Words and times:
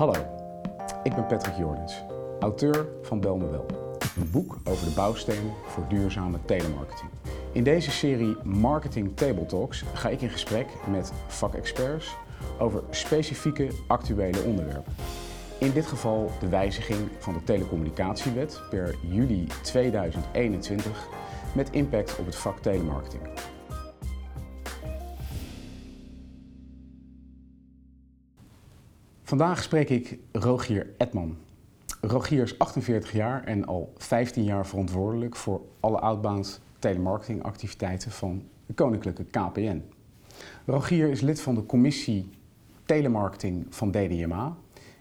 Hallo, 0.00 0.14
ik 1.02 1.14
ben 1.14 1.26
Patrick 1.26 1.56
Jordens, 1.56 2.02
auteur 2.38 2.86
van 3.02 3.20
Bel 3.20 3.36
me. 3.36 3.60
Een 4.16 4.30
boek 4.30 4.56
over 4.64 4.86
de 4.86 4.94
bouwstenen 4.94 5.52
voor 5.66 5.84
duurzame 5.88 6.38
telemarketing. 6.44 7.10
In 7.52 7.64
deze 7.64 7.90
serie 7.90 8.36
Marketing 8.42 9.16
Table 9.16 9.46
Talks 9.46 9.84
ga 9.94 10.08
ik 10.08 10.20
in 10.20 10.28
gesprek 10.28 10.66
met 10.90 11.12
vakexperts 11.26 12.16
over 12.58 12.82
specifieke 12.90 13.68
actuele 13.86 14.42
onderwerpen. 14.42 14.94
In 15.58 15.72
dit 15.72 15.86
geval 15.86 16.30
de 16.40 16.48
wijziging 16.48 17.08
van 17.18 17.34
de 17.34 17.44
telecommunicatiewet 17.44 18.60
per 18.70 18.94
juli 19.00 19.46
2021 19.62 21.08
met 21.54 21.70
impact 21.70 22.18
op 22.18 22.26
het 22.26 22.36
vak 22.36 22.58
telemarketing. 22.58 23.22
Vandaag 29.30 29.62
spreek 29.62 29.90
ik 29.90 30.18
Rogier 30.32 30.86
Edman. 30.96 31.36
Rogier 32.00 32.42
is 32.42 32.58
48 32.58 33.12
jaar 33.12 33.44
en 33.44 33.64
al 33.64 33.92
15 33.96 34.44
jaar 34.44 34.66
verantwoordelijk 34.66 35.36
voor 35.36 35.60
alle 35.80 35.98
outbound 35.98 36.60
telemarketingactiviteiten 36.78 38.10
van 38.10 38.42
de 38.66 38.74
Koninklijke 38.74 39.24
KPN. 39.24 39.82
Rogier 40.66 41.08
is 41.08 41.20
lid 41.20 41.40
van 41.40 41.54
de 41.54 41.66
commissie 41.66 42.30
telemarketing 42.84 43.66
van 43.68 43.90
DDMA 43.90 44.56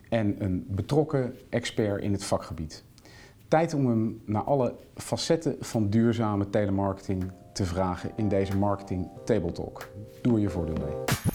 en 0.09 0.43
een 0.43 0.65
betrokken 0.67 1.35
expert 1.49 2.01
in 2.01 2.11
het 2.11 2.23
vakgebied. 2.23 2.83
Tijd 3.47 3.73
om 3.73 3.87
hem 3.87 4.21
naar 4.25 4.43
alle 4.43 4.75
facetten 4.95 5.55
van 5.59 5.89
duurzame 5.89 6.49
telemarketing 6.49 7.31
te 7.53 7.65
vragen 7.65 8.11
in 8.15 8.27
deze 8.27 8.57
Marketing 8.57 9.07
Table 9.25 9.51
Talk. 9.51 9.89
Doe 10.21 10.33
er 10.33 10.39
je 10.39 10.49
voordeel 10.49 10.77
mee. 10.85 11.28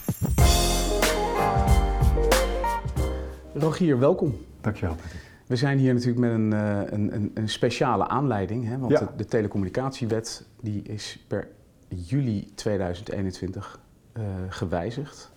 Rogier, 3.55 3.99
welkom. 3.99 4.37
Dankjewel, 4.61 4.95
Patrick. 4.95 5.21
We 5.47 5.57
zijn 5.57 5.79
hier 5.79 5.95
natuurlijk 5.95 6.21
met 6.21 6.31
een, 6.31 6.53
uh, 6.53 6.81
een, 6.87 7.31
een, 7.35 7.49
speciale 7.49 8.09
aanleiding, 8.09 8.67
hè, 8.67 8.79
want 8.79 8.93
Ja. 8.93 8.99
de, 8.99 9.07
de 9.17 9.25
telecommunicatiewet 9.25 10.47
die 10.61 10.83
is 10.83 11.25
per 11.27 11.49
juli 11.89 12.55
2021 12.55 13.81
eh, 14.13 14.23
gewijzigd. 14.49 15.33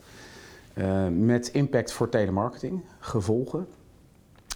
Eh, 0.73 1.08
met 1.08 1.47
impact 1.47 1.92
voor 1.92 2.09
telemarketing, 2.09 2.81
gevolgen. 3.00 3.67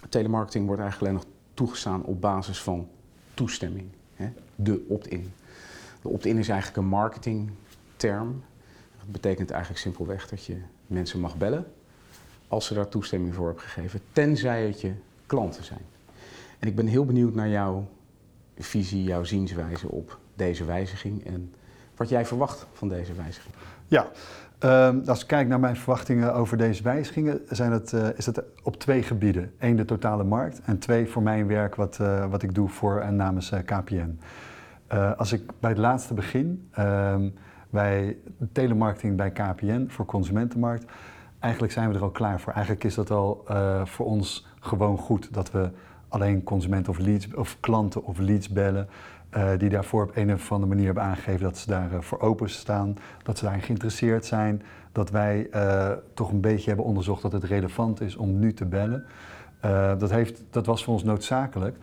Telemarketing 0.08 0.66
wordt 0.66 0.80
eigenlijk 0.82 1.10
alleen 1.12 1.24
nog 1.26 1.36
toegestaan 1.54 2.04
op 2.04 2.20
basis 2.20 2.62
van 2.62 2.88
toestemming, 3.34 3.88
hè, 4.14 4.28
de 4.54 4.84
opt-in. 4.88 5.32
De 6.02 6.08
opt-in 6.08 6.38
is 6.38 6.48
eigenlijk 6.48 6.78
een 6.82 6.88
marketingterm. 6.88 8.42
Dat 8.98 9.12
betekent 9.12 9.50
eigenlijk 9.50 9.80
simpelweg 9.80 10.28
dat 10.28 10.44
je 10.44 10.56
mensen 10.86 11.20
mag 11.20 11.36
bellen 11.36 11.66
als 12.52 12.66
ze 12.66 12.74
daar 12.74 12.88
toestemming 12.88 13.34
voor 13.34 13.46
hebben 13.46 13.64
gegeven, 13.64 14.00
tenzij 14.12 14.66
het 14.66 14.80
je 14.80 14.92
klanten 15.26 15.64
zijn. 15.64 15.80
En 16.58 16.68
ik 16.68 16.76
ben 16.76 16.86
heel 16.86 17.04
benieuwd 17.04 17.34
naar 17.34 17.48
jouw 17.48 17.88
visie, 18.58 19.04
jouw 19.04 19.24
zienswijze 19.24 19.88
op 19.88 20.18
deze 20.34 20.64
wijziging 20.64 21.26
en 21.26 21.54
wat 21.96 22.08
jij 22.08 22.26
verwacht 22.26 22.66
van 22.72 22.88
deze 22.88 23.12
wijziging. 23.12 23.54
Ja, 23.86 24.06
ehm, 24.58 25.00
als 25.06 25.20
ik 25.20 25.26
kijk 25.26 25.48
naar 25.48 25.60
mijn 25.60 25.76
verwachtingen 25.76 26.34
over 26.34 26.56
deze 26.56 26.82
wijzigingen, 26.82 27.40
zijn 27.48 27.72
het, 27.72 27.92
eh, 27.92 28.08
is 28.16 28.26
het 28.26 28.42
op 28.62 28.76
twee 28.76 29.02
gebieden. 29.02 29.52
Eén, 29.58 29.76
de 29.76 29.84
totale 29.84 30.24
markt 30.24 30.60
en 30.64 30.78
twee, 30.78 31.06
voor 31.06 31.22
mijn 31.22 31.46
werk 31.46 31.74
wat, 31.74 31.98
eh, 32.00 32.30
wat 32.30 32.42
ik 32.42 32.54
doe 32.54 32.68
voor 32.68 33.00
en 33.00 33.16
namens 33.16 33.50
eh, 33.50 33.58
KPN. 33.64 34.18
Als 35.16 35.32
ik 35.32 35.50
bij 35.60 35.70
het 35.70 35.78
laatste 35.78 36.14
begin, 36.14 36.68
ehm, 36.72 37.28
bij 37.70 38.16
telemarketing 38.52 39.16
bij 39.16 39.30
KPN 39.30 39.86
voor 39.88 40.04
consumentenmarkt, 40.04 40.84
eigenlijk 41.42 41.72
zijn 41.72 41.88
we 41.88 41.94
er 41.94 42.02
al 42.02 42.10
klaar 42.10 42.40
voor. 42.40 42.52
Eigenlijk 42.52 42.84
is 42.84 42.94
dat 42.94 43.10
al 43.10 43.42
eh, 43.46 43.84
voor 43.84 44.06
ons 44.06 44.46
gewoon 44.60 44.98
goed 44.98 45.34
dat 45.34 45.50
we 45.50 45.70
alleen 46.08 46.42
consumenten 46.42 46.92
of, 46.92 46.98
leads, 46.98 47.34
of 47.34 47.56
klanten 47.60 48.04
of 48.04 48.18
leads 48.18 48.48
bellen. 48.48 48.88
eh, 49.32 49.50
die 49.58 49.68
daarvoor 49.68 50.02
op 50.02 50.16
een 50.16 50.32
of 50.32 50.52
andere 50.52 50.68
manier 50.68 50.84
hebben 50.84 51.02
aangegeven 51.02 51.42
dat 51.42 51.58
ze 51.58 51.66
daarvoor 51.66 52.02
voor 52.02 52.20
open 52.20 52.50
staan, 52.50 52.96
dat 53.22 53.38
ze 53.38 53.44
daarin 53.44 53.62
geïnteresseerd 53.62 54.26
zijn, 54.26 54.62
dat 54.92 55.10
wij 55.10 55.48
eh, 55.50 55.90
toch 56.14 56.30
een 56.30 56.40
beetje 56.40 56.66
hebben 56.66 56.84
onderzocht 56.84 57.22
dat 57.22 57.32
het 57.32 57.44
relevant 57.44 58.00
is 58.00 58.16
om 58.16 58.38
nu 58.38 58.52
te 58.52 58.64
bellen. 58.64 59.04
Eh, 59.60 59.98
dat, 59.98 60.10
heeft, 60.10 60.42
dat 60.50 60.66
was 60.66 60.84
voor 60.84 60.92
ons 60.92 61.04
noodzakelijk, 61.04 61.76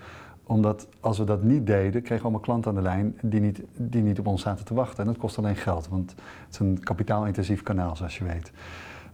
omdat 0.43 0.87
als 0.99 1.17
we 1.17 1.23
dat 1.23 1.43
niet 1.43 1.65
deden, 1.65 2.01
kregen 2.01 2.15
we 2.15 2.21
allemaal 2.21 2.39
klanten 2.39 2.69
aan 2.69 2.77
de 2.77 2.83
lijn 2.83 3.17
die 3.21 3.39
niet, 3.39 3.61
die 3.75 4.01
niet 4.01 4.19
op 4.19 4.27
ons 4.27 4.41
zaten 4.41 4.65
te 4.65 4.73
wachten. 4.73 4.99
En 4.99 5.05
dat 5.05 5.17
kost 5.17 5.37
alleen 5.37 5.55
geld, 5.55 5.87
want 5.87 6.09
het 6.09 6.53
is 6.53 6.59
een 6.59 6.79
kapitaalintensief 6.83 7.63
kanaal, 7.63 7.95
zoals 7.95 8.17
je 8.17 8.23
weet. 8.23 8.51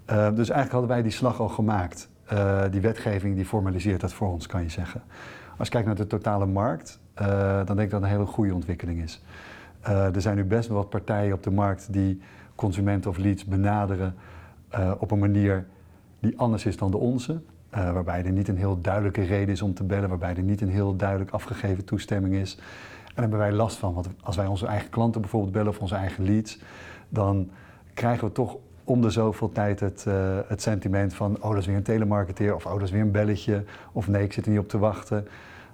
Uh, 0.09 0.15
dus 0.15 0.49
eigenlijk 0.49 0.71
hadden 0.71 0.89
wij 0.89 1.01
die 1.01 1.11
slag 1.11 1.39
al 1.39 1.49
gemaakt. 1.49 2.09
Uh, 2.33 2.61
die 2.71 2.81
wetgeving 2.81 3.35
die 3.35 3.45
formaliseert 3.45 4.01
dat 4.01 4.13
voor 4.13 4.27
ons, 4.27 4.47
kan 4.47 4.61
je 4.61 4.69
zeggen. 4.69 5.01
Als 5.57 5.67
je 5.67 5.73
kijkt 5.73 5.87
naar 5.87 5.95
de 5.95 6.07
totale 6.07 6.45
markt, 6.45 6.99
uh, 7.21 7.27
dan 7.55 7.65
denk 7.65 7.79
ik 7.79 7.89
dat 7.89 8.01
het 8.01 8.09
een 8.09 8.17
hele 8.17 8.25
goede 8.25 8.53
ontwikkeling 8.53 9.01
is. 9.01 9.23
er 9.81 10.21
zijn 10.21 10.35
nu 10.35 10.43
best 10.43 10.67
wel 10.67 10.77
wat 10.77 10.89
partijen 10.89 11.33
op 11.33 11.43
de 11.43 11.51
markt 11.51 11.93
die 11.93 12.21
consumenten 12.55 13.09
of 13.09 13.17
leads 13.17 13.45
benaderen 13.45 14.15
op 14.99 15.11
een 15.11 15.19
manier 15.19 15.65
die 16.19 16.39
anders 16.39 16.65
is 16.65 16.77
dan 16.77 16.91
de 16.91 16.97
onze. 16.97 17.41
waarbij 17.69 18.25
er 18.25 18.31
niet 18.31 18.47
een 18.47 18.57
heel 18.57 18.81
duidelijke 18.81 19.21
reden 19.21 19.53
is 19.53 19.61
om 19.61 19.73
te 19.73 19.83
bellen, 19.83 20.09
waarbij 20.09 20.35
er 20.35 20.43
niet 20.43 20.61
een 20.61 20.69
heel 20.69 20.95
duidelijk 20.95 21.31
afgegeven 21.31 21.85
toestemming 21.85 22.33
is. 22.33 22.55
En 22.55 22.61
daar 23.05 23.29
hebben 23.29 23.39
wij 23.39 23.51
last 23.51 23.77
van, 23.77 23.93
want 23.93 24.09
als 24.21 24.35
wij 24.35 24.47
onze 24.47 24.65
eigen 24.67 24.89
klanten 24.89 25.21
bijvoorbeeld 25.21 25.53
bellen 25.53 25.69
of 25.69 25.79
onze 25.79 25.95
eigen 25.95 26.23
leads, 26.23 26.59
dan 27.09 27.49
krijgen 27.93 28.27
we 28.27 28.33
toch 28.33 28.57
om 28.85 29.01
de 29.01 29.09
zoveel 29.09 29.51
tijd 29.51 29.79
het, 29.79 30.05
uh, 30.07 30.13
het 30.47 30.61
sentiment 30.61 31.13
van, 31.13 31.43
oh 31.43 31.49
dat 31.49 31.59
is 31.59 31.65
weer 31.65 31.75
een 31.75 31.83
telemarketeer, 31.83 32.55
of 32.55 32.65
oh 32.65 32.73
dat 32.73 32.81
is 32.81 32.91
weer 32.91 33.01
een 33.01 33.11
belletje, 33.11 33.63
of 33.91 34.07
nee 34.07 34.23
ik 34.23 34.33
zit 34.33 34.45
er 34.45 34.51
niet 34.51 34.59
op 34.59 34.69
te 34.69 34.77
wachten. 34.77 35.27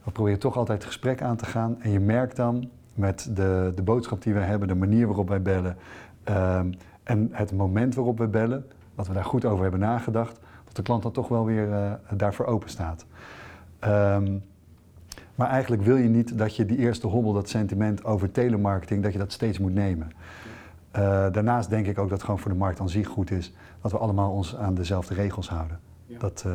We 0.03 0.11
proberen 0.11 0.39
toch 0.39 0.57
altijd 0.57 0.77
het 0.77 0.87
gesprek 0.87 1.21
aan 1.21 1.35
te 1.35 1.45
gaan 1.45 1.81
en 1.81 1.91
je 1.91 1.99
merkt 1.99 2.35
dan 2.35 2.69
met 2.93 3.29
de, 3.33 3.71
de 3.75 3.81
boodschap 3.81 4.21
die 4.21 4.33
we 4.33 4.39
hebben, 4.39 4.67
de 4.67 4.75
manier 4.75 5.07
waarop 5.07 5.27
wij 5.29 5.41
bellen 5.41 5.77
um, 6.29 6.73
en 7.03 7.29
het 7.31 7.53
moment 7.53 7.95
waarop 7.95 8.17
we 8.17 8.27
bellen, 8.27 8.65
dat 8.95 9.07
we 9.07 9.13
daar 9.13 9.25
goed 9.25 9.45
over 9.45 9.61
hebben 9.61 9.79
nagedacht, 9.79 10.39
dat 10.65 10.75
de 10.75 10.81
klant 10.81 11.03
dan 11.03 11.11
toch 11.11 11.27
wel 11.27 11.45
weer 11.45 11.67
uh, 11.67 11.91
daarvoor 12.09 12.45
open 12.45 12.69
staat. 12.69 13.05
Um, 13.85 14.43
maar 15.35 15.49
eigenlijk 15.49 15.81
wil 15.81 15.95
je 15.95 16.09
niet 16.09 16.37
dat 16.37 16.55
je 16.55 16.65
die 16.65 16.77
eerste 16.77 17.07
hobbel, 17.07 17.33
dat 17.33 17.49
sentiment 17.49 18.03
over 18.03 18.31
telemarketing, 18.31 19.03
dat 19.03 19.13
je 19.13 19.19
dat 19.19 19.31
steeds 19.31 19.59
moet 19.59 19.73
nemen. 19.73 20.11
Uh, 20.95 21.01
daarnaast 21.31 21.69
denk 21.69 21.87
ik 21.87 21.97
ook 21.97 22.09
dat 22.09 22.17
het 22.17 22.23
gewoon 22.23 22.39
voor 22.39 22.51
de 22.51 22.57
markt 22.57 22.79
aan 22.79 22.89
zich 22.89 23.07
goed 23.07 23.31
is 23.31 23.53
dat 23.81 23.91
we 23.91 23.97
allemaal 23.97 24.31
ons 24.31 24.55
aan 24.55 24.73
dezelfde 24.73 25.13
regels 25.13 25.49
houden. 25.49 25.79
Ja. 26.05 26.19
Dat 26.19 26.43
uh, 26.47 26.53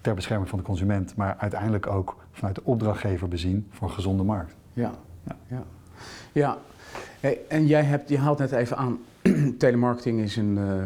ter 0.00 0.14
bescherming 0.14 0.48
van 0.48 0.58
de 0.58 0.64
consument, 0.64 1.16
maar 1.16 1.36
uiteindelijk 1.38 1.86
ook 1.86 2.16
vanuit 2.32 2.54
de 2.54 2.64
opdrachtgever 2.64 3.28
bezien 3.28 3.68
voor 3.70 3.88
een 3.88 3.94
gezonde 3.94 4.22
markt. 4.22 4.54
Ja, 4.72 4.92
ja. 5.22 5.36
ja. 5.46 5.62
ja. 6.32 6.58
Hey, 7.20 7.38
en 7.48 7.66
jij 7.66 7.82
hebt, 7.82 8.08
je 8.08 8.18
haalt 8.18 8.38
net 8.38 8.52
even 8.52 8.76
aan, 8.76 8.98
telemarketing 9.58 10.20
is 10.20 10.36
een 10.36 10.56
uh, 10.58 10.82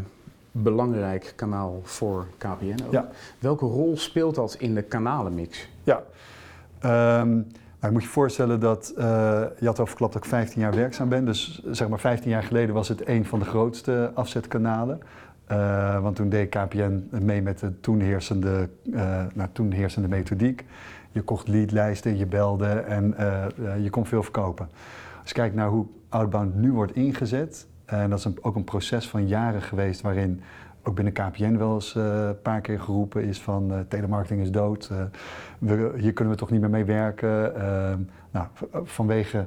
belangrijk 0.50 1.32
kanaal 1.36 1.80
voor 1.82 2.26
KPN. 2.38 2.84
Ook. 2.86 2.92
Ja. 2.92 3.08
Welke 3.38 3.66
rol 3.66 3.96
speelt 3.96 4.34
dat 4.34 4.54
in 4.58 4.74
de 4.74 4.82
kanalenmix? 4.82 5.68
Ja. 5.84 6.02
Um, 7.20 7.46
nou, 7.82 7.94
je 7.94 8.00
moet 8.00 8.08
je 8.08 8.14
voorstellen 8.14 8.60
dat, 8.60 8.94
uh, 8.98 9.04
je 9.58 9.66
had 9.66 9.78
al 9.78 9.86
verklapt 9.86 10.12
dat 10.12 10.22
ik 10.22 10.28
15 10.28 10.60
jaar 10.60 10.74
werkzaam 10.74 11.08
ben. 11.08 11.24
Dus 11.24 11.62
zeg 11.70 11.88
maar 11.88 12.00
15 12.00 12.30
jaar 12.30 12.42
geleden 12.42 12.74
was 12.74 12.88
het 12.88 13.08
een 13.08 13.24
van 13.24 13.38
de 13.38 13.44
grootste 13.44 14.10
afzetkanalen. 14.14 15.00
Uh, 15.50 16.02
want 16.02 16.16
toen 16.16 16.28
deed 16.28 16.48
KPN 16.48 17.08
mee 17.10 17.42
met 17.42 17.58
de 17.58 17.80
toen 17.80 18.00
heersende, 18.00 18.68
uh, 18.84 19.24
nou, 19.34 19.48
toen 19.52 19.72
heersende 19.72 20.08
methodiek. 20.08 20.64
Je 21.10 21.22
kocht 21.22 21.48
leadlijsten, 21.48 22.16
je 22.16 22.26
belde 22.26 22.66
en 22.66 23.14
je 23.82 23.90
kon 23.90 24.06
veel 24.06 24.22
verkopen. 24.22 24.68
Als 25.20 25.28
je 25.28 25.34
kijkt 25.34 25.54
naar 25.54 25.68
hoe 25.68 25.86
outbound 26.08 26.54
nu 26.54 26.72
wordt 26.72 26.94
ingezet, 26.94 27.66
en 27.84 28.10
dat 28.10 28.18
is 28.18 28.26
ook 28.40 28.56
een 28.56 28.64
proces 28.64 29.08
van 29.08 29.28
jaren 29.28 29.62
geweest 29.62 30.00
waarin 30.00 30.40
ook 30.82 30.94
binnen 30.94 31.12
KPN 31.12 31.56
wel 31.56 31.74
eens 31.74 31.94
uh, 31.94 32.26
een 32.26 32.42
paar 32.42 32.60
keer 32.60 32.80
geroepen 32.80 33.24
is 33.24 33.40
van 33.40 33.72
uh, 33.72 33.78
telemarketing 33.88 34.40
is 34.40 34.50
dood, 34.50 34.88
uh, 34.92 35.02
we, 35.58 35.92
hier 35.96 36.12
kunnen 36.12 36.32
we 36.32 36.38
toch 36.38 36.50
niet 36.50 36.60
meer 36.60 36.70
mee 36.70 36.84
werken. 36.84 37.52
nou, 38.30 38.46
vanwege 38.72 39.46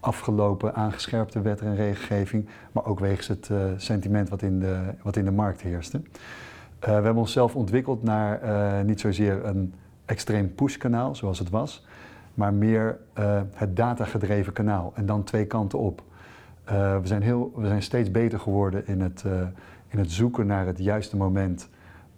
afgelopen 0.00 0.74
aangescherpte 0.74 1.40
wet 1.42 1.60
en 1.60 1.76
regelgeving, 1.76 2.48
maar 2.72 2.86
ook 2.86 3.00
wegens 3.00 3.28
het 3.28 3.50
sentiment 3.76 4.28
wat 4.28 4.42
in, 4.42 4.60
de, 4.60 4.78
wat 5.02 5.16
in 5.16 5.24
de 5.24 5.30
markt 5.30 5.60
heerste. 5.60 6.00
we 6.80 6.90
hebben 6.90 7.16
onszelf 7.16 7.56
ontwikkeld 7.56 8.02
naar 8.02 8.40
niet 8.84 9.00
zozeer 9.00 9.44
een 9.44 9.74
extreem 10.04 10.54
push-kanaal 10.54 11.14
zoals 11.14 11.38
het 11.38 11.50
was, 11.50 11.86
maar 12.34 12.54
meer 12.54 12.98
het 13.54 13.76
datagedreven 13.76 14.52
kanaal 14.52 14.92
en 14.94 15.06
dan 15.06 15.24
twee 15.24 15.46
kanten 15.46 15.78
op. 15.78 16.02
we, 16.64 17.00
zijn 17.02 17.22
heel, 17.22 17.52
we 17.56 17.66
zijn 17.66 17.82
steeds 17.82 18.10
beter 18.10 18.40
geworden 18.40 18.86
in 18.86 19.00
het 19.00 19.24
in 19.94 20.00
het 20.00 20.12
zoeken 20.12 20.46
naar 20.46 20.66
het 20.66 20.78
juiste 20.78 21.16
moment 21.16 21.68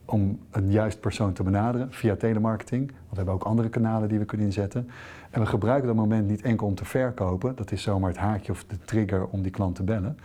om 0.04 0.38
een 0.50 0.70
juist 0.70 1.00
persoon 1.00 1.32
te 1.32 1.42
benaderen 1.42 1.92
via 1.92 2.16
telemarketing. 2.16 2.86
Want 2.86 3.10
we 3.10 3.16
hebben 3.16 3.34
ook 3.34 3.42
andere 3.42 3.68
kanalen 3.68 4.08
die 4.08 4.18
we 4.18 4.24
kunnen 4.24 4.46
inzetten. 4.46 4.90
En 5.30 5.40
we 5.40 5.46
gebruiken 5.46 5.86
dat 5.86 5.96
moment 5.96 6.28
niet 6.28 6.42
enkel 6.42 6.66
om 6.66 6.74
te 6.74 6.84
verkopen, 6.84 7.56
dat 7.56 7.72
is 7.72 7.82
zomaar 7.82 8.10
het 8.10 8.18
haakje 8.18 8.52
of 8.52 8.64
de 8.64 8.78
trigger 8.84 9.26
om 9.26 9.42
die 9.42 9.50
klant 9.50 9.74
te 9.74 9.82
bellen. 9.82 10.18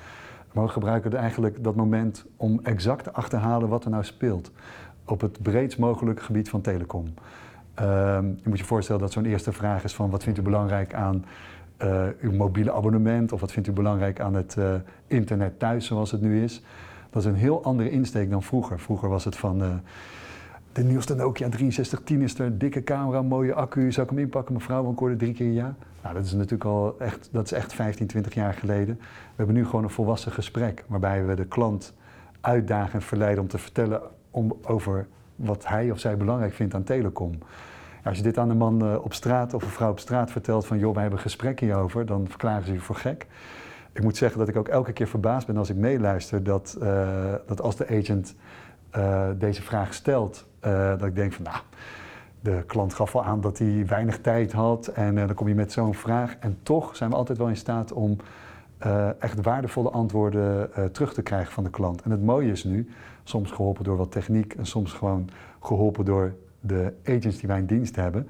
Maar 0.53 0.63
we 0.63 0.69
gebruiken 0.69 1.13
eigenlijk 1.13 1.63
dat 1.63 1.75
moment 1.75 2.25
om 2.37 2.59
exact 2.63 3.03
te 3.03 3.11
achterhalen 3.11 3.69
wat 3.69 3.83
er 3.83 3.89
nou 3.89 4.03
speelt. 4.03 4.51
op 5.05 5.21
het 5.21 5.41
breedst 5.41 5.79
mogelijke 5.79 6.21
gebied 6.21 6.49
van 6.49 6.61
telecom. 6.61 7.13
Ehm, 7.73 8.25
je 8.25 8.49
moet 8.49 8.57
je 8.57 8.65
voorstellen 8.65 9.01
dat 9.01 9.11
zo'n 9.11 9.25
eerste 9.25 9.51
vraag 9.51 9.83
is 9.83 9.95
van 9.95 10.09
wat 10.09 10.23
vindt 10.23 10.39
u 10.39 10.41
belangrijk 10.41 10.93
aan 10.93 11.25
uh, 11.83 12.03
uw 12.21 12.31
mobiele 12.31 12.73
abonnement 12.73 13.31
of 13.31 13.39
wat 13.39 13.51
vindt 13.51 13.67
u 13.67 13.71
belangrijk 13.71 14.19
aan 14.19 14.33
het 14.33 14.55
uh, 14.59 14.73
internet 15.07 15.59
thuis 15.59 15.85
zoals 15.85 16.11
het 16.11 16.21
nu 16.21 16.43
is. 16.43 16.61
Dat 17.11 17.21
is 17.21 17.27
een 17.27 17.35
heel 17.35 17.63
andere 17.63 17.89
insteek 17.89 18.29
dan 18.29 18.43
vroeger. 18.43 18.79
Vroeger 18.79 19.09
was 19.09 19.25
het 19.25 19.37
van 19.37 19.63
uh, 19.63 19.69
de 20.71 20.83
nieuwste 20.83 21.15
Nokia 21.15 21.49
6310 21.49 22.21
is 22.21 22.39
er, 22.39 22.57
dikke 22.57 22.83
camera, 22.83 23.21
mooie 23.21 23.53
accu, 23.53 23.91
zou 23.91 24.05
ik 24.05 24.13
hem 24.13 24.21
inpakken 24.21 24.53
mevrouw, 24.53 24.83
want 24.83 25.01
ik 25.11 25.19
drie 25.19 25.33
keer 25.33 25.51
ja. 25.51 25.75
Nou, 26.03 26.15
dat 26.15 26.25
is 26.25 26.33
natuurlijk 26.33 26.65
al 26.65 26.95
echt, 26.99 27.29
dat 27.31 27.45
is 27.45 27.51
echt 27.51 27.73
15, 27.73 28.07
20 28.07 28.33
jaar 28.33 28.53
geleden. 28.53 28.95
We 28.97 29.35
hebben 29.35 29.55
nu 29.55 29.65
gewoon 29.65 29.83
een 29.83 29.89
volwassen 29.89 30.31
gesprek 30.31 30.83
waarbij 30.87 31.25
we 31.25 31.35
de 31.35 31.45
klant 31.45 31.93
uitdagen 32.41 32.93
en 32.93 33.01
verleiden 33.01 33.41
om 33.41 33.49
te 33.49 33.57
vertellen 33.57 34.01
om, 34.31 34.57
over 34.61 35.07
wat 35.35 35.67
hij 35.67 35.91
of 35.91 35.99
zij 35.99 36.17
belangrijk 36.17 36.53
vindt 36.53 36.73
aan 36.73 36.83
telecom. 36.83 37.37
Als 38.03 38.17
je 38.17 38.23
dit 38.23 38.37
aan 38.37 38.49
een 38.49 38.57
man 38.57 38.85
eh, 38.85 39.03
op 39.03 39.13
straat 39.13 39.53
of 39.53 39.63
een 39.63 39.69
vrouw 39.69 39.91
op 39.91 39.99
straat 39.99 40.31
vertelt 40.31 40.65
van 40.65 40.79
joh, 40.79 40.93
wij 40.93 41.01
hebben 41.01 41.19
een 41.19 41.25
gesprek 41.25 41.59
hierover, 41.59 42.05
dan 42.05 42.27
verklaren 42.27 42.65
ze 42.65 42.73
je 42.73 42.79
voor 42.79 42.95
gek. 42.95 43.27
Ik 43.93 44.03
moet 44.03 44.17
zeggen 44.17 44.39
dat 44.39 44.47
ik 44.47 44.55
ook 44.55 44.67
elke 44.67 44.93
keer 44.93 45.07
verbaasd 45.07 45.47
ben 45.47 45.57
als 45.57 45.69
ik 45.69 45.75
meeluister 45.75 46.43
dat, 46.43 46.77
uh, 46.81 47.33
dat 47.45 47.61
als 47.61 47.75
de 47.75 47.87
agent 47.87 48.35
uh, 48.95 49.27
deze 49.37 49.61
vraag 49.61 49.93
stelt, 49.93 50.45
dat 50.59 51.03
ik 51.03 51.15
denk 51.15 51.33
van 51.33 51.43
nou, 51.43 51.57
de 52.39 52.63
klant 52.65 52.93
gaf 52.93 53.15
al 53.15 53.23
aan 53.23 53.41
dat 53.41 53.57
hij 53.57 53.85
weinig 53.87 54.21
tijd 54.21 54.51
had 54.51 54.87
en 54.87 55.15
dan 55.15 55.33
kom 55.33 55.47
je 55.47 55.55
met 55.55 55.71
zo'n 55.71 55.93
vraag 55.93 56.35
en 56.39 56.57
toch 56.63 56.95
zijn 56.95 57.09
we 57.09 57.15
altijd 57.15 57.37
wel 57.37 57.47
in 57.47 57.57
staat 57.57 57.91
om 57.91 58.17
echt 59.19 59.41
waardevolle 59.41 59.89
antwoorden 59.89 60.69
terug 60.91 61.13
te 61.13 61.21
krijgen 61.21 61.53
van 61.53 61.63
de 61.63 61.69
klant. 61.69 62.01
En 62.01 62.11
het 62.11 62.23
mooie 62.23 62.51
is 62.51 62.63
nu, 62.63 62.89
soms 63.23 63.51
geholpen 63.51 63.83
door 63.83 63.97
wat 63.97 64.11
techniek 64.11 64.53
en 64.53 64.65
soms 64.65 64.93
gewoon 64.93 65.29
geholpen 65.61 66.05
door 66.05 66.33
de 66.59 66.93
agents 67.05 67.37
die 67.37 67.47
wij 67.47 67.57
in 67.57 67.65
dienst 67.65 67.95
hebben, 67.95 68.27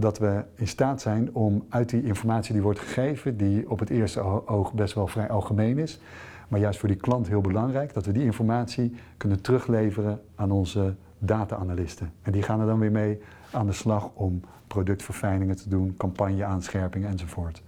dat 0.00 0.18
we 0.18 0.44
in 0.54 0.68
staat 0.68 1.00
zijn 1.00 1.34
om 1.34 1.64
uit 1.68 1.88
die 1.88 2.02
informatie 2.02 2.52
die 2.52 2.62
wordt 2.62 2.78
gegeven, 2.78 3.36
die 3.36 3.70
op 3.70 3.78
het 3.78 3.90
eerste 3.90 4.46
oog 4.46 4.72
best 4.72 4.94
wel 4.94 5.06
vrij 5.06 5.28
algemeen 5.28 5.78
is, 5.78 6.00
maar 6.48 6.60
juist 6.60 6.78
voor 6.78 6.88
die 6.88 6.98
klant 6.98 7.28
heel 7.28 7.40
belangrijk, 7.40 7.94
dat 7.94 8.06
we 8.06 8.12
die 8.12 8.24
informatie 8.24 8.94
kunnen 9.16 9.40
terugleveren 9.40 10.20
aan 10.34 10.50
onze 10.50 10.94
data-analysten. 11.18 12.12
En 12.22 12.32
die 12.32 12.42
gaan 12.42 12.60
er 12.60 12.66
dan 12.66 12.78
weer 12.78 12.92
mee 12.92 13.20
aan 13.50 13.66
de 13.66 13.72
slag 13.72 14.10
om 14.14 14.40
productverfijningen 14.66 15.56
te 15.56 15.68
doen, 15.68 15.94
campagne-aanscherpingen 15.96 17.08
enzovoort. 17.08 17.62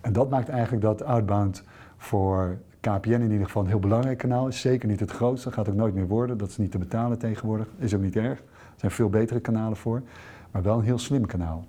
En 0.00 0.12
dat 0.12 0.30
maakt 0.30 0.48
eigenlijk 0.48 0.82
dat 0.82 1.02
Outbound 1.02 1.62
voor 1.96 2.58
KPN 2.80 3.10
in 3.10 3.30
ieder 3.30 3.46
geval 3.46 3.62
een 3.62 3.68
heel 3.68 3.78
belangrijk 3.78 4.18
kanaal 4.18 4.48
is. 4.48 4.60
Zeker 4.60 4.88
niet 4.88 5.00
het 5.00 5.10
grootste, 5.10 5.52
gaat 5.52 5.68
ook 5.68 5.74
nooit 5.74 5.94
meer 5.94 6.06
worden. 6.06 6.38
Dat 6.38 6.48
is 6.48 6.56
niet 6.56 6.70
te 6.70 6.78
betalen 6.78 7.18
tegenwoordig, 7.18 7.66
is 7.78 7.94
ook 7.94 8.00
niet 8.00 8.16
erg. 8.16 8.38
Er 8.38 8.82
zijn 8.82 8.92
veel 8.92 9.08
betere 9.08 9.40
kanalen 9.40 9.76
voor, 9.76 10.02
maar 10.50 10.62
wel 10.62 10.78
een 10.78 10.84
heel 10.84 10.98
slim 10.98 11.26
kanaal. 11.26 11.64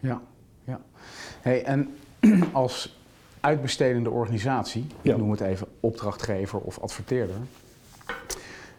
Ja, 0.00 0.20
ja. 0.64 0.80
Hey, 1.40 1.64
en 1.64 1.94
als 2.52 3.00
uitbestedende 3.40 4.10
organisatie, 4.10 4.86
ik 5.02 5.16
noem 5.16 5.30
het 5.30 5.40
even 5.40 5.66
opdrachtgever 5.80 6.58
of 6.58 6.78
adverteerder, 6.78 7.36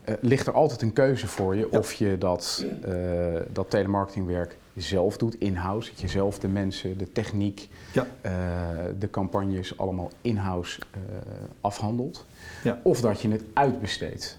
uh, 0.05 0.15
ligt 0.21 0.47
er 0.47 0.53
altijd 0.53 0.81
een 0.81 0.93
keuze 0.93 1.27
voor 1.27 1.55
je 1.55 1.71
of 1.71 1.93
je 1.93 2.17
dat, 2.17 2.65
uh, 2.87 3.39
dat 3.51 3.69
telemarketingwerk 3.69 4.57
zelf 4.75 5.17
doet, 5.17 5.35
in-house, 5.39 5.89
dat 5.89 5.99
je 5.99 6.07
zelf 6.07 6.39
de 6.39 6.47
mensen, 6.47 6.97
de 6.97 7.11
techniek, 7.11 7.69
ja. 7.93 8.07
uh, 8.25 8.31
de 8.99 9.09
campagnes 9.09 9.77
allemaal 9.77 10.11
in-house 10.21 10.79
afhandelt, 11.61 12.25
ja. 12.63 12.79
of 12.83 13.01
dat 13.01 13.21
je 13.21 13.29
het 13.29 13.43
uitbesteedt. 13.53 14.35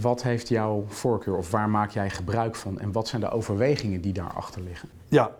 Wat 0.00 0.22
heeft 0.22 0.48
jouw 0.48 0.84
voorkeur 0.88 1.36
of 1.36 1.50
waar 1.50 1.70
maak 1.70 1.90
jij 1.90 2.10
gebruik 2.10 2.54
van 2.54 2.80
en 2.80 2.92
wat 2.92 3.08
zijn 3.08 3.20
de 3.20 3.30
overwegingen 3.30 4.00
die 4.00 4.12
daarachter 4.12 4.62
liggen? 4.62 4.88
Ja, 5.08 5.30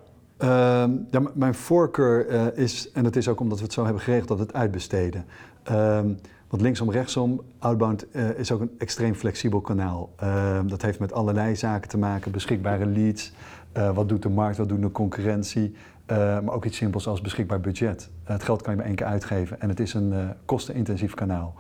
ja 1.11 1.23
mijn 1.35 1.55
voorkeur 1.55 2.31
uh, 2.31 2.47
is, 2.65 2.91
en 2.93 3.03
dat 3.05 3.17
is 3.17 3.29
ook 3.29 3.41
omdat 3.41 3.59
we 3.59 3.65
het 3.65 3.73
zo 3.73 3.85
hebben 3.85 4.03
geregeld, 4.03 4.29
dat 4.29 4.39
het 4.39 4.53
uitbesteden. 4.55 5.25
Uh, 5.71 6.01
want 6.49 6.63
linksom, 6.63 6.91
rechtsom, 6.91 7.41
Outbound 7.59 8.07
uh, 8.13 8.39
is 8.39 8.53
ook 8.53 8.61
een 8.61 8.75
extreem 8.79 9.15
flexibel 9.15 9.61
kanaal. 9.61 10.11
Ehm, 10.17 10.67
dat 10.67 10.83
heeft 10.83 10.99
met 10.99 11.13
allerlei 11.13 11.57
zaken 11.57 11.89
te 11.89 11.99
maken, 11.99 12.33
beschikbare 12.33 12.87
leads, 12.87 13.33
eh, 13.73 13.95
wat 13.95 14.09
doet 14.09 14.23
de 14.23 14.29
markt, 14.29 14.57
wat 14.57 14.69
doet 14.69 14.83
de 14.83 14.91
concurrentie, 14.91 15.75
maar 16.07 16.51
ook 16.51 16.65
iets 16.65 16.77
simpels 16.77 17.07
als 17.07 17.21
beschikbaar 17.21 17.61
budget. 17.61 18.11
het 18.25 18.43
geld 18.43 18.63
kan 18.63 18.73
je 18.73 18.79
maar 18.79 18.87
één 18.87 18.97
keer 18.97 19.07
uitgeven 19.07 19.61
en 19.61 19.69
het 19.69 19.81
is 19.81 19.95
een 19.95 20.15
kostenintensief 20.45 21.15
kanaal. 21.15 21.55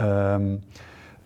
Um, 0.00 0.60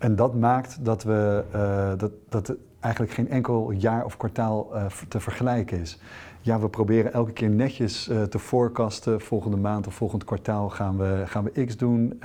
en 0.01 0.17
dat 0.17 0.35
maakt 0.35 0.85
dat, 0.85 1.03
we, 1.03 1.45
uh, 1.55 1.99
dat, 1.99 2.13
dat 2.29 2.55
eigenlijk 2.81 3.15
geen 3.15 3.29
enkel 3.29 3.71
jaar 3.71 4.05
of 4.05 4.17
kwartaal 4.17 4.69
uh, 4.75 4.87
te 5.09 5.21
vergelijken 5.21 5.81
is. 5.81 5.99
Ja, 6.41 6.61
we 6.61 6.69
proberen 6.69 7.13
elke 7.13 7.33
keer 7.33 7.51
netjes 7.51 8.09
uh, 8.09 8.23
te 8.23 8.39
forecasten. 8.39 9.21
Volgende 9.21 9.57
maand 9.57 9.87
of 9.87 9.95
volgend 9.95 10.25
kwartaal 10.25 10.69
gaan 10.69 10.97
we, 10.97 11.23
gaan 11.27 11.45
we 11.45 11.65
X 11.65 11.77
doen. 11.77 12.21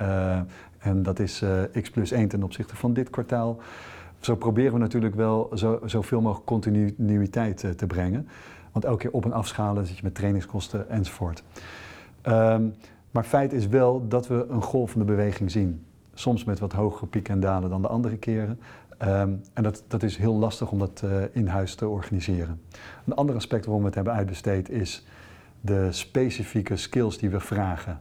en 0.78 1.02
dat 1.02 1.18
is 1.18 1.42
X 1.82 1.90
plus 1.90 2.10
1 2.10 2.28
ten 2.28 2.42
opzichte 2.42 2.76
van 2.76 2.92
dit 2.92 3.10
kwartaal. 3.10 3.58
Zo 4.18 4.36
proberen 4.36 4.72
we 4.72 4.78
natuurlijk 4.78 5.14
wel 5.14 5.50
zo, 5.54 5.80
zoveel 5.84 6.20
mogelijk 6.20 6.46
continuïteit 6.46 7.78
te 7.78 7.86
brengen. 7.86 8.28
Want 8.72 8.84
elke 8.84 8.98
keer 8.98 9.12
op- 9.12 9.24
en 9.24 9.32
afschalen 9.32 9.86
zit 9.86 9.96
je 9.96 10.02
met 10.02 10.14
trainingskosten 10.14 10.90
enzovoort. 10.90 11.42
Um, 12.28 12.74
maar 13.10 13.24
feit 13.24 13.52
is 13.52 13.66
wel 13.66 14.08
dat 14.08 14.26
we 14.26 14.46
een 14.48 14.62
golvende 14.62 15.04
beweging 15.04 15.50
zien. 15.50 15.85
Soms 16.18 16.44
met 16.44 16.58
wat 16.58 16.72
hogere 16.72 17.06
pieken 17.06 17.34
en 17.34 17.40
dalen 17.40 17.70
dan 17.70 17.82
de 17.82 17.88
andere 17.88 18.16
keren. 18.16 18.60
Um, 19.02 19.40
en 19.52 19.62
dat, 19.62 19.84
dat 19.88 20.02
is 20.02 20.16
heel 20.16 20.34
lastig 20.34 20.70
om 20.70 20.78
dat 20.78 21.02
uh, 21.04 21.22
in 21.32 21.46
huis 21.46 21.74
te 21.74 21.88
organiseren. 21.88 22.60
Een 23.06 23.14
ander 23.14 23.34
aspect 23.34 23.64
waarom 23.64 23.80
we 23.82 23.86
het 23.86 23.96
hebben 23.96 24.14
uitbesteed 24.14 24.70
is 24.70 25.06
de 25.60 25.92
specifieke 25.92 26.76
skills 26.76 27.18
die 27.18 27.30
we 27.30 27.40
vragen. 27.40 28.00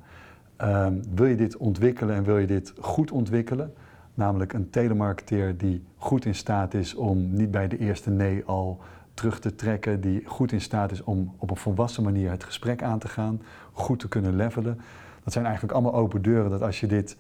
Um, 0.61 1.01
wil 1.15 1.25
je 1.25 1.35
dit 1.35 1.57
ontwikkelen 1.57 2.15
en 2.15 2.23
wil 2.23 2.37
je 2.37 2.47
dit 2.47 2.73
goed 2.79 3.11
ontwikkelen? 3.11 3.73
Namelijk 4.13 4.53
een 4.53 4.69
telemarketeer 4.69 5.57
die 5.57 5.83
goed 5.97 6.25
in 6.25 6.35
staat 6.35 6.73
is 6.73 6.95
om 6.95 7.33
niet 7.33 7.51
bij 7.51 7.67
de 7.67 7.77
eerste 7.77 8.09
nee 8.09 8.43
al 8.45 8.79
terug 9.13 9.39
te 9.39 9.55
trekken, 9.55 10.01
die 10.01 10.23
goed 10.25 10.51
in 10.51 10.61
staat 10.61 10.91
is 10.91 11.03
om 11.03 11.33
op 11.37 11.49
een 11.49 11.57
volwassen 11.57 12.03
manier 12.03 12.29
het 12.29 12.43
gesprek 12.43 12.83
aan 12.83 12.99
te 12.99 13.07
gaan, 13.07 13.41
goed 13.71 13.99
te 13.99 14.07
kunnen 14.07 14.35
levelen. 14.35 14.79
Dat 15.23 15.33
zijn 15.33 15.45
eigenlijk 15.45 15.73
allemaal 15.73 15.93
open 15.93 16.21
deuren 16.21 16.49
dat 16.49 16.61
als 16.61 16.79
je 16.79 16.87
dit 16.87 17.17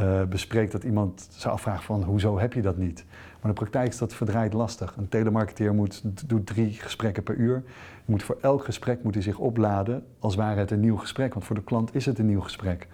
uh, 0.00 0.22
bespreekt 0.24 0.72
dat 0.72 0.84
iemand 0.84 1.28
zou 1.30 1.54
afvragen 1.54 1.84
van 1.84 2.02
hoezo 2.02 2.38
heb 2.38 2.52
je 2.52 2.62
dat 2.62 2.76
niet? 2.76 3.04
Maar 3.06 3.42
in 3.42 3.48
de 3.48 3.60
praktijk 3.60 3.88
is 3.88 3.98
dat 3.98 4.14
verdraaid 4.14 4.52
lastig. 4.52 4.96
Een 4.96 5.08
telemarketeer 5.08 5.74
moet, 5.74 6.28
doet 6.28 6.46
drie 6.46 6.72
gesprekken 6.72 7.22
per 7.22 7.34
uur. 7.34 7.62
Moet 8.04 8.22
voor 8.22 8.38
elk 8.40 8.64
gesprek 8.64 9.02
moet 9.02 9.14
hij 9.14 9.22
zich 9.22 9.38
opladen 9.38 10.04
als 10.18 10.34
ware 10.34 10.60
het 10.60 10.70
een 10.70 10.80
nieuw 10.80 10.96
gesprek. 10.96 11.32
Want 11.32 11.44
voor 11.46 11.56
de 11.56 11.62
klant 11.62 11.94
is 11.94 12.06
het 12.06 12.18
een 12.18 12.26
nieuw 12.26 12.40
gesprek. 12.40 12.88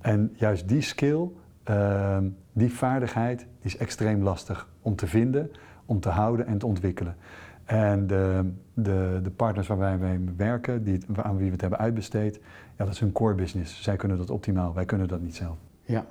En 0.00 0.34
juist 0.36 0.68
die 0.68 0.80
skill, 0.80 1.28
uh, 1.70 2.18
die 2.52 2.72
vaardigheid, 2.72 3.46
is 3.60 3.76
extreem 3.76 4.22
lastig 4.22 4.68
om 4.82 4.96
te 4.96 5.06
vinden, 5.06 5.50
om 5.84 6.00
te 6.00 6.08
houden 6.08 6.46
en 6.46 6.58
te 6.58 6.66
ontwikkelen. 6.66 7.16
En 7.64 8.06
de, 8.06 8.50
de, 8.74 9.20
de 9.22 9.30
partners 9.30 9.66
waar 9.66 9.78
wij 9.78 9.98
mee 9.98 10.34
werken, 10.36 10.84
die, 10.84 11.00
aan 11.22 11.36
wie 11.36 11.46
we 11.46 11.52
het 11.52 11.60
hebben 11.60 11.78
uitbesteed, 11.78 12.40
ja, 12.76 12.84
dat 12.84 12.94
is 12.94 13.00
hun 13.00 13.12
core 13.12 13.34
business. 13.34 13.82
Zij 13.82 13.96
kunnen 13.96 14.18
dat 14.18 14.30
optimaal, 14.30 14.74
wij 14.74 14.84
kunnen 14.84 15.08
dat 15.08 15.20
niet 15.20 15.36
zelf. 15.36 15.56
Ja. 15.82 16.04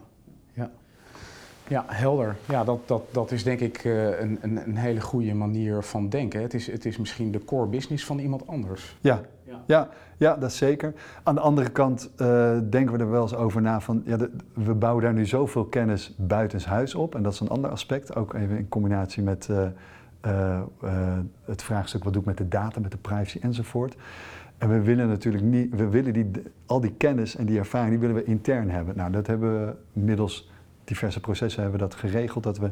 Ja, 1.68 1.84
helder. 1.88 2.36
Ja, 2.46 2.64
dat, 2.64 2.80
dat, 2.86 3.04
dat 3.12 3.32
is 3.32 3.44
denk 3.44 3.60
ik 3.60 3.84
uh, 3.84 4.20
een, 4.20 4.38
een, 4.42 4.68
een, 4.68 4.78
hele 4.78 5.02
goede 5.02 5.34
manier 5.34 5.84
van 5.84 6.10
denken. 6.10 6.42
Het 6.42 6.54
is, 6.54 6.72
het 6.72 6.86
is 6.86 6.98
misschien 6.98 7.32
de 7.32 7.44
core 7.44 7.68
business 7.68 8.06
van 8.06 8.20
iemand 8.20 8.48
anders. 8.48 8.98
Ja, 9.02 9.22
ja, 9.44 9.62
ja, 9.66 9.90
ja 10.18 10.36
dat 10.36 10.50
is 10.50 10.58
zeker. 10.58 10.94
Aan 11.24 11.36
de 11.36 11.42
andere 11.42 11.70
kant 11.70 12.10
uh, 12.18 12.58
denken 12.70 12.98
we 12.98 13.00
er 13.00 13.10
wel 13.10 13.22
eens 13.22 13.36
over 13.36 13.62
na 13.62 13.80
van... 13.80 14.02
Ja, 14.06 14.18
de, 14.18 14.32
we 14.54 14.74
bouwen 14.74 15.04
daar 15.04 15.14
nu 15.14 15.26
zoveel 15.26 15.66
kennis 15.66 16.16
buitenshuis 16.18 16.96
op. 16.96 17.16
En 17.16 17.24
dat 17.24 17.34
is 17.34 17.40
een 17.40 17.50
ander 17.50 17.72
aspect, 17.72 18.16
ook 18.16 18.34
even 18.34 18.58
in 18.58 18.70
combinatie 18.70 19.24
met 19.24 19.50
uh, 19.52 20.62
het 21.46 21.62
vraagstuk... 21.62 22.04
wat 22.04 22.14
doe 22.14 22.22
ik 22.22 22.28
met 22.28 22.38
de 22.38 22.48
data, 22.48 22.80
met 22.80 22.92
de 22.92 22.98
privacy 22.98 23.40
enzovoort. 23.42 23.96
En 24.58 24.70
we 24.70 24.82
willen 24.82 25.08
natuurlijk 25.08 25.44
niet, 25.44 25.76
we 25.76 25.88
willen 25.88 26.14
die, 26.14 26.32
al 26.66 26.80
die 26.80 26.94
kennis 26.98 27.36
en 27.36 27.46
die 27.46 27.58
ervaring, 27.58 27.90
die 27.90 28.00
willen 28.00 28.16
we 28.16 28.24
intern 28.24 28.70
hebben. 28.70 28.96
Nou, 28.96 29.12
dat 29.12 29.28
hebben 29.28 29.66
we 29.66 29.76
middels 29.94 30.50
diverse 30.88 31.20
processen 31.20 31.62
hebben 31.62 31.80
we 31.80 31.86
dat 31.86 31.96
geregeld, 31.96 32.44
dat 32.44 32.58
we 32.58 32.72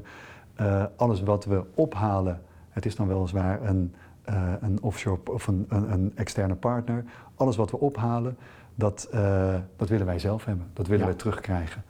uh, 0.61 0.83
alles 0.95 1.21
wat 1.21 1.45
we 1.45 1.63
ophalen, 1.73 2.41
het 2.69 2.85
is 2.85 2.95
dan 2.95 3.07
weliswaar 3.07 3.61
een, 3.61 3.93
uh, 4.29 4.53
een 4.61 4.81
offshore 4.81 5.19
of 5.25 5.47
een, 5.47 5.65
een, 5.69 5.91
een, 5.91 6.11
externe 6.15 6.55
partner, 6.55 7.03
alles 7.35 7.55
wat 7.55 7.71
we 7.71 7.79
ophalen, 7.79 8.37
dat, 8.75 9.09
uh, 9.13 9.55
dat 9.75 9.89
willen 9.89 10.05
wij 10.05 10.19
zelf 10.19 10.45
hebben, 10.45 10.67
dat 10.73 10.87
willen 10.87 11.05
ja. 11.05 11.09
wij 11.09 11.19
terugkrijgen. 11.19 11.83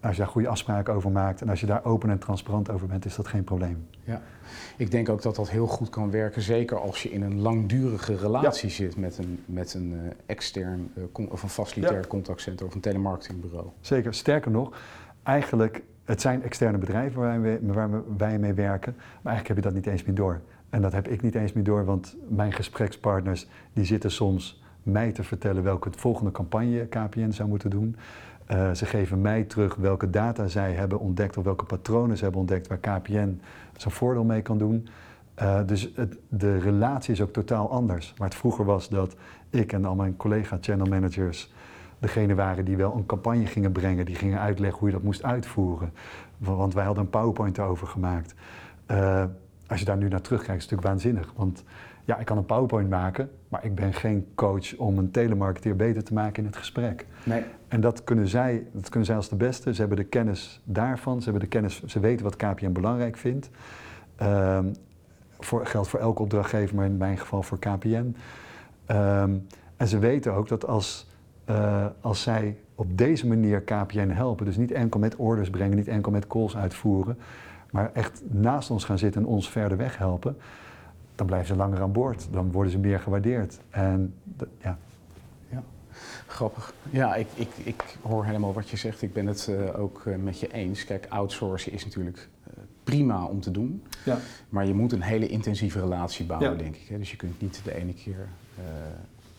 Als 0.00 0.16
je 0.16 0.22
daar 0.22 0.30
goede 0.30 0.48
afspraken 0.48 0.94
over 0.94 1.10
maakt 1.10 1.40
en 1.40 1.48
als 1.48 1.60
je 1.60 1.66
daar 1.66 1.84
open 1.84 2.10
en 2.10 2.18
transparant 2.18 2.70
over 2.70 2.86
bent, 2.86 3.04
is 3.04 3.14
dat 3.16 3.28
geen 3.28 3.44
probleem. 3.44 3.86
Ja, 4.04 4.22
ik 4.76 4.90
denk 4.90 5.08
ook 5.08 5.22
dat 5.22 5.36
dat 5.36 5.50
heel 5.50 5.66
goed 5.66 5.88
kan 5.88 6.10
werken, 6.10 6.42
zeker 6.42 6.80
als 6.80 7.02
je 7.02 7.10
in 7.10 7.22
een 7.22 7.40
langdurige 7.40 8.16
relatie 8.16 8.68
ja. 8.68 8.74
zit 8.74 8.96
met 8.96 9.18
een, 9.18 9.42
met 9.46 9.74
een 9.74 10.12
extern 10.26 10.92
of 11.28 11.42
een 11.42 11.48
facilitair 11.48 12.00
ja. 12.00 12.06
contactcenter 12.06 12.66
of 12.66 12.74
een 12.74 12.80
telemarketingbureau. 12.80 13.66
Zeker, 13.80 14.14
sterker 14.14 14.50
nog, 14.50 14.76
eigenlijk 15.22 15.82
het 16.04 16.20
zijn 16.20 16.42
externe 16.42 16.78
bedrijven 16.78 17.20
waar 17.20 17.42
wij, 17.42 17.58
waar 17.62 17.90
wij 18.16 18.38
mee 18.38 18.52
werken, 18.52 18.94
maar 18.96 19.32
eigenlijk 19.32 19.48
heb 19.48 19.56
je 19.56 19.62
dat 19.62 19.74
niet 19.74 19.86
eens 19.86 20.04
meer 20.04 20.14
door. 20.14 20.40
En 20.70 20.82
dat 20.82 20.92
heb 20.92 21.08
ik 21.08 21.22
niet 21.22 21.34
eens 21.34 21.52
meer 21.52 21.64
door, 21.64 21.84
want 21.84 22.16
mijn 22.28 22.52
gesprekspartners 22.52 23.46
die 23.72 23.84
zitten 23.84 24.10
soms 24.10 24.62
mij 24.82 25.12
te 25.12 25.22
vertellen 25.22 25.62
welke 25.62 25.90
volgende 25.96 26.30
campagne 26.30 26.86
KPN 26.86 27.30
zou 27.30 27.48
moeten 27.48 27.70
doen. 27.70 27.96
Uh, 28.52 28.72
ze 28.72 28.86
geven 28.86 29.20
mij 29.20 29.44
terug 29.44 29.74
welke 29.74 30.10
data 30.10 30.46
zij 30.46 30.72
hebben 30.72 31.00
ontdekt 31.00 31.36
of 31.36 31.44
welke 31.44 31.64
patronen 31.64 32.16
ze 32.16 32.22
hebben 32.22 32.40
ontdekt 32.40 32.66
waar 32.66 32.78
KPN 32.78 33.40
zijn 33.76 33.94
voordeel 33.94 34.24
mee 34.24 34.42
kan 34.42 34.58
doen. 34.58 34.88
Uh, 35.42 35.60
dus 35.66 35.92
het, 35.94 36.18
de 36.28 36.58
relatie 36.58 37.12
is 37.12 37.20
ook 37.20 37.32
totaal 37.32 37.70
anders. 37.70 38.14
Waar 38.16 38.28
het 38.28 38.36
vroeger 38.36 38.64
was 38.64 38.88
dat 38.88 39.16
ik 39.50 39.72
en 39.72 39.84
al 39.84 39.94
mijn 39.94 40.16
collega 40.16 40.58
channel 40.60 40.86
managers 40.86 41.51
degene 42.02 42.34
waren 42.34 42.64
die 42.64 42.76
wel 42.76 42.94
een 42.94 43.06
campagne 43.06 43.46
gingen 43.46 43.72
brengen, 43.72 44.04
die 44.04 44.14
gingen 44.14 44.40
uitleggen 44.40 44.78
hoe 44.78 44.88
je 44.88 44.94
dat 44.94 45.04
moest 45.04 45.22
uitvoeren. 45.22 45.92
Want 46.38 46.74
wij 46.74 46.84
hadden 46.84 47.04
een 47.04 47.10
PowerPoint 47.10 47.58
erover 47.58 47.86
gemaakt. 47.86 48.34
Uh, 48.90 49.24
als 49.66 49.80
je 49.80 49.86
daar 49.86 49.96
nu 49.96 50.08
naar 50.08 50.20
terugkijkt, 50.20 50.62
is 50.62 50.70
het 50.70 50.80
natuurlijk 50.80 51.02
waanzinnig. 51.02 51.32
Want 51.36 51.64
ja, 52.04 52.18
ik 52.18 52.26
kan 52.26 52.36
een 52.36 52.46
PowerPoint 52.46 52.90
maken, 52.90 53.30
maar 53.48 53.64
ik 53.64 53.74
ben 53.74 53.92
geen 53.92 54.26
coach 54.34 54.76
om 54.76 54.98
een 54.98 55.10
telemarketeer 55.10 55.76
beter 55.76 56.04
te 56.04 56.14
maken 56.14 56.42
in 56.42 56.48
het 56.48 56.56
gesprek. 56.56 57.06
Nee. 57.24 57.44
En 57.68 57.80
dat 57.80 58.04
kunnen, 58.04 58.28
zij, 58.28 58.66
dat 58.72 58.88
kunnen 58.88 59.06
zij 59.06 59.16
als 59.16 59.28
de 59.28 59.36
beste. 59.36 59.74
Ze 59.74 59.80
hebben 59.80 59.98
de 59.98 60.04
kennis 60.04 60.60
daarvan, 60.64 61.18
ze, 61.18 61.24
hebben 61.24 61.42
de 61.42 61.48
kennis, 61.48 61.84
ze 61.84 62.00
weten 62.00 62.24
wat 62.24 62.36
KPN 62.36 62.72
belangrijk 62.72 63.16
vindt. 63.16 63.50
Uh, 64.22 64.58
voor, 65.38 65.66
geldt 65.66 65.88
voor 65.88 66.00
elke 66.00 66.22
opdrachtgever, 66.22 66.76
maar 66.76 66.86
in 66.86 66.96
mijn 66.96 67.18
geval 67.18 67.42
voor 67.42 67.58
KPN. 67.58 68.16
Ehm, 68.86 69.36
en 69.76 69.88
ze 69.88 69.98
weten 69.98 70.32
ook 70.32 70.48
dat 70.48 70.66
als, 70.66 71.06
uh, 71.50 71.86
als 72.00 72.22
zij 72.22 72.56
op 72.74 72.98
deze 72.98 73.26
manier 73.26 73.60
KPN 73.60 74.08
helpen, 74.08 74.46
dus 74.46 74.56
niet 74.56 74.70
enkel 74.70 75.00
met 75.00 75.16
orders 75.16 75.50
brengen, 75.50 75.76
niet 75.76 75.88
enkel 75.88 76.12
met 76.12 76.26
calls 76.26 76.56
uitvoeren, 76.56 77.18
maar 77.70 77.90
echt 77.92 78.22
naast 78.28 78.70
ons 78.70 78.84
gaan 78.84 78.98
zitten 78.98 79.22
en 79.22 79.28
ons 79.28 79.50
verder 79.50 79.78
weg 79.78 79.98
helpen, 79.98 80.36
dan 81.14 81.26
blijven 81.26 81.48
ze 81.48 81.56
langer 81.56 81.80
aan 81.80 81.92
boord. 81.92 82.28
Dan 82.30 82.52
worden 82.52 82.72
ze 82.72 82.78
meer 82.78 83.00
gewaardeerd. 83.00 83.58
En 83.70 84.14
ja. 84.62 84.78
ja. 85.48 85.62
Grappig. 86.26 86.74
Ja, 86.90 87.14
ik, 87.14 87.26
ik, 87.34 87.48
ik 87.62 87.96
hoor 88.02 88.24
helemaal 88.24 88.52
wat 88.52 88.68
je 88.68 88.76
zegt. 88.76 89.02
Ik 89.02 89.12
ben 89.12 89.26
het 89.26 89.46
uh, 89.50 89.78
ook 89.80 90.02
uh, 90.06 90.16
met 90.16 90.40
je 90.40 90.52
eens. 90.52 90.84
Kijk, 90.84 91.06
outsourcen 91.08 91.72
is 91.72 91.84
natuurlijk 91.84 92.28
prima 92.84 93.24
om 93.24 93.40
te 93.40 93.50
doen. 93.50 93.82
Ja. 94.04 94.18
Maar 94.48 94.66
je 94.66 94.74
moet 94.74 94.92
een 94.92 95.02
hele 95.02 95.28
intensieve 95.28 95.80
relatie 95.80 96.26
bouwen, 96.26 96.50
ja. 96.50 96.56
denk 96.56 96.74
ik. 96.76 96.88
Hè? 96.88 96.98
Dus 96.98 97.10
je 97.10 97.16
kunt 97.16 97.40
niet 97.40 97.60
de 97.64 97.74
ene 97.74 97.94
keer 97.94 98.28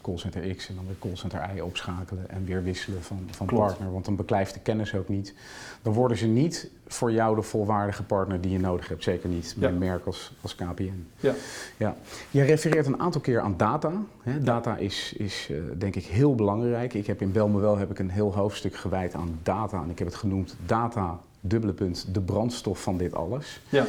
callcenter 0.04 0.56
X 0.56 0.70
en 0.70 0.76
dan 0.76 0.86
weer 0.86 0.96
callcenter 1.00 1.56
Y 1.56 1.60
opschakelen 1.60 2.30
en 2.30 2.46
weer 2.46 2.64
wisselen 2.64 3.04
van, 3.04 3.28
van 3.32 3.46
partner. 3.46 3.92
Want 3.92 4.06
dan 4.06 4.16
beklijft 4.16 4.54
de 4.54 4.60
kennis 4.60 4.96
ook 4.96 5.08
niet. 5.08 5.34
Dan 5.82 5.94
worden 5.94 6.18
ze 6.18 6.28
niet 6.28 6.70
voor 6.88 7.12
jou 7.12 7.36
de 7.36 7.42
volwaardige 7.42 8.04
partner 8.04 8.42
die 8.42 8.52
je 8.52 8.60
nodig 8.60 8.88
hebt. 8.88 9.04
Zeker 9.04 9.30
niet 9.30 9.56
bij 9.58 9.70
een 9.70 9.78
merk 9.78 10.06
als, 10.06 10.34
als 10.42 10.56
KPN. 10.56 11.08
Ja. 11.20 11.34
Ja. 11.78 11.96
Je 12.32 12.42
refereert 12.42 12.86
een 12.86 13.00
aantal 13.00 13.22
keer 13.22 13.42
aan 13.42 13.58
data. 13.58 13.92
Hè. 14.22 14.44
Data 14.44 14.78
is, 14.78 15.14
is 15.18 15.48
uh, 15.52 15.58
denk 15.78 15.96
ik 15.96 16.06
heel 16.06 16.36
belangrijk. 16.36 16.94
Ik 16.94 17.08
heb 17.08 17.22
in 17.22 17.32
Belmewel 17.32 17.78
heb 17.78 17.92
ik 17.92 18.00
een 18.00 18.10
heel 18.10 18.36
hoofdstuk 18.36 18.76
gewijd 18.76 19.14
aan 19.14 19.40
data. 19.44 19.84
En 19.84 19.90
ik 19.90 19.98
heb 20.00 20.08
het 20.08 20.18
genoemd 20.18 20.56
data 20.66 21.20
dubbele 21.46 21.74
punt, 21.74 22.14
de 22.14 22.22
brandstof 22.22 22.82
van 22.82 22.98
dit 22.98 23.16
alles. 23.16 23.62
Ja. 23.70 23.86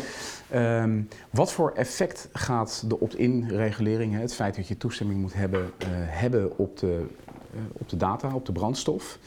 Um, 0.83 1.09
wat 1.31 1.53
voor 1.53 1.73
effect 1.73 2.29
gaat 2.33 2.85
de 2.89 3.01
opt-in 3.01 3.49
regulering, 3.49 4.15
het 4.15 4.35
feit 4.35 4.57
dat 4.57 4.69
je 4.69 4.77
toestemming 4.77 5.21
moet 5.21 5.35
hebben, 5.35 5.61
uh, 5.61 5.89
hebben 5.91 6.59
op 6.59 6.79
de, 6.79 7.07
uh, 7.55 7.61
op 7.73 7.89
de 7.89 7.97
data, 7.97 8.35
op 8.35 8.47
de 8.47 8.53
brandstof? 8.53 9.19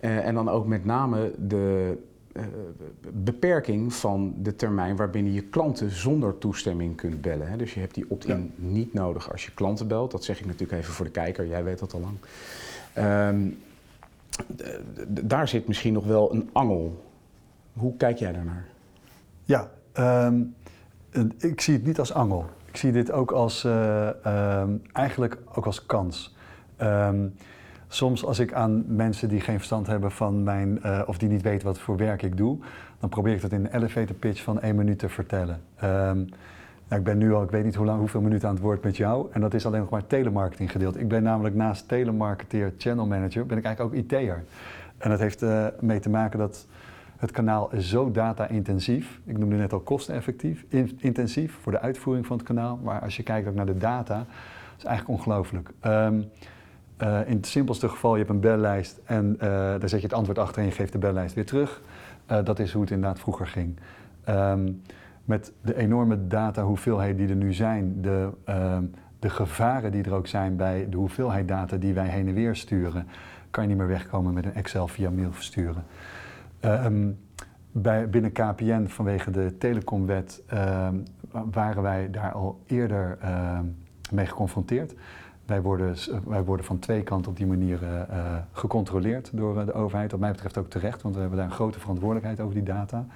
Uh, 0.00 0.26
en 0.26 0.34
dan 0.34 0.48
ook 0.48 0.66
met 0.66 0.84
name 0.84 1.32
de 1.48 1.98
beperking 3.12 3.92
van 3.92 4.34
de 4.42 4.56
termijn 4.56 4.96
waarbinnen 4.96 5.32
je 5.32 5.42
klanten 5.42 5.90
zonder 5.90 6.38
toestemming 6.38 6.96
kunt 6.96 7.20
bellen. 7.20 7.48
Hè? 7.48 7.56
Dus 7.56 7.74
je 7.74 7.80
hebt 7.80 7.94
die 7.94 8.04
opt-in 8.08 8.52
ja. 8.56 8.66
niet 8.68 8.92
nodig 8.92 9.32
als 9.32 9.44
je 9.44 9.50
klanten 9.54 9.88
belt. 9.88 10.10
Dat 10.10 10.24
zeg 10.24 10.40
ik 10.40 10.46
natuurlijk 10.46 10.80
even 10.80 10.92
voor 10.92 11.04
de 11.04 11.10
kijker, 11.10 11.46
jij 11.46 11.64
weet 11.64 11.78
dat 11.78 11.94
al 11.94 12.00
lang. 12.00 12.16
Um, 13.28 13.58
daar 15.08 15.48
zit 15.48 15.66
misschien 15.66 15.92
nog 15.92 16.06
wel 16.06 16.32
een 16.32 16.48
angel 16.52 17.09
hoe 17.72 17.96
kijk 17.96 18.18
jij 18.18 18.32
daarnaar? 18.32 18.64
Ja, 19.44 19.70
um, 19.98 20.54
ik 21.38 21.60
zie 21.60 21.74
het 21.74 21.84
niet 21.84 21.98
als 21.98 22.12
angel. 22.12 22.46
Ik 22.64 22.76
zie 22.76 22.92
dit 22.92 23.12
ook 23.12 23.30
als, 23.30 23.64
uh, 23.64 24.08
um, 24.60 24.82
eigenlijk 24.92 25.38
ook 25.54 25.66
als 25.66 25.86
kans. 25.86 26.36
Um, 26.82 27.34
soms 27.88 28.24
als 28.24 28.38
ik 28.38 28.52
aan 28.52 28.84
mensen 28.86 29.28
die 29.28 29.40
geen 29.40 29.56
verstand 29.56 29.86
hebben 29.86 30.10
van 30.10 30.42
mijn, 30.42 30.80
uh, 30.84 31.02
of 31.06 31.18
die 31.18 31.28
niet 31.28 31.42
weten 31.42 31.66
wat 31.66 31.78
voor 31.78 31.96
werk 31.96 32.22
ik 32.22 32.36
doe, 32.36 32.58
dan 33.00 33.08
probeer 33.08 33.34
ik 33.34 33.40
dat 33.40 33.52
in 33.52 33.64
een 33.64 33.74
elevator 33.74 34.16
pitch 34.16 34.42
van 34.42 34.60
één 34.60 34.76
minuut 34.76 34.98
te 34.98 35.08
vertellen. 35.08 35.60
Nou, 36.90 37.02
ik 37.02 37.08
ben 37.08 37.18
nu 37.18 37.32
al, 37.32 37.42
ik 37.42 37.50
weet 37.50 37.64
niet 37.64 37.74
hoe 37.74 37.86
lang, 37.86 37.98
hoeveel 37.98 38.20
minuten 38.20 38.48
aan 38.48 38.54
het 38.54 38.62
woord 38.62 38.82
met 38.82 38.96
jou. 38.96 39.28
En 39.32 39.40
dat 39.40 39.54
is 39.54 39.66
alleen 39.66 39.80
nog 39.80 39.90
maar 39.90 40.06
telemarketing 40.06 40.70
gedeeld. 40.70 41.00
Ik 41.00 41.08
ben 41.08 41.22
namelijk 41.22 41.54
naast 41.54 41.88
telemarketeer, 41.88 42.72
channel 42.78 43.06
manager, 43.06 43.46
ben 43.46 43.58
ik 43.58 43.64
eigenlijk 43.64 43.94
ook 43.94 44.04
IT'er. 44.04 44.44
En 44.98 45.10
dat 45.10 45.18
heeft 45.18 45.42
uh, 45.42 45.66
mee 45.80 46.00
te 46.00 46.10
maken 46.10 46.38
dat 46.38 46.66
het 47.20 47.30
kanaal 47.30 47.72
is 47.72 47.88
zo 47.88 48.10
data-intensief. 48.10 49.20
Ik 49.24 49.38
noemde 49.38 49.56
net 49.56 49.72
al 49.72 49.80
kosteneffectief, 49.80 50.64
in, 50.68 50.98
intensief 51.00 51.58
voor 51.60 51.72
de 51.72 51.80
uitvoering 51.80 52.26
van 52.26 52.36
het 52.36 52.46
kanaal. 52.46 52.78
Maar 52.82 53.00
als 53.00 53.16
je 53.16 53.22
kijkt 53.22 53.48
ook 53.48 53.54
naar 53.54 53.66
de 53.66 53.76
data, 53.76 54.26
is 54.78 54.84
eigenlijk 54.84 55.18
ongelooflijk. 55.18 55.70
Um, 55.86 56.24
uh, 57.02 57.20
in 57.26 57.36
het 57.36 57.46
simpelste 57.46 57.88
geval, 57.88 58.12
je 58.12 58.18
hebt 58.18 58.30
een 58.30 58.40
bellijst 58.40 59.00
en 59.04 59.34
uh, 59.34 59.40
daar 59.48 59.88
zet 59.88 60.00
je 60.00 60.06
het 60.06 60.12
antwoord 60.12 60.38
achter 60.38 60.60
en 60.62 60.68
je 60.68 60.74
geeft 60.74 60.92
de 60.92 60.98
bellijst 60.98 61.34
weer 61.34 61.46
terug. 61.46 61.82
Uh, 62.30 62.44
dat 62.44 62.58
is 62.58 62.72
hoe 62.72 62.82
het 62.82 62.90
inderdaad 62.90 63.20
vroeger 63.20 63.46
ging. 63.46 63.76
Um, 64.28 64.82
met 65.24 65.52
de 65.60 65.76
enorme 65.76 66.26
data 66.26 66.62
hoeveelheden 66.62 67.16
die 67.16 67.28
er 67.28 67.36
nu 67.36 67.52
zijn, 67.52 68.02
de, 68.02 68.30
um, 68.48 68.94
de 69.18 69.30
gevaren 69.30 69.92
die 69.92 70.04
er 70.04 70.14
ook 70.14 70.26
zijn 70.26 70.56
bij 70.56 70.86
de 70.90 70.96
hoeveelheid 70.96 71.48
data 71.48 71.76
die 71.76 71.94
wij 71.94 72.08
heen 72.08 72.28
en 72.28 72.34
weer 72.34 72.56
sturen, 72.56 73.06
kan 73.50 73.62
je 73.62 73.68
niet 73.68 73.78
meer 73.78 73.86
wegkomen 73.86 74.34
met 74.34 74.44
een 74.44 74.54
Excel 74.54 74.88
via 74.88 75.10
mail 75.10 75.32
versturen. 75.32 75.84
Um, 76.64 77.18
bij, 77.72 78.08
binnen 78.08 78.32
KPN 78.32 78.86
vanwege 78.86 79.30
de 79.30 79.56
telecomwet 79.58 80.42
um, 80.52 81.04
waren 81.50 81.82
wij 81.82 82.10
daar 82.10 82.32
al 82.32 82.60
eerder 82.66 83.18
uh, 83.22 83.58
mee 84.10 84.26
geconfronteerd. 84.26 84.94
Wij 85.46 85.62
worden, 85.62 85.96
wij 86.24 86.44
worden 86.44 86.66
van 86.66 86.78
twee 86.78 87.02
kanten 87.02 87.30
op 87.30 87.36
die 87.36 87.46
manier 87.46 87.82
uh, 87.82 88.36
gecontroleerd 88.52 89.30
door 89.32 89.64
de 89.64 89.72
overheid. 89.72 90.10
Wat 90.10 90.20
mij 90.20 90.30
betreft 90.30 90.58
ook 90.58 90.70
terecht, 90.70 91.02
want 91.02 91.14
we 91.14 91.20
hebben 91.20 91.38
daar 91.38 91.48
een 91.48 91.54
grote 91.54 91.80
verantwoordelijkheid 91.80 92.40
over 92.40 92.54
die 92.54 92.64
data. 92.64 93.06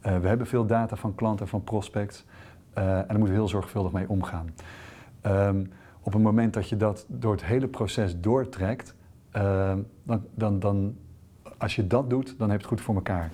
We 0.00 0.28
hebben 0.28 0.46
veel 0.46 0.66
data 0.66 0.96
van 0.96 1.14
klanten, 1.14 1.48
van 1.48 1.64
prospects. 1.64 2.24
en 2.72 2.84
daar 2.84 3.06
moeten 3.06 3.28
we 3.28 3.40
heel 3.40 3.48
zorgvuldig 3.48 3.92
mee 3.92 4.08
omgaan. 4.08 4.46
Op 6.00 6.12
het 6.12 6.22
moment 6.22 6.54
dat 6.54 6.68
je 6.68 6.76
dat 6.76 7.04
door 7.08 7.32
het 7.32 7.44
hele 7.44 7.68
proces 7.68 8.20
doortrekt, 8.20 8.94
dan, 10.04 10.24
dan, 10.34 10.58
dan 10.58 10.96
als 11.60 11.76
je 11.76 11.86
dat 11.86 12.10
doet, 12.10 12.34
dan 12.38 12.50
heb 12.50 12.60
je 12.60 12.66
het 12.66 12.74
goed 12.76 12.80
voor 12.80 12.94
elkaar. 12.94 13.30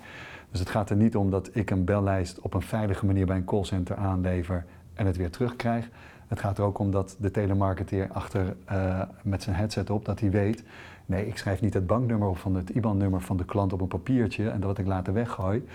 Dus 0.51 0.59
het 0.59 0.69
gaat 0.69 0.89
er 0.89 0.95
niet 0.95 1.15
om 1.15 1.29
dat 1.29 1.49
ik 1.53 1.69
een 1.69 1.83
bellijst 1.83 2.39
op 2.39 2.53
een 2.53 2.61
veilige 2.61 3.05
manier 3.05 3.25
bij 3.25 3.35
een 3.35 3.45
callcenter 3.45 3.95
aanlever 3.95 4.65
en 4.93 5.05
het 5.05 5.17
weer 5.17 5.29
terugkrijg. 5.29 5.89
Het 6.27 6.39
gaat 6.39 6.57
er 6.57 6.63
ook 6.63 6.79
om 6.79 6.91
dat 6.91 7.15
de 7.19 7.31
telemarketeer 7.31 8.07
achter 8.11 8.55
uh, 8.71 9.01
met 9.23 9.43
zijn 9.43 9.55
headset 9.55 9.89
op, 9.89 10.05
dat 10.05 10.19
hij 10.19 10.29
weet, 10.29 10.63
nee, 11.05 11.27
ik 11.27 11.37
schrijf 11.37 11.61
niet 11.61 11.73
het 11.73 11.87
banknummer 11.87 12.27
of 12.27 12.39
van 12.39 12.55
het 12.55 12.69
IBAN-nummer 12.69 13.21
van 13.21 13.37
de 13.37 13.45
klant 13.45 13.73
op 13.73 13.81
een 13.81 13.87
papiertje 13.87 14.49
en 14.49 14.59
dat 14.59 14.77
ik 14.77 14.85
later 14.85 15.13
weggooi. 15.13 15.67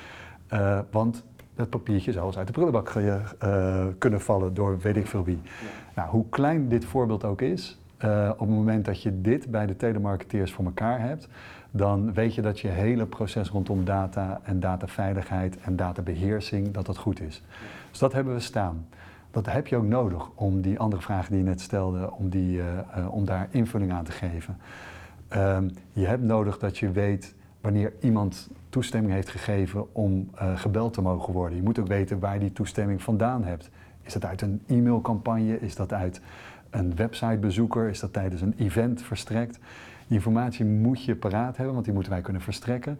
Uh, 0.52 0.78
want 0.90 1.24
dat 1.54 1.70
papiertje 1.70 2.12
zou 2.12 2.26
eens 2.26 2.38
uit 2.38 2.46
de 2.46 2.52
prullenbak 2.52 2.94
uh, 2.94 3.16
kunnen 3.98 4.20
vallen 4.20 4.54
door 4.54 4.78
weet 4.78 4.96
ik 4.96 5.06
veel 5.06 5.24
wie. 5.24 5.40
Ja. 5.42 5.68
Nou, 5.94 6.10
hoe 6.10 6.24
klein 6.28 6.68
dit 6.68 6.84
voorbeeld 6.84 7.24
ook 7.24 7.40
is, 7.40 7.80
op 8.32 8.38
het 8.38 8.48
moment 8.48 8.84
dat 8.84 9.02
je 9.02 9.20
dit 9.20 9.50
bij 9.50 9.66
de 9.66 9.76
telemarketeers 9.76 10.52
voor 10.52 10.64
elkaar 10.64 11.00
hebt, 11.00 11.28
dan 11.74 12.12
weet 12.12 12.34
je 12.34 12.42
dat 12.42 12.60
je 12.60 12.68
hele 12.68 13.06
proces 13.06 13.48
rondom 13.48 13.84
data 13.84 14.40
en 14.42 14.60
dataveiligheid 14.60 15.60
en 15.60 15.76
databeheersing, 15.76 16.70
dat 16.70 16.86
dat 16.86 16.96
goed 16.96 17.20
is. 17.20 17.42
Dus 17.90 17.98
dat 17.98 18.12
hebben 18.12 18.34
we 18.34 18.40
staan. 18.40 18.86
Dat 19.30 19.46
heb 19.46 19.66
je 19.66 19.76
ook 19.76 19.86
nodig 19.86 20.30
om 20.34 20.60
die 20.60 20.78
andere 20.78 21.02
vragen 21.02 21.30
die 21.30 21.38
je 21.38 21.48
net 21.48 21.60
stelde, 21.60 22.12
om, 22.12 22.28
die, 22.28 22.56
uh, 22.56 22.64
uh, 22.96 23.14
om 23.14 23.24
daar 23.24 23.48
invulling 23.50 23.92
aan 23.92 24.04
te 24.04 24.12
geven. 24.12 24.56
Um, 25.36 25.70
je 25.92 26.06
hebt 26.06 26.22
nodig 26.22 26.58
dat 26.58 26.78
je 26.78 26.90
weet 26.90 27.34
wanneer 27.60 27.92
iemand 28.00 28.50
toestemming 28.68 29.12
heeft 29.12 29.28
gegeven 29.28 29.94
om 29.94 30.30
uh, 30.34 30.58
gebeld 30.58 30.92
te 30.92 31.02
mogen 31.02 31.32
worden. 31.32 31.56
Je 31.56 31.62
moet 31.62 31.78
ook 31.78 31.86
weten 31.86 32.18
waar 32.18 32.38
die 32.38 32.52
toestemming 32.52 33.02
vandaan 33.02 33.44
hebt. 33.44 33.70
Is 34.02 34.12
dat 34.12 34.24
uit 34.24 34.42
een 34.42 34.62
e-mailcampagne? 34.66 35.60
Is 35.60 35.74
dat 35.74 35.92
uit 35.92 36.20
een 36.70 36.96
websitebezoeker? 36.96 37.88
Is 37.88 38.00
dat 38.00 38.12
tijdens 38.12 38.40
een 38.40 38.54
event 38.56 39.02
verstrekt? 39.02 39.58
Die 40.12 40.20
informatie 40.20 40.64
moet 40.64 41.04
je 41.04 41.16
paraat 41.16 41.56
hebben, 41.56 41.72
want 41.74 41.84
die 41.84 41.94
moeten 41.94 42.12
wij 42.12 42.20
kunnen 42.20 42.42
verstrekken. 42.42 42.98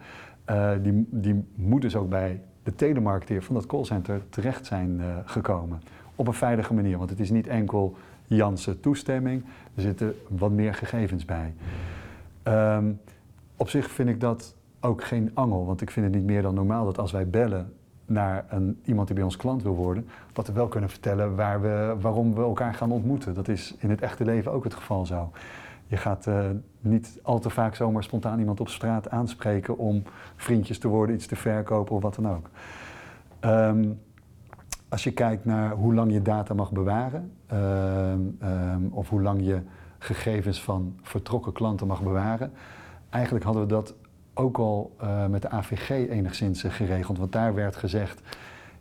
Uh, 0.50 0.70
die, 0.82 1.06
die 1.10 1.44
moet 1.54 1.82
dus 1.82 1.96
ook 1.96 2.08
bij 2.08 2.40
de 2.62 2.74
telemarketeer 2.74 3.42
van 3.42 3.54
dat 3.54 3.66
callcenter 3.66 4.20
terecht 4.28 4.66
zijn 4.66 4.98
uh, 4.98 5.16
gekomen. 5.24 5.82
Op 6.14 6.26
een 6.26 6.32
veilige 6.32 6.74
manier, 6.74 6.98
want 6.98 7.10
het 7.10 7.20
is 7.20 7.30
niet 7.30 7.46
enkel 7.46 7.96
Janse 8.24 8.80
toestemming, 8.80 9.44
er 9.74 9.82
zitten 9.82 10.14
wat 10.28 10.50
meer 10.50 10.74
gegevens 10.74 11.24
bij. 11.24 11.54
Um, 12.76 13.00
op 13.56 13.68
zich 13.68 13.90
vind 13.90 14.08
ik 14.08 14.20
dat 14.20 14.54
ook 14.80 15.04
geen 15.04 15.30
angel. 15.34 15.66
Want 15.66 15.80
ik 15.80 15.90
vind 15.90 16.06
het 16.06 16.14
niet 16.14 16.24
meer 16.24 16.42
dan 16.42 16.54
normaal 16.54 16.84
dat 16.84 16.98
als 16.98 17.12
wij 17.12 17.28
bellen 17.28 17.72
naar 18.06 18.44
een, 18.48 18.80
iemand 18.84 19.06
die 19.06 19.16
bij 19.16 19.24
ons 19.24 19.36
klant 19.36 19.62
wil 19.62 19.74
worden, 19.74 20.06
dat 20.32 20.46
we 20.46 20.52
wel 20.52 20.68
kunnen 20.68 20.90
vertellen 20.90 21.36
waar 21.36 21.60
we, 21.60 21.96
waarom 22.00 22.34
we 22.34 22.40
elkaar 22.40 22.74
gaan 22.74 22.92
ontmoeten. 22.92 23.34
Dat 23.34 23.48
is 23.48 23.74
in 23.78 23.90
het 23.90 24.00
echte 24.00 24.24
leven 24.24 24.52
ook 24.52 24.64
het 24.64 24.74
geval 24.74 25.06
zo. 25.06 25.30
Je 25.92 25.98
gaat 25.98 26.26
uh, 26.26 26.44
niet 26.80 27.20
al 27.22 27.38
te 27.38 27.50
vaak 27.50 27.74
zomaar 27.74 28.02
spontaan 28.02 28.38
iemand 28.38 28.60
op 28.60 28.68
straat 28.68 29.10
aanspreken 29.10 29.78
om 29.78 30.02
vriendjes 30.36 30.78
te 30.78 30.88
worden, 30.88 31.14
iets 31.14 31.26
te 31.26 31.36
verkopen 31.36 31.96
of 31.96 32.02
wat 32.02 32.14
dan 32.14 32.28
ook. 32.28 32.50
Um, 33.40 34.00
als 34.88 35.04
je 35.04 35.12
kijkt 35.12 35.44
naar 35.44 35.70
hoe 35.70 35.94
lang 35.94 36.12
je 36.12 36.22
data 36.22 36.54
mag 36.54 36.72
bewaren, 36.72 37.32
um, 37.52 38.38
um, 38.42 38.88
of 38.90 39.08
hoe 39.08 39.22
lang 39.22 39.44
je 39.44 39.60
gegevens 39.98 40.62
van 40.62 40.96
vertrokken 41.02 41.52
klanten 41.52 41.86
mag 41.86 42.02
bewaren, 42.02 42.52
eigenlijk 43.10 43.44
hadden 43.44 43.62
we 43.62 43.68
dat 43.68 43.94
ook 44.34 44.58
al 44.58 44.96
uh, 45.02 45.26
met 45.26 45.42
de 45.42 45.50
AVG 45.50 45.90
enigszins 45.90 46.62
geregeld. 46.62 47.18
Want 47.18 47.32
daar 47.32 47.54
werd 47.54 47.76
gezegd, 47.76 48.22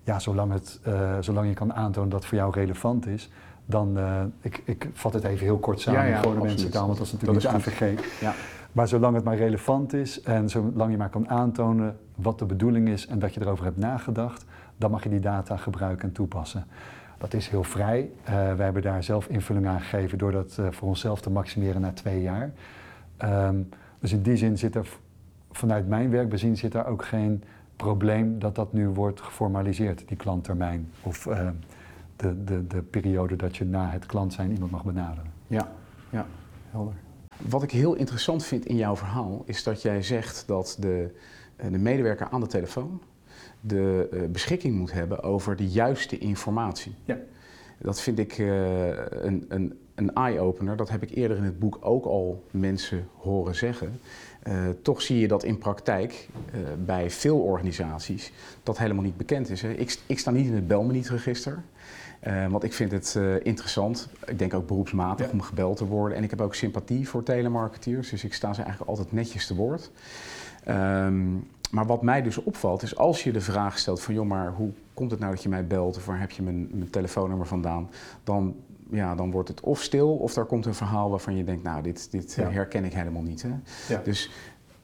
ja, 0.04 0.20
zolang, 0.20 0.52
het, 0.52 0.80
zolang 1.20 1.48
je 1.48 1.54
kan 1.54 1.74
aantonen 1.74 2.10
dat 2.10 2.20
het 2.20 2.30
voor 2.30 2.38
jou 2.38 2.52
relevant 2.54 3.08
is, 3.08 3.30
dan, 3.72 3.98
uh, 3.98 4.22
ik, 4.42 4.62
ik 4.66 4.90
vat 4.94 5.14
het 5.14 5.24
even 5.24 5.46
heel 5.46 5.58
kort 5.58 5.80
samen 5.80 6.02
ja, 6.02 6.08
ja, 6.08 6.22
voor 6.22 6.34
de 6.34 6.42
mensen 6.42 6.72
taal, 6.72 6.86
want 6.86 6.98
dat 6.98 7.08
is 7.08 7.14
natuurlijk 7.14 7.42
dat 7.42 7.54
niet 7.54 7.64
de 7.64 7.72
AVG. 7.72 8.22
Ja. 8.22 8.34
Maar 8.72 8.88
zolang 8.88 9.16
het 9.16 9.24
maar 9.24 9.38
relevant 9.38 9.94
is 9.94 10.22
en 10.22 10.50
zolang 10.50 10.92
je 10.92 10.98
maar 10.98 11.10
kan 11.10 11.30
aantonen 11.30 11.98
wat 12.16 12.40
de 12.40 12.46
bedoeling 12.46 12.88
is 12.88 13.08
en 13.08 13.20
dat 13.20 13.34
je 13.34 13.42
erover 13.42 13.66
hebt 13.66 13.78
nagedacht, 13.78 14.46
dan 14.78 14.92
mag 14.92 15.04
je 15.04 15.10
die 15.10 15.20
data 15.20 15.58
gebruiken 15.58 16.08
en 16.08 16.14
toepassen. 16.14 16.66
Dat 17.18 17.34
is 17.34 17.48
heel 17.48 17.64
vrij. 17.64 18.10
Uh, 18.24 18.34
wij 18.34 18.66
hebben 18.66 18.82
daar 18.82 19.04
zelf 19.04 19.28
invulling 19.28 19.68
aan 19.68 19.82
gegeven 19.82 20.18
door 20.18 20.32
dat 20.32 20.58
uh, 20.60 20.68
voor 20.72 20.88
onszelf 20.88 21.22
te 21.22 21.30
maximeren 21.30 21.82
naar 21.82 21.94
twee 21.94 22.22
jaar. 22.22 22.52
Um, 23.24 23.70
dus 24.00 24.12
in 24.12 24.22
die 24.22 24.36
zin 24.36 24.58
zit 24.58 24.76
er 24.76 24.88
vanuit 25.52 25.88
mijn 25.88 26.10
werk 26.10 26.30
bezien 26.30 26.58
zit 26.58 26.72
daar 26.72 26.88
ook 26.88 27.06
geen 27.06 27.44
probleem 27.76 28.40
dat 28.40 28.56
dat 28.56 28.74
nu 28.74 28.88
wordt 28.88 29.22
geformaliseerd, 29.22 30.08
die 30.08 30.18
klanttermijn. 30.18 30.92
Of 31.02 31.26
uh, 31.26 31.48
de, 32.22 32.44
de, 32.44 32.68
de 32.68 32.82
periode 32.82 33.36
dat 33.36 33.58
je 33.58 33.66
na 33.66 33.90
het 33.90 34.06
klant 34.06 34.34
zijn 34.34 34.52
iemand 34.52 34.72
mag 34.72 34.84
benaderen. 34.84 35.32
Ja, 35.48 35.72
ja, 36.10 36.26
helder. 36.70 36.94
Wat 37.50 37.64
ik 37.64 37.72
heel 37.72 37.94
interessant 37.94 38.46
vind 38.46 38.66
in 38.66 38.76
jouw 38.76 38.96
verhaal 38.96 39.44
is 39.46 39.64
dat 39.64 39.82
jij 39.82 40.02
zegt 40.02 40.44
dat 40.48 40.78
de, 40.80 41.16
de 41.56 41.78
medewerker 41.78 42.28
aan 42.30 42.42
de 42.42 42.48
telefoon 42.48 43.02
de 43.62 44.10
uh, 44.14 44.22
beschikking 44.28 44.78
moet 44.78 44.92
hebben 44.92 45.24
over 45.24 45.56
de 45.56 45.68
juiste 45.68 46.18
informatie. 46.18 46.96
Ja. 47.06 47.18
Dat 47.78 48.02
vind 48.02 48.20
ik 48.20 48.38
uh, 48.38 48.88
een, 49.10 49.46
een, 49.48 49.80
een 49.96 50.14
eye-opener. 50.14 50.78
Dat 50.78 50.90
heb 50.90 51.04
ik 51.04 51.16
eerder 51.16 51.38
in 51.38 51.44
het 51.44 51.60
boek 51.60 51.78
ook 51.82 52.06
al 52.06 52.44
mensen 52.52 53.08
horen 53.18 53.56
zeggen. 53.56 54.00
Uh, 54.48 54.54
toch 54.82 55.02
zie 55.02 55.20
je 55.20 55.28
dat 55.28 55.44
in 55.44 55.58
praktijk 55.58 56.30
bij 56.86 57.10
veel 57.10 57.40
organisaties 57.40 58.32
dat 58.64 58.78
helemaal 58.78 59.04
niet 59.04 59.18
bekend 59.18 59.50
is. 59.50 59.62
Hè. 59.62 59.72
Ik, 59.72 60.00
ik, 60.06 60.20
sta 60.20 60.32
niet 60.32 60.48
in 60.48 60.54
het 60.54 60.68
Belmeniet-register. 60.68 61.64
Want 62.50 62.64
ik 62.64 62.74
vind 62.74 62.92
het 62.92 63.20
interessant. 63.44 64.10
Ik 64.26 64.40
denk 64.40 64.54
ook 64.54 64.68
beroepsmatig 64.68 65.26
ja. 65.26 65.32
om 65.32 65.42
gebeld 65.42 65.78
te 65.78 65.86
worden. 65.86 66.18
En 66.18 66.24
ik 66.24 66.30
heb 66.30 66.42
ook 66.42 66.56
sympathie 66.56 67.10
voor 67.10 67.24
telemarketeers. 67.24 68.10
Dus 68.10 68.24
ik 68.24 68.34
sta 68.34 68.54
ze 68.54 68.62
eigenlijk 68.62 68.90
altijd 68.90 69.12
netjes 69.12 69.48
te 69.48 69.56
woord. 69.56 69.92
Um, 70.68 71.48
maar 71.72 71.86
wat 71.86 72.02
mij 72.02 72.22
dus 72.22 72.38
opvalt 72.38 72.82
is 72.82 72.98
als 72.98 73.24
je 73.24 73.32
de 73.32 73.42
vraag 73.42 73.80
stelt 73.80 74.02
van 74.02 74.14
joh, 74.14 74.26
maar 74.26 74.54
hoe 74.54 74.72
komt 74.94 75.12
het 75.12 75.20
nou 75.20 75.32
dat 75.34 75.44
je 75.44 75.50
mij 75.50 75.68
belt 75.68 75.98
of 75.98 76.06
waar 76.06 76.20
heb 76.20 76.32
je 76.32 76.42
mijn, 76.42 76.68
mijn 76.72 76.90
telefoonnummer 76.90 77.48
vandaan, 77.48 77.90
dan, 78.24 78.56
ja, 78.90 79.16
dan 79.16 79.32
wordt 79.32 79.48
het 79.48 79.60
of 79.60 79.82
stil 79.82 80.16
of 80.16 80.34
daar 80.34 80.46
komt 80.46 80.66
een 80.66 80.74
verhaal 80.74 81.10
waarvan 81.10 81.36
je 81.36 81.44
denkt, 81.44 81.64
nou 81.64 81.82
dit, 81.82 82.12
dit 82.12 82.34
ja. 82.34 82.50
herken 82.50 82.86
ik 82.86 82.94
helemaal 82.94 83.22
niet. 83.22 83.42
Hè? 83.42 83.50
Ja. 83.88 84.02
Dus 84.04 84.32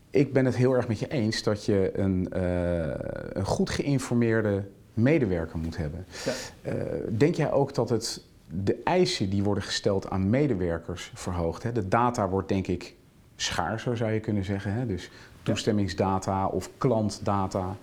ik 0.09 0.33
ben 0.33 0.45
het 0.45 0.55
heel 0.55 0.73
erg 0.73 0.87
met 0.87 0.99
je 0.99 1.07
eens 1.07 1.43
dat 1.43 1.65
je 1.65 1.91
een, 1.93 2.29
uh, 2.35 2.93
een 3.33 3.45
goed 3.45 3.69
geïnformeerde 3.69 4.63
medewerker 4.97 5.57
moet 5.57 5.77
hebben. 5.77 6.05
Ja. 6.25 6.33
Uh, 6.73 6.81
denk 7.09 7.35
jij 7.35 7.51
ook 7.51 7.73
dat 7.73 7.89
het 7.89 8.21
de 8.49 8.81
eisen 8.83 9.29
die 9.29 9.43
worden 9.43 9.63
gesteld 9.63 10.09
aan 10.09 10.29
medewerkers 10.29 11.11
verhoogt? 11.13 11.63
Hè? 11.63 11.71
De 11.71 11.87
data 11.87 12.29
wordt 12.29 12.47
denk 12.47 12.67
ik 12.67 12.95
schaar, 13.35 13.79
zo 13.79 13.95
zou 13.95 14.11
je 14.11 14.19
kunnen 14.19 14.43
zeggen. 14.43 14.73
Hè? 14.73 14.85
Dus 14.85 15.11
toestemmingsdata 15.43 16.47
of 16.47 16.69
klantdata. 16.77 17.75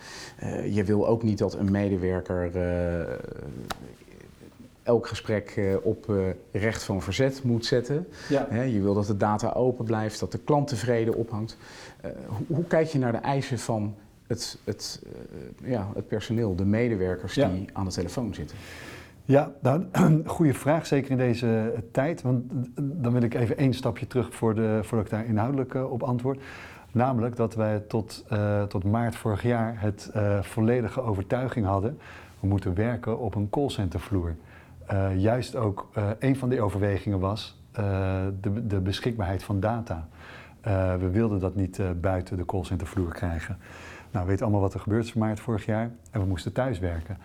Uh, 0.42 0.74
je 0.74 0.85
wil 0.85 1.07
ook 1.07 1.22
niet 1.22 1.38
dat 1.38 1.55
een 1.55 1.70
medewerker 1.70 2.50
uh, 2.57 3.16
elk 4.83 5.07
gesprek 5.07 5.57
uh, 5.57 5.77
op 5.83 6.12
recht 6.53 6.83
van 6.83 7.03
verzet 7.03 7.42
moet 7.42 7.66
zetten. 7.66 8.09
Ja. 8.29 8.62
je 8.62 8.81
wil 8.81 8.94
dat 8.94 9.07
de 9.07 9.16
data 9.16 9.53
open 9.53 9.85
blijft, 9.85 10.20
dat 10.20 10.33
de 10.33 10.38
klant 10.38 10.68
tevreden 10.68 11.14
ophangt. 11.14 11.57
Hoe, 12.27 12.46
hoe, 12.46 12.64
kijk 12.64 12.87
je 12.87 12.98
naar 12.98 13.12
de 13.12 13.18
eisen 13.18 13.59
van 13.59 13.94
het, 14.26 14.58
het, 14.64 15.02
ja, 15.64 15.90
het 15.94 16.08
personeel, 16.08 16.56
de 16.56 16.64
medewerkers 16.64 17.34
ja. 17.34 17.48
die 17.48 17.68
aan 17.72 17.84
de 17.84 17.90
telefoon 17.90 18.34
zitten? 18.34 18.56
Ja, 19.24 19.52
nou, 19.60 19.84
goede 20.26 20.54
vraag, 20.54 20.87
zeker 20.87 21.10
in 21.10 21.16
deze 21.16 21.74
tijd. 21.92 22.22
Want 22.22 22.42
dan 22.80 23.12
wil 23.12 23.22
ik 23.22 23.34
even 23.34 23.56
één 23.56 23.74
stapje 23.74 24.06
terug 24.06 24.34
voor 24.34 24.54
de, 24.54 24.78
voordat 24.82 25.06
ik 25.06 25.12
daar 25.12 25.26
inhoudelijk 25.26 25.74
op 25.74 26.02
antwoord. 26.02 26.40
Namelijk 26.92 27.37
dat 27.37 27.54
wij 27.54 27.78
tot, 27.78 28.24
uh, 28.32 28.62
tot 28.62 28.84
maart 28.84 29.16
vorig 29.16 29.42
jaar 29.42 29.80
het 29.80 30.10
uh, 30.16 30.42
volledige 30.42 31.00
overtuiging 31.00 31.66
hadden, 31.66 31.98
we 32.40 32.46
moeten 32.46 32.74
werken 32.74 33.18
op 33.18 33.34
een 33.34 33.50
callcentervloer. 33.50 34.34
Uh, 34.92 35.20
juist 35.20 35.56
ook 35.56 35.88
een 36.18 36.37
van 36.37 36.48
die 36.48 36.60
overwegingen 36.60 37.18
was 37.18 37.62
de, 38.40 38.66
de, 38.66 38.80
beschikbaarheid 38.80 39.42
van 39.42 39.60
data. 39.60 40.08
we 40.98 41.08
wilden 41.12 41.40
dat 41.40 41.54
niet 41.54 41.80
buiten 42.00 42.37
de 42.37 42.44
callcentervloer 42.44 43.12
krijgen. 43.12 43.58
Nou, 44.14 44.27
we 44.27 44.31
weten 44.31 44.46
allemaal 44.46 44.64
wat 44.64 44.74
er 44.74 44.81
gebeurd 44.81 45.05
is 45.05 45.12
in 45.12 45.20
maart 45.20 45.40
vorig 45.40 45.66
jaar 45.66 45.90
en 46.11 46.20
we 46.20 46.27
moesten 46.27 46.53
thuiswerken. 46.53 47.18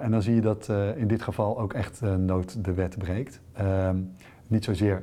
en 0.00 0.10
dan 0.10 0.22
zie 0.22 0.34
je 0.34 0.40
dat 0.40 0.68
in 0.96 1.06
dit 1.06 1.22
geval 1.22 1.58
ook 1.58 1.72
echt 1.72 2.00
nood 2.00 2.64
de 2.64 2.74
wet 2.74 2.98
breekt. 2.98 3.40
Ehm, 3.52 3.96
niet 4.46 4.64
zozeer 4.64 5.02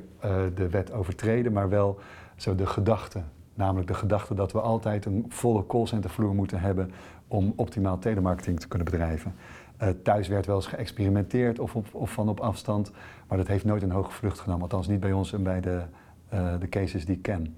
de 0.54 0.68
wet 0.70 0.92
overtreden, 0.92 1.52
maar 1.52 1.68
wel 1.68 1.98
zo 2.36 2.54
de 2.54 2.66
gedachte 2.66 3.22
Namelijk 3.60 3.88
de 3.88 3.94
gedachte 3.94 4.34
dat 4.34 4.52
we 4.52 4.60
altijd 4.60 5.04
een 5.04 5.24
volle 5.28 5.66
callcentervloer 5.66 6.34
moeten 6.34 6.60
hebben 6.60 6.90
om 7.28 7.52
optimaal 7.56 7.98
telemarketing 7.98 8.60
te 8.60 8.68
kunnen 8.68 8.90
bedrijven. 8.90 9.34
Uh, 9.82 9.88
thuis 10.02 10.28
werd 10.28 10.46
wel 10.46 10.56
eens 10.56 10.66
geëxperimenteerd 10.66 11.58
of, 11.58 11.74
of 11.92 12.12
van 12.12 12.28
op 12.28 12.40
afstand, 12.40 12.92
maar 13.28 13.38
dat 13.38 13.46
heeft 13.46 13.64
nooit 13.64 13.82
een 13.82 13.90
hoge 13.90 14.10
vlucht 14.10 14.38
genomen. 14.38 14.62
Althans 14.62 14.88
niet 14.88 15.00
bij 15.00 15.12
ons 15.12 15.32
en 15.32 15.42
bij 15.42 15.60
de, 15.60 15.82
uh, 16.34 16.52
de 16.60 16.68
cases 16.68 17.04
die 17.04 17.16
ik 17.16 17.22
ken. 17.22 17.56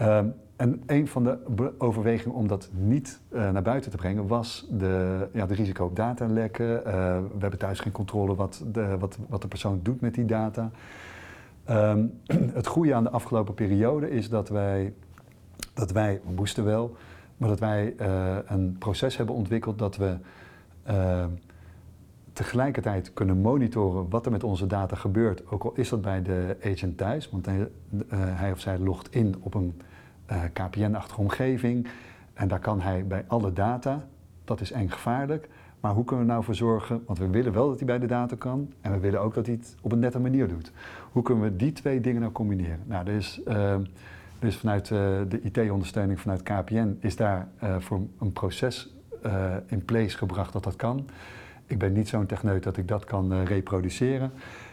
Uh, 0.00 0.18
en 0.56 0.82
een 0.86 1.08
van 1.08 1.24
de 1.24 1.72
overwegingen 1.78 2.36
om 2.36 2.48
dat 2.48 2.70
niet 2.72 3.20
uh, 3.32 3.50
naar 3.50 3.62
buiten 3.62 3.90
te 3.90 3.96
brengen 3.96 4.26
was 4.26 4.66
de, 4.70 5.26
ja, 5.32 5.46
de 5.46 5.54
risico 5.54 5.84
op 5.84 5.96
datalekken. 5.96 6.84
we 6.84 7.38
hebben 7.38 7.58
thuis 7.58 7.80
geen 7.80 7.92
controle 7.92 8.34
wat 8.34 8.64
de, 8.72 8.98
wat, 8.98 9.18
wat 9.28 9.42
de 9.42 9.48
persoon 9.48 9.80
doet 9.82 10.00
met 10.00 10.14
die 10.14 10.24
data. 10.24 10.70
Um, 11.70 12.20
het 12.52 12.66
goede 12.66 12.94
aan 12.94 13.02
de 13.04 13.10
afgelopen 13.10 13.54
periode 13.54 14.10
is 14.10 14.28
dat 14.28 14.48
wij 14.48 14.92
dat 15.74 15.90
wij, 15.90 16.20
we 16.24 16.32
moesten 16.32 16.64
wel, 16.64 16.96
maar 17.36 17.48
dat 17.48 17.58
wij 17.58 17.94
uh, 18.00 18.36
een 18.46 18.76
proces 18.78 19.16
hebben 19.16 19.34
ontwikkeld 19.34 19.78
dat 19.78 19.96
we 19.96 20.16
uh, 20.88 21.24
tegelijkertijd 22.34 23.12
kunnen 23.12 23.38
monitoren 23.40 24.08
wat 24.08 24.26
er 24.26 24.32
met 24.32 24.44
onze 24.44 24.66
data 24.66 24.96
gebeurt, 24.96 25.50
ook 25.50 25.64
al 25.64 25.72
is 25.74 25.88
dat 25.88 26.02
bij 26.02 26.22
de 26.22 26.56
agent 26.64 26.96
thuis, 26.96 27.30
want 27.30 27.46
hij, 27.46 27.68
hij 28.14 28.52
of 28.52 28.60
zij 28.60 28.78
logt 28.78 29.14
in 29.14 29.34
op 29.40 29.54
een 29.54 29.80
KPN-achtige 30.52 31.20
omgeving 31.20 31.88
en 32.34 32.48
daar 32.48 32.58
kan 32.58 32.80
hij 32.80 33.06
bij 33.06 33.24
alle 33.26 33.52
data, 33.52 34.06
dat 34.44 34.60
is 34.60 34.72
eng 34.72 34.88
gevaarlijk, 34.88 35.48
maar 35.80 35.92
hoe 35.92 36.04
kunnen 36.04 36.26
we 36.26 36.32
nou 36.32 36.44
voor 36.44 36.54
zorgen, 36.54 37.02
want 37.06 37.18
we 37.18 37.28
willen 37.28 37.52
wel 37.52 37.68
dat 37.68 37.76
hij 37.76 37.86
bij 37.86 37.98
de 37.98 38.06
data 38.06 38.36
kan 38.36 38.72
en 38.80 38.92
we 38.92 38.98
willen 38.98 39.20
ook 39.20 39.34
dat 39.34 39.46
hij 39.46 39.54
het 39.54 39.76
op 39.80 39.92
een 39.92 39.98
nette 39.98 40.20
manier 40.20 40.48
doet. 40.48 40.72
Hoe 41.12 41.22
kunnen 41.22 41.44
we 41.44 41.56
die 41.56 41.72
twee 41.72 42.00
dingen 42.00 42.20
nou 42.20 42.32
combineren? 42.32 42.80
Nou, 42.84 43.06
er 43.06 43.14
is 43.14 43.40
dus 44.38 44.56
vanuit 44.56 44.86
de 44.88 45.40
IT-ondersteuning 45.42 46.20
vanuit 46.20 46.42
KPN 46.42 46.96
is 47.00 47.16
daar 47.16 47.48
voor 47.78 48.00
een 48.18 48.32
proces 48.32 48.94
in 49.66 49.84
place 49.84 50.16
gebracht 50.16 50.52
dat 50.52 50.64
dat 50.64 50.76
kan. 50.76 51.06
Ik 51.66 51.78
ben 51.78 51.92
niet 51.92 52.08
zo'n 52.08 52.26
techneut 52.26 52.62
dat 52.62 52.76
ik 52.76 52.88
dat 52.88 53.04
kan 53.04 53.42
reproduceren. 53.42 54.32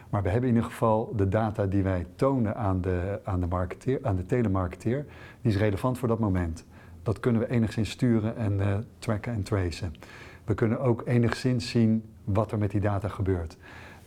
Maar 0.09 0.23
we 0.23 0.29
hebben 0.29 0.49
in 0.49 0.55
ieder 0.55 0.69
geval 0.69 1.13
de 1.15 1.27
data 1.27 1.65
die 1.65 1.83
wij 1.83 2.05
tonen 2.15 2.55
aan 2.55 2.81
de, 2.81 3.19
aan 3.23 3.39
de, 3.39 3.47
marketeer, 3.47 3.99
aan 4.01 4.15
de 4.15 4.25
telemarketeer, 4.25 5.05
die 5.41 5.51
is 5.51 5.57
relevant 5.57 5.97
voor 5.97 6.07
dat 6.07 6.19
moment. 6.19 6.65
Dat 7.03 7.19
kunnen 7.19 7.41
we 7.41 7.49
enigszins 7.49 7.89
sturen 7.89 8.37
en 8.37 8.85
tracken 8.99 9.33
en 9.33 9.43
tracen. 9.43 9.93
We 10.43 10.53
kunnen 10.53 10.79
ook 10.79 11.01
enigszins 11.05 11.69
zien 11.69 12.03
wat 12.23 12.51
er 12.51 12.57
met 12.57 12.71
die 12.71 12.81
data 12.81 13.07
gebeurt. 13.07 13.57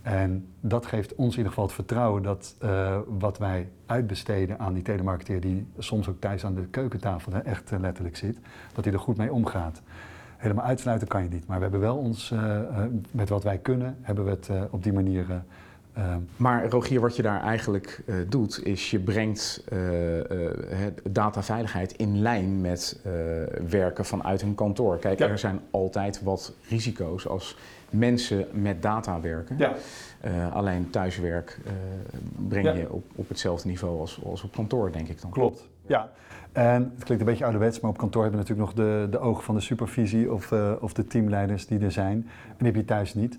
En 0.02 0.46
dat 0.60 0.86
geeft 0.86 1.14
ons 1.14 1.30
in 1.30 1.36
ieder 1.36 1.48
geval 1.48 1.64
het 1.64 1.74
vertrouwen 1.74 2.22
dat 2.22 2.56
uh, 2.62 2.98
wat 3.18 3.38
wij 3.38 3.68
uitbesteden 3.86 4.58
aan 4.58 4.74
die 4.74 4.82
telemarketeer, 4.82 5.40
die 5.40 5.66
soms 5.78 6.08
ook 6.08 6.20
thuis 6.20 6.44
aan 6.44 6.54
de 6.54 6.66
keukentafel 6.66 7.32
echt 7.32 7.70
letterlijk 7.80 8.16
zit, 8.16 8.38
dat 8.74 8.84
hij 8.84 8.92
er 8.92 9.00
goed 9.00 9.16
mee 9.16 9.32
omgaat. 9.32 9.82
Helemaal 10.36 10.64
uitsluiten 10.64 11.08
kan 11.08 11.22
je 11.22 11.28
niet, 11.28 11.46
maar 11.46 11.56
we 11.56 11.62
hebben 11.62 11.80
wel 11.80 11.96
ons, 11.96 12.30
uh, 12.30 12.58
met 13.10 13.28
wat 13.28 13.42
wij 13.42 13.58
kunnen, 13.58 13.96
hebben 14.00 14.24
we 14.24 14.30
het 14.30 14.48
op 14.70 14.82
die 14.82 14.92
manier 14.92 15.26
Maar 16.36 16.68
Rogier, 16.68 17.00
wat 17.00 17.16
je 17.16 17.22
daar 17.22 17.42
eigenlijk 17.42 18.02
eh, 18.06 18.14
doet, 18.28 18.64
is 18.64 18.90
je 18.90 18.98
brengt 18.98 19.64
eh, 19.68 20.18
eh, 20.86 20.92
dataveiligheid 21.10 21.92
in 21.92 22.22
lijn 22.22 22.60
met 22.60 23.00
eh, 23.04 23.12
werken 23.68 24.04
vanuit 24.04 24.42
een 24.42 24.54
kantoor. 24.54 24.98
Kijk, 24.98 25.18
Ja. 25.18 25.28
er 25.28 25.38
zijn 25.38 25.60
altijd 25.70 26.22
wat 26.22 26.54
risico's 26.68 27.26
als 27.28 27.56
mensen 27.90 28.46
met 28.52 28.82
data 28.82 29.20
werken. 29.20 29.56
ja. 29.58 29.72
Eh, 30.20 30.52
alleen 30.54 30.90
thuiswerk 30.90 31.58
eh, 31.64 31.72
breng 32.48 32.64
Ja. 32.66 32.72
je 32.72 32.92
op, 32.92 33.04
op 33.14 33.28
hetzelfde 33.28 33.68
niveau 33.68 34.00
als, 34.00 34.20
als 34.24 34.42
op 34.42 34.54
kantoor, 34.54 34.92
denk 34.92 35.08
ik 35.08 35.20
dan. 35.20 35.30
Klopt, 35.30 35.68
ja. 35.86 36.10
En 36.54 36.92
het 36.94 37.04
klinkt 37.04 37.24
een 37.24 37.30
beetje 37.30 37.44
ouderwets, 37.44 37.80
maar 37.80 37.90
op 37.90 37.98
kantoor 37.98 38.22
hebben 38.22 38.40
we 38.40 38.46
natuurlijk 38.48 38.76
nog 38.76 38.86
de, 38.86 39.06
de 39.10 39.18
ogen 39.18 39.44
van 39.44 39.54
de 39.54 39.60
supervisie 39.60 40.32
of, 40.32 40.52
eh, 40.52 40.72
of 40.80 40.92
de 40.92 41.06
teamleiders 41.06 41.66
die 41.66 41.78
er 41.78 41.92
zijn. 41.92 42.28
En 42.46 42.54
die 42.56 42.66
heb 42.66 42.74
je 42.74 42.84
thuis 42.84 43.14
niet. 43.14 43.38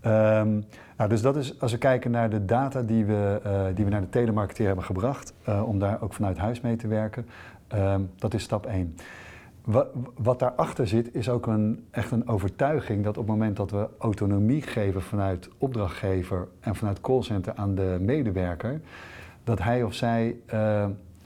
Ehm, 0.00 0.60
nou, 0.96 1.08
dus 1.08 1.22
dat 1.22 1.36
is, 1.36 1.60
als 1.60 1.72
we 1.72 1.78
kijken 1.78 2.10
naar 2.10 2.30
de 2.30 2.44
data 2.44 2.82
die 2.82 3.04
we, 3.04 3.40
eh, 3.44 3.64
die 3.74 3.84
we 3.84 3.90
naar 3.90 4.00
de 4.00 4.08
telemarketeer 4.08 4.66
hebben 4.66 4.84
gebracht, 4.84 5.34
eh, 5.44 5.68
om 5.68 5.78
daar 5.78 6.02
ook 6.02 6.12
vanuit 6.12 6.38
huis 6.38 6.60
mee 6.60 6.76
te 6.76 6.86
werken, 6.86 7.26
ehm, 7.68 8.00
dat 8.18 8.34
is 8.34 8.42
stap 8.42 8.66
1. 8.66 8.96
Wat, 9.64 9.88
wat 10.16 10.38
daarachter 10.38 10.88
zit, 10.88 11.14
is 11.14 11.28
ook 11.28 11.46
een, 11.46 11.84
echt 11.90 12.10
een 12.10 12.28
overtuiging 12.28 13.04
dat 13.04 13.18
op 13.18 13.26
het 13.26 13.36
moment 13.36 13.56
dat 13.56 13.70
we 13.70 13.88
autonomie 13.98 14.62
geven 14.62 15.02
vanuit 15.02 15.48
opdrachtgever 15.58 16.48
en 16.60 16.74
vanuit 16.74 17.00
callcenter 17.00 17.52
aan 17.54 17.74
de 17.74 17.96
medewerker, 18.00 18.80
dat 19.44 19.62
hij 19.62 19.82
of 19.82 19.94
zij 19.94 20.36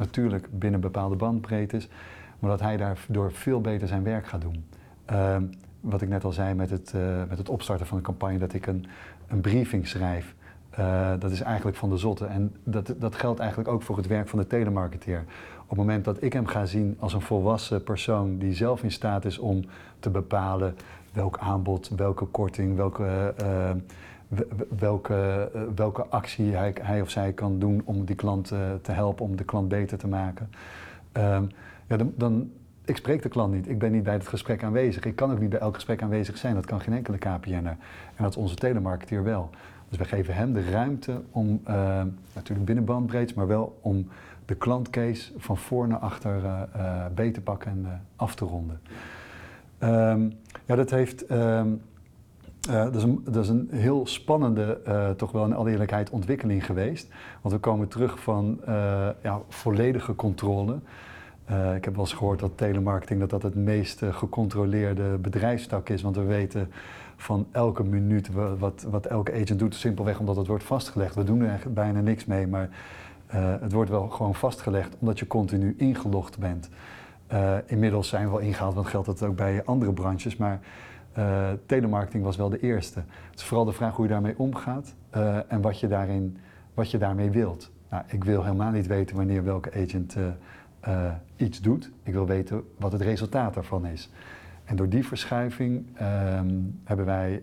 natuurlijk 0.00 0.46
binnen 0.50 0.80
bepaalde 0.80 1.16
bandbreedtes, 1.16 1.88
maar 2.38 2.50
dat 2.50 2.60
hij 2.60 2.76
daardoor 2.76 3.32
veel 3.32 3.60
beter 3.60 3.88
zijn 3.88 4.02
werk 4.02 4.26
gaat 4.26 4.40
doen. 4.40 4.64
Ehm, 5.04 5.42
wat 5.80 6.02
ik 6.02 6.08
net 6.08 6.24
al 6.24 6.32
zei 6.32 6.54
met 6.54 6.70
het, 6.70 6.92
eh, 6.94 7.00
met 7.28 7.38
het 7.38 7.48
opstarten 7.48 7.86
van 7.86 7.96
een 7.96 8.02
campagne, 8.02 8.38
dat 8.38 8.52
ik 8.52 8.66
een, 8.66 8.86
een 9.28 9.40
briefing 9.40 9.86
schrijf. 9.88 10.34
eh, 10.70 11.10
dat 11.18 11.30
is 11.30 11.40
eigenlijk 11.40 11.76
van 11.76 11.90
de 11.90 11.96
zotte. 11.96 12.26
En 12.26 12.54
dat, 12.64 12.94
dat 12.98 13.14
geldt 13.14 13.40
eigenlijk 13.40 13.70
ook 13.70 13.82
voor 13.82 13.96
het 13.96 14.06
werk 14.06 14.28
van 14.28 14.38
de 14.38 14.46
telemarketeer. 14.46 15.24
Op 15.62 15.68
het 15.68 15.78
moment 15.78 16.04
dat 16.04 16.22
ik 16.22 16.32
hem 16.32 16.46
ga 16.46 16.64
zien 16.66 16.96
als 16.98 17.12
een 17.12 17.20
volwassen 17.20 17.82
persoon 17.82 18.38
die 18.38 18.54
zelf 18.54 18.82
in 18.82 18.90
staat 18.90 19.24
is 19.24 19.38
om 19.38 19.64
te 19.98 20.10
bepalen 20.10 20.74
welk 21.12 21.38
aanbod, 21.38 21.90
welke 21.96 22.24
korting, 22.24 22.76
welke, 22.76 23.34
eh, 23.36 23.70
welke, 24.78 25.50
eh, 25.54 25.60
welke 25.74 26.06
actie 26.06 26.54
hij, 26.54 26.74
hij 26.82 27.00
of 27.00 27.10
zij 27.10 27.32
kan 27.32 27.58
doen 27.58 27.82
om 27.84 28.04
die 28.04 28.16
klant 28.16 28.50
eh, 28.50 28.58
te 28.82 28.92
helpen, 28.92 29.24
om 29.24 29.36
de 29.36 29.44
klant 29.44 29.68
beter 29.68 29.98
te 29.98 30.08
maken. 30.08 30.50
Ehm, 31.12 31.44
ja, 31.86 31.96
dan, 31.96 32.12
dan, 32.16 32.50
ik 32.84 32.96
spreek 32.96 33.22
de 33.22 33.28
klant 33.28 33.52
niet. 33.52 33.68
Ik 33.68 33.78
ben 33.78 33.92
niet 33.92 34.02
bij 34.02 34.12
het 34.12 34.28
gesprek 34.28 34.62
aanwezig. 34.62 35.04
Ik 35.04 35.16
kan 35.16 35.32
ook 35.32 35.40
niet 35.40 35.50
bij 35.50 35.58
elk 35.58 35.74
gesprek 35.74 36.02
aanwezig 36.02 36.36
zijn. 36.36 36.54
Dat 36.54 36.66
kan 36.66 36.80
geen 36.80 36.94
enkele 36.94 37.18
KPN'er. 37.18 37.76
En 38.14 38.22
dat 38.24 38.30
is 38.30 38.36
onze 38.36 38.54
telemarketeer 38.54 39.22
wel. 39.22 39.50
Dus 39.88 39.98
we 39.98 40.04
geven 40.04 40.34
hem 40.34 40.52
de 40.52 40.70
ruimte 40.70 41.22
om, 41.30 41.60
eh, 41.64 42.02
natuurlijk 42.34 42.66
binnen 42.66 42.84
bandbreedte, 42.84 43.34
maar 43.36 43.46
wel 43.46 43.78
om 43.80 44.08
de 44.44 44.54
klantcase 44.54 45.32
van 45.36 45.56
voor 45.56 45.88
naar 45.88 45.98
achter 45.98 46.44
eh, 46.44 46.62
eh, 46.72 47.12
beter 47.14 47.32
te 47.32 47.40
pakken 47.40 47.70
en 47.70 48.02
af 48.16 48.34
te 48.34 48.44
ronden. 48.44 48.80
Ehm, 49.78 50.30
ja, 50.66 50.74
dat 50.74 50.90
heeft. 50.90 51.26
ehm, 51.26 51.68
eh, 52.68 52.82
dat, 52.82 52.94
is 52.94 53.02
een, 53.02 53.24
dat 53.24 53.44
is 53.44 53.48
een 53.48 53.68
heel 53.70 54.06
spannende, 54.06 54.80
eh, 54.84 55.10
toch 55.10 55.32
wel 55.32 55.44
in 55.44 55.54
alle 55.54 55.70
eerlijkheid, 55.70 56.10
ontwikkeling 56.10 56.66
geweest. 56.66 57.08
Want 57.40 57.54
we 57.54 57.60
komen 57.60 57.88
terug 57.88 58.20
van 58.20 58.60
eh, 58.64 59.08
ja, 59.22 59.40
volledige 59.48 60.14
controle. 60.14 60.78
Ik 61.76 61.84
heb 61.84 61.94
wel 61.94 62.04
eens 62.04 62.12
gehoord 62.12 62.38
dat 62.40 62.50
telemarketing 62.54 63.20
dat 63.20 63.30
dat 63.30 63.42
het 63.42 63.54
meest 63.54 64.02
gecontroleerde 64.10 65.18
bedrijfstak 65.18 65.88
is. 65.88 66.02
Want 66.02 66.16
we 66.16 66.22
weten 66.22 66.70
van 67.16 67.46
elke 67.50 67.84
minuut 67.84 68.32
wa- 68.32 68.56
wat, 68.56 68.86
wat 68.90 69.06
elke 69.06 69.32
agent 69.32 69.58
doet, 69.58 69.74
simpelweg 69.74 70.18
omdat 70.18 70.36
het 70.36 70.46
wordt 70.46 70.64
vastgelegd. 70.64 71.14
We 71.14 71.24
doen 71.24 71.40
er 71.40 71.60
bijna 71.68 72.00
niks 72.00 72.24
mee, 72.24 72.46
maar 72.46 72.68
het 73.60 73.72
wordt 73.72 73.90
wel 73.90 74.08
gewoon 74.08 74.34
vastgelegd 74.34 74.96
omdat 74.98 75.18
je 75.18 75.26
continu 75.26 75.74
ingelogd 75.78 76.38
bent. 76.38 76.68
Inmiddels 77.66 78.08
zijn 78.08 78.24
we 78.24 78.30
wel 78.30 78.40
ingehaald, 78.40 78.74
want 78.74 78.86
geldt 78.86 79.06
dat 79.06 79.22
ook 79.22 79.36
bij 79.36 79.64
andere 79.64 79.92
branches. 79.92 80.36
Maar 80.36 80.60
eh, 81.12 81.48
telemarketing 81.66 82.24
was 82.24 82.36
wel 82.36 82.48
de 82.48 82.60
eerste. 82.60 82.98
Het 83.30 83.38
is 83.38 83.44
vooral 83.44 83.64
de 83.64 83.72
vraag 83.72 83.96
hoe 83.96 84.04
je 84.04 84.10
daarmee 84.10 84.38
omgaat 84.38 84.94
eh, 85.10 85.52
en 85.52 85.60
wat 85.60 85.80
je, 85.80 85.88
daarin, 85.88 86.36
wat 86.74 86.90
je 86.90 86.98
daarmee 86.98 87.30
wilt. 87.30 87.70
Nou, 87.88 88.04
ik 88.06 88.24
wil 88.24 88.42
helemaal 88.42 88.70
niet 88.70 88.86
weten 88.86 89.16
wanneer 89.16 89.44
welke 89.44 89.72
agent 89.72 90.16
eh, 90.80 91.12
iets 91.36 91.60
doet. 91.60 91.90
Ik 92.02 92.12
wil 92.12 92.26
weten 92.26 92.64
wat 92.78 92.92
het 92.92 93.00
resultaat 93.00 93.54
daarvan 93.54 93.86
is. 93.86 94.10
En 94.64 94.76
door 94.76 94.88
die 94.88 95.06
verschuiving 95.06 95.86
ehm, 95.94 96.60
hebben 96.84 97.06
wij 97.06 97.42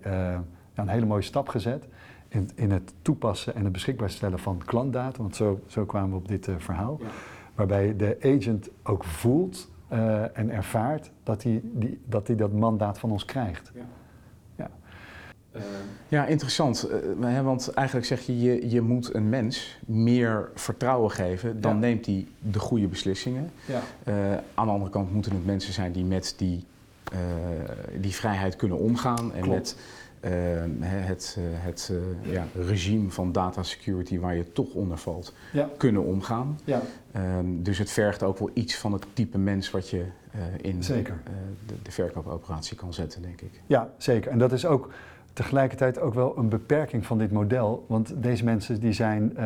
een 0.73 0.87
hele 0.87 1.05
mooie 1.05 1.21
stap 1.21 1.47
gezet 1.47 1.87
in, 2.27 2.49
in 2.55 2.71
het 2.71 2.93
toepassen 3.01 3.55
en 3.55 3.63
het 3.63 3.71
beschikbaar 3.71 4.09
stellen 4.09 4.39
van 4.39 4.61
klantdata. 4.65 5.21
Want 5.21 5.35
zo, 5.35 5.59
zo 5.65 5.85
kwamen 5.85 6.09
we 6.09 6.15
op 6.15 6.27
dit 6.27 6.49
verhaal. 6.57 6.99
Waarbij 7.55 7.95
de 7.95 8.17
agent 8.21 8.69
ook 8.83 9.03
voelt 9.03 9.69
eh, 9.87 10.37
en 10.37 10.49
ervaart 10.51 11.11
dat 11.23 11.43
hij 11.43 11.61
die, 11.63 11.99
dat, 12.05 12.27
hij 12.27 12.35
dat 12.35 12.51
mandaat 12.53 12.99
van 12.99 13.11
ons 13.11 13.25
krijgt. 13.25 13.71
Ja, 16.07 16.25
interessant. 16.25 16.83
Eh, 16.83 16.97
hè, 17.29 17.43
want 17.43 17.69
eigenlijk 17.73 18.07
zeg 18.07 18.21
je, 18.25 18.39
je, 18.41 18.69
je 18.69 18.81
moet 18.81 19.13
een 19.13 19.29
mens 19.29 19.77
meer 19.85 20.49
vertrouwen 20.55 21.11
geven, 21.11 21.61
dan 21.61 21.73
Ja. 21.73 21.79
neemt 21.79 22.05
hij 22.05 22.27
de 22.39 22.59
goede 22.59 22.87
beslissingen. 22.87 23.51
Ja. 23.65 23.81
Eh, 24.03 24.31
aan 24.53 24.65
de 24.65 24.71
andere 24.71 24.91
kant 24.91 25.13
moeten 25.13 25.31
het 25.31 25.45
mensen 25.45 25.73
zijn 25.73 25.91
die 25.91 26.03
met 26.03 26.33
die, 26.37 26.65
eh, 27.11 27.19
die 28.01 28.15
vrijheid 28.15 28.55
kunnen 28.55 28.77
omgaan 28.77 29.33
en 29.33 29.41
Klopt. 29.41 29.57
met 29.57 29.77
eh, 30.19 30.31
hè, 30.79 30.97
het, 30.97 31.37
eh, 31.39 31.43
het 31.65 31.91
eh, 32.25 32.31
ja, 32.33 32.45
regime 32.55 33.09
van 33.09 33.31
data 33.31 33.63
security 33.63 34.19
waar 34.19 34.35
je 34.35 34.51
toch 34.51 34.73
onder 34.73 34.97
valt, 34.97 35.33
Ja. 35.53 35.69
kunnen 35.77 36.03
omgaan. 36.03 36.59
Ja. 36.63 36.81
Ehm, 37.11 37.45
dus 37.61 37.77
het 37.77 37.91
vergt 37.91 38.23
ook 38.23 38.37
wel 38.39 38.49
iets 38.53 38.75
van 38.77 38.93
het 38.93 39.05
type 39.13 39.37
mens 39.37 39.71
wat 39.71 39.89
je 39.89 40.05
eh, 40.31 40.39
in 40.61 40.83
Zeker. 40.83 41.19
de, 41.65 41.73
de 41.83 41.91
verkoopoperatie 41.91 42.75
kan 42.77 42.93
zetten, 42.93 43.21
denk 43.21 43.41
ik. 43.41 43.61
Ja, 43.67 43.89
zeker. 43.97 44.31
En 44.31 44.37
dat 44.37 44.51
is 44.51 44.65
ook 44.65 44.89
tegelijkertijd 45.33 45.99
ook 45.99 46.13
wel 46.13 46.37
een 46.37 46.49
beperking 46.49 47.05
van 47.05 47.17
dit 47.17 47.31
model. 47.31 47.85
Want 47.87 48.13
deze 48.23 48.43
mensen 48.43 48.79
die 48.79 48.93
zijn, 48.93 49.37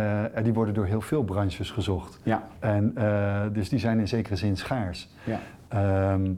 die 0.43 0.53
worden 0.53 0.73
door 0.73 0.85
heel 0.85 1.01
veel 1.01 1.23
branches 1.23 1.71
gezocht. 1.71 2.19
Ja, 2.23 2.47
En, 2.59 2.93
dus 3.53 3.69
die 3.69 3.79
zijn 3.79 3.99
in 3.99 4.07
zekere 4.07 4.35
zin 4.35 4.57
schaars. 4.57 5.09
ja. 5.23 5.39
Ehm, 5.67 6.31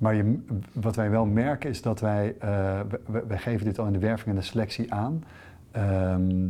maar 0.00 0.14
je, 0.14 0.38
wat 0.72 0.96
wij 0.96 1.10
wel 1.10 1.26
merken 1.26 1.70
is 1.70 1.82
dat 1.82 2.00
wij, 2.00 2.34
eh, 2.38 2.80
we- 3.06 3.24
wij 3.28 3.38
geven 3.38 3.64
dit 3.66 3.78
al 3.78 3.86
in 3.86 3.92
de 3.92 3.98
werving 3.98 4.28
en 4.28 4.34
de 4.40 4.46
selectie 4.46 4.92
aan. 4.94 5.24
Ehm, 5.70 6.48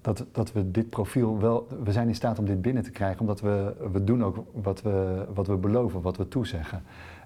dat, 0.00 0.26
dat 0.32 0.52
we 0.52 0.70
dit 0.70 0.90
profiel 0.90 1.38
wel, 1.40 1.66
we 1.84 1.92
zijn 1.92 2.08
in 2.08 2.14
staat 2.14 2.38
om 2.38 2.44
dit 2.44 2.62
binnen 2.62 2.82
te 2.82 2.90
krijgen, 2.90 3.20
omdat 3.20 3.40
we, 3.40 3.74
we 3.92 4.04
doen 4.04 4.24
ook 4.24 4.44
wat 4.52 4.82
we, 4.82 5.24
wat 5.34 5.46
we 5.46 5.56
beloven, 5.56 6.00
wat 6.00 6.16
we 6.16 6.28
toezeggen. 6.28 6.82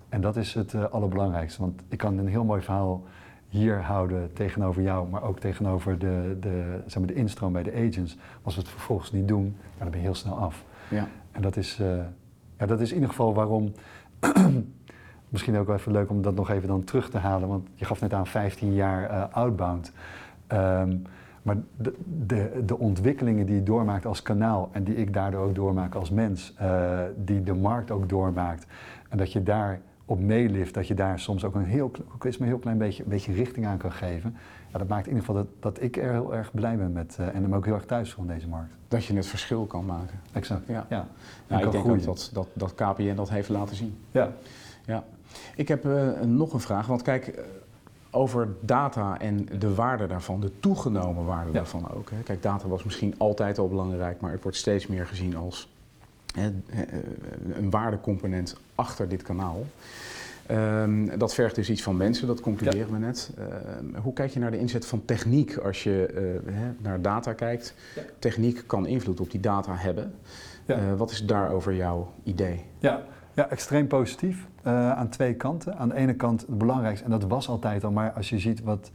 En 0.08 0.20
dat 0.20 0.36
is 0.36 0.54
het 0.54 0.74
eh, 0.74 0.84
allerbelangrijkste, 0.84 1.60
want 1.60 1.82
ik 1.88 1.98
kan 1.98 2.18
een 2.18 2.26
heel 2.26 2.44
mooi 2.44 2.62
verhaal 2.62 3.02
hier 3.48 3.82
houden 3.82 4.32
tegenover 4.32 4.82
jou, 4.82 5.08
maar 5.08 5.22
ook 5.22 5.38
tegenover 5.38 5.98
de, 5.98 6.36
de, 6.40 6.80
zeg 6.86 6.98
maar 6.98 7.06
de 7.06 7.14
instroom 7.14 7.52
bij 7.52 7.62
de 7.62 7.72
agents. 7.72 8.16
Als 8.42 8.54
we 8.54 8.60
het 8.60 8.70
vervolgens 8.70 9.12
niet 9.12 9.28
doen, 9.28 9.56
dan 9.78 9.90
ben 9.90 9.98
je 9.98 10.04
heel 10.04 10.14
snel 10.14 10.34
af. 10.38 10.64
ja. 10.90 11.08
En 11.32 11.42
dat 11.42 11.56
is, 11.56 11.78
eh, 11.80 11.86
ja, 12.58 12.66
dat 12.66 12.80
is 12.80 12.88
in 12.88 12.94
ieder 12.94 13.08
geval 13.10 13.34
waarom. 13.34 13.72
Misschien 15.32 15.56
ook 15.56 15.66
wel 15.66 15.76
even 15.76 15.92
leuk 15.92 16.10
om 16.10 16.22
dat 16.22 16.34
nog 16.34 16.50
even 16.50 16.68
dan 16.68 16.84
terug 16.84 17.10
te 17.10 17.18
halen. 17.18 17.48
Want 17.48 17.68
je 17.74 17.84
gaf 17.84 18.00
net 18.00 18.12
aan 18.12 18.26
15 18.26 18.74
jaar 18.74 19.10
eh, 19.10 19.24
outbound. 19.30 19.92
Ehm, 20.46 20.96
maar 21.42 21.56
de, 21.76 21.94
de, 22.26 22.62
de 22.66 22.78
ontwikkelingen 22.78 23.46
die 23.46 23.54
je 23.54 23.62
doormaakt 23.62 24.06
als 24.06 24.22
kanaal 24.22 24.68
en 24.72 24.84
die 24.84 24.94
ik 24.94 25.12
daardoor 25.12 25.44
ook 25.44 25.54
doormaak 25.54 25.94
als 25.94 26.10
mens, 26.10 26.54
eh, 26.56 27.00
die 27.16 27.42
de 27.42 27.54
markt 27.54 27.90
ook 27.90 28.08
doormaakt. 28.08 28.66
En 29.08 29.18
dat 29.18 29.32
je 29.32 29.42
daar 29.42 29.80
op 30.04 30.20
meelift, 30.20 30.74
dat 30.74 30.86
je 30.86 30.94
daar 30.94 31.18
soms 31.18 31.44
ook 31.44 31.54
een 31.54 31.64
heel, 31.64 31.90
ook 32.14 32.24
is 32.24 32.38
maar 32.38 32.48
een 32.48 32.54
heel 32.54 32.62
klein 32.62 32.78
beetje, 32.78 33.04
beetje 33.04 33.32
richting 33.32 33.66
aan 33.66 33.76
kan 33.76 33.92
geven. 33.92 34.36
Ja, 34.72 34.78
dat 34.78 34.88
maakt 34.88 35.06
in 35.06 35.12
ieder 35.12 35.26
geval 35.26 35.42
dat, 35.42 35.52
dat 35.60 35.82
ik 35.82 35.96
er 35.96 36.10
heel 36.10 36.34
erg 36.34 36.50
blij 36.52 36.76
ben 36.76 36.92
met 36.92 37.16
eh, 37.18 37.34
en 37.34 37.42
hem 37.42 37.54
ook 37.54 37.64
heel 37.64 37.74
erg 37.74 37.84
thuis 37.84 38.14
in 38.18 38.26
deze 38.26 38.48
markt. 38.48 38.72
Dat 38.88 39.04
je 39.04 39.14
het 39.14 39.26
verschil 39.26 39.64
kan 39.64 39.84
maken. 39.84 40.20
Exact. 40.32 40.66
Ja. 40.66 40.86
Ja. 40.88 41.06
Nou, 41.46 41.64
ik 41.64 41.70
denk 41.70 41.84
groeien. 41.84 42.00
ook 42.00 42.06
dat, 42.06 42.30
dat, 42.32 42.48
dat 42.52 42.74
KPN 42.74 43.14
dat 43.14 43.30
heeft 43.30 43.48
laten 43.48 43.76
zien. 43.76 43.98
Ja. 44.10 44.32
Ja. 44.86 45.04
Ik 45.56 45.68
heb 45.68 45.84
eh, 45.84 46.20
nog 46.20 46.52
een 46.52 46.60
vraag, 46.60 46.86
want 46.86 47.02
kijk, 47.02 47.26
eh, 47.26 47.44
over 48.10 48.48
data 48.60 49.20
en 49.20 49.48
de 49.58 49.74
waarde 49.74 50.06
daarvan, 50.06 50.40
de 50.40 50.52
toegenomen 50.60 51.24
waarde 51.24 51.46
Ja. 51.50 51.52
daarvan 51.56 51.90
ook. 51.94 52.10
Hè. 52.10 52.16
Kijk, 52.22 52.42
data 52.42 52.68
was 52.68 52.84
misschien 52.84 53.14
altijd 53.18 53.58
al 53.58 53.68
belangrijk, 53.68 54.20
maar 54.20 54.32
het 54.32 54.42
wordt 54.42 54.56
steeds 54.56 54.86
meer 54.86 55.06
gezien 55.06 55.36
als 55.36 55.68
hè, 56.34 56.46
eh, 56.70 56.78
een 57.56 57.70
waardecomponent 57.70 58.56
achter 58.74 59.08
dit 59.08 59.22
kanaal. 59.22 59.64
Ehm, 60.46 61.18
dat 61.18 61.34
vergt 61.34 61.54
dus 61.54 61.70
iets 61.70 61.82
van 61.82 61.96
mensen, 61.96 62.26
dat 62.26 62.40
concluderen 62.40 62.92
we 62.92 62.98
net. 62.98 63.30
Ehm, 63.38 64.00
hoe 64.02 64.12
kijk 64.12 64.30
je 64.30 64.38
naar 64.40 64.50
de 64.50 64.58
inzet 64.58 64.86
van 64.86 65.04
techniek 65.04 65.56
als 65.56 65.82
je 65.82 66.08
hè, 66.46 66.72
naar 66.78 67.02
data 67.02 67.32
kijkt? 67.32 67.74
Ja. 67.94 68.02
Techniek 68.18 68.62
kan 68.66 68.86
invloed 68.86 69.20
op 69.20 69.30
die 69.30 69.40
data 69.40 69.74
hebben. 69.76 70.14
Wat 70.96 71.10
is 71.10 71.26
daarover 71.26 71.74
jouw 71.74 72.12
idee? 72.22 72.64
Ja, 72.78 73.02
ja 73.34 73.48
extreem 73.48 73.86
positief. 73.86 74.46
eh, 74.62 74.92
aan 74.92 75.08
twee 75.08 75.34
kanten. 75.34 75.76
Aan 75.78 75.88
de 75.88 75.94
ene 75.94 76.14
kant 76.14 76.40
het 76.40 76.58
belangrijkste, 76.58 77.04
en 77.04 77.10
dat 77.10 77.24
was 77.24 77.48
altijd 77.48 77.84
al, 77.84 77.90
maar 77.90 78.12
als 78.12 78.28
je 78.28 78.38
ziet 78.38 78.62
wat, 78.62 78.90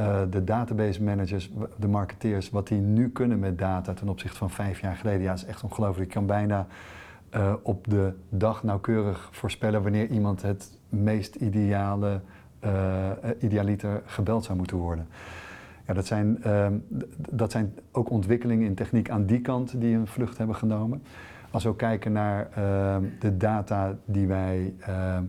uh, 0.00 0.20
de 0.30 0.44
database 0.44 1.02
managers, 1.02 1.50
de 1.76 1.88
marketeers, 1.88 2.50
wat 2.50 2.68
die 2.68 2.80
nu 2.80 3.10
kunnen 3.10 3.38
met 3.38 3.58
data 3.58 3.94
ten 3.94 4.08
opzichte 4.08 4.36
van 4.36 4.50
vijf 4.50 4.80
jaar 4.80 4.96
geleden, 4.96 5.22
ja, 5.22 5.32
is 5.32 5.44
echt 5.44 5.62
ongelooflijk. 5.62 6.08
Je 6.08 6.14
kan 6.14 6.26
bijna 6.26 6.66
uh, 7.34 7.52
op 7.62 7.88
de 7.88 8.12
dag 8.28 8.62
nauwkeurig 8.62 9.28
voorspellen 9.32 9.82
wanneer 9.82 10.06
iemand 10.06 10.42
het 10.42 10.78
meest 10.88 11.34
ideale, 11.34 12.20
idealiter 13.38 14.02
gebeld 14.04 14.44
zou 14.44 14.58
moeten 14.58 14.76
worden. 14.76 15.06
Ja, 15.86 15.94
dat, 15.94 16.06
zijn, 16.06 16.42
uh, 16.46 16.66
dat 17.16 17.52
zijn 17.52 17.74
ook 17.92 18.10
ontwikkelingen 18.10 18.66
in 18.66 18.74
techniek 18.74 19.10
aan 19.10 19.26
die 19.26 19.40
kant 19.40 19.80
die 19.80 19.96
een 19.96 20.06
vlucht 20.06 20.38
hebben 20.38 20.56
genomen. 20.56 21.02
Als 21.50 21.64
we 21.64 21.76
kijken 21.76 22.12
naar 22.12 22.48
ehm, 22.54 23.04
de 23.18 23.36
data 23.36 23.96
die 24.04 24.26
wij. 24.26 24.74
Ehm, 24.80 25.24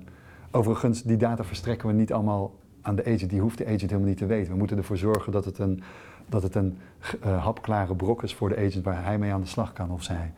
overigens, 0.52 1.04
die 1.04 1.18
data 1.18 1.44
verstrekken 1.44 1.88
we 1.88 1.94
niet 1.94 2.14
allemaal 2.14 2.54
aan 2.82 2.96
de 2.96 3.06
agent. 3.06 3.30
Die 3.30 3.42
hoeft 3.42 3.58
de 3.58 3.66
agent 3.66 3.82
helemaal 3.82 4.08
niet 4.08 4.18
te 4.18 4.26
weten. 4.26 4.52
We 4.52 4.58
moeten 4.58 4.78
ervoor 4.78 4.98
zorgen 4.98 5.32
dat 5.32 5.46
het 5.46 5.58
een, 5.58 5.84
dat 6.26 6.44
het 6.44 6.56
een 6.56 6.78
uh, 7.26 7.44
hapklare 7.44 7.96
brok 7.96 8.24
is 8.24 8.36
voor 8.36 8.50
de 8.50 8.58
agent 8.58 8.84
waar 8.84 9.04
hij 9.04 9.18
mee 9.18 9.34
aan 9.34 9.42
de 9.42 9.48
slag 9.48 9.74
kan 9.74 9.92
of 9.92 10.04
zij. 10.04 10.34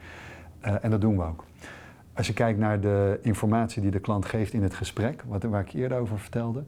Uh, 0.65 0.75
en 0.81 0.89
dat 0.89 1.01
doen 1.01 1.17
we 1.17 1.23
ook. 1.23 1.43
Als 2.13 2.27
je 2.27 2.33
kijkt 2.33 2.59
naar 2.59 2.79
de 2.79 3.19
informatie 3.21 3.81
die 3.81 3.91
de 3.91 3.99
klant 3.99 4.25
geeft 4.25 4.53
in 4.53 4.63
het 4.63 4.73
gesprek, 4.73 5.23
wat, 5.27 5.43
waar 5.43 5.61
ik 5.61 5.73
eerder 5.73 5.97
over 5.97 6.19
vertelde, 6.19 6.63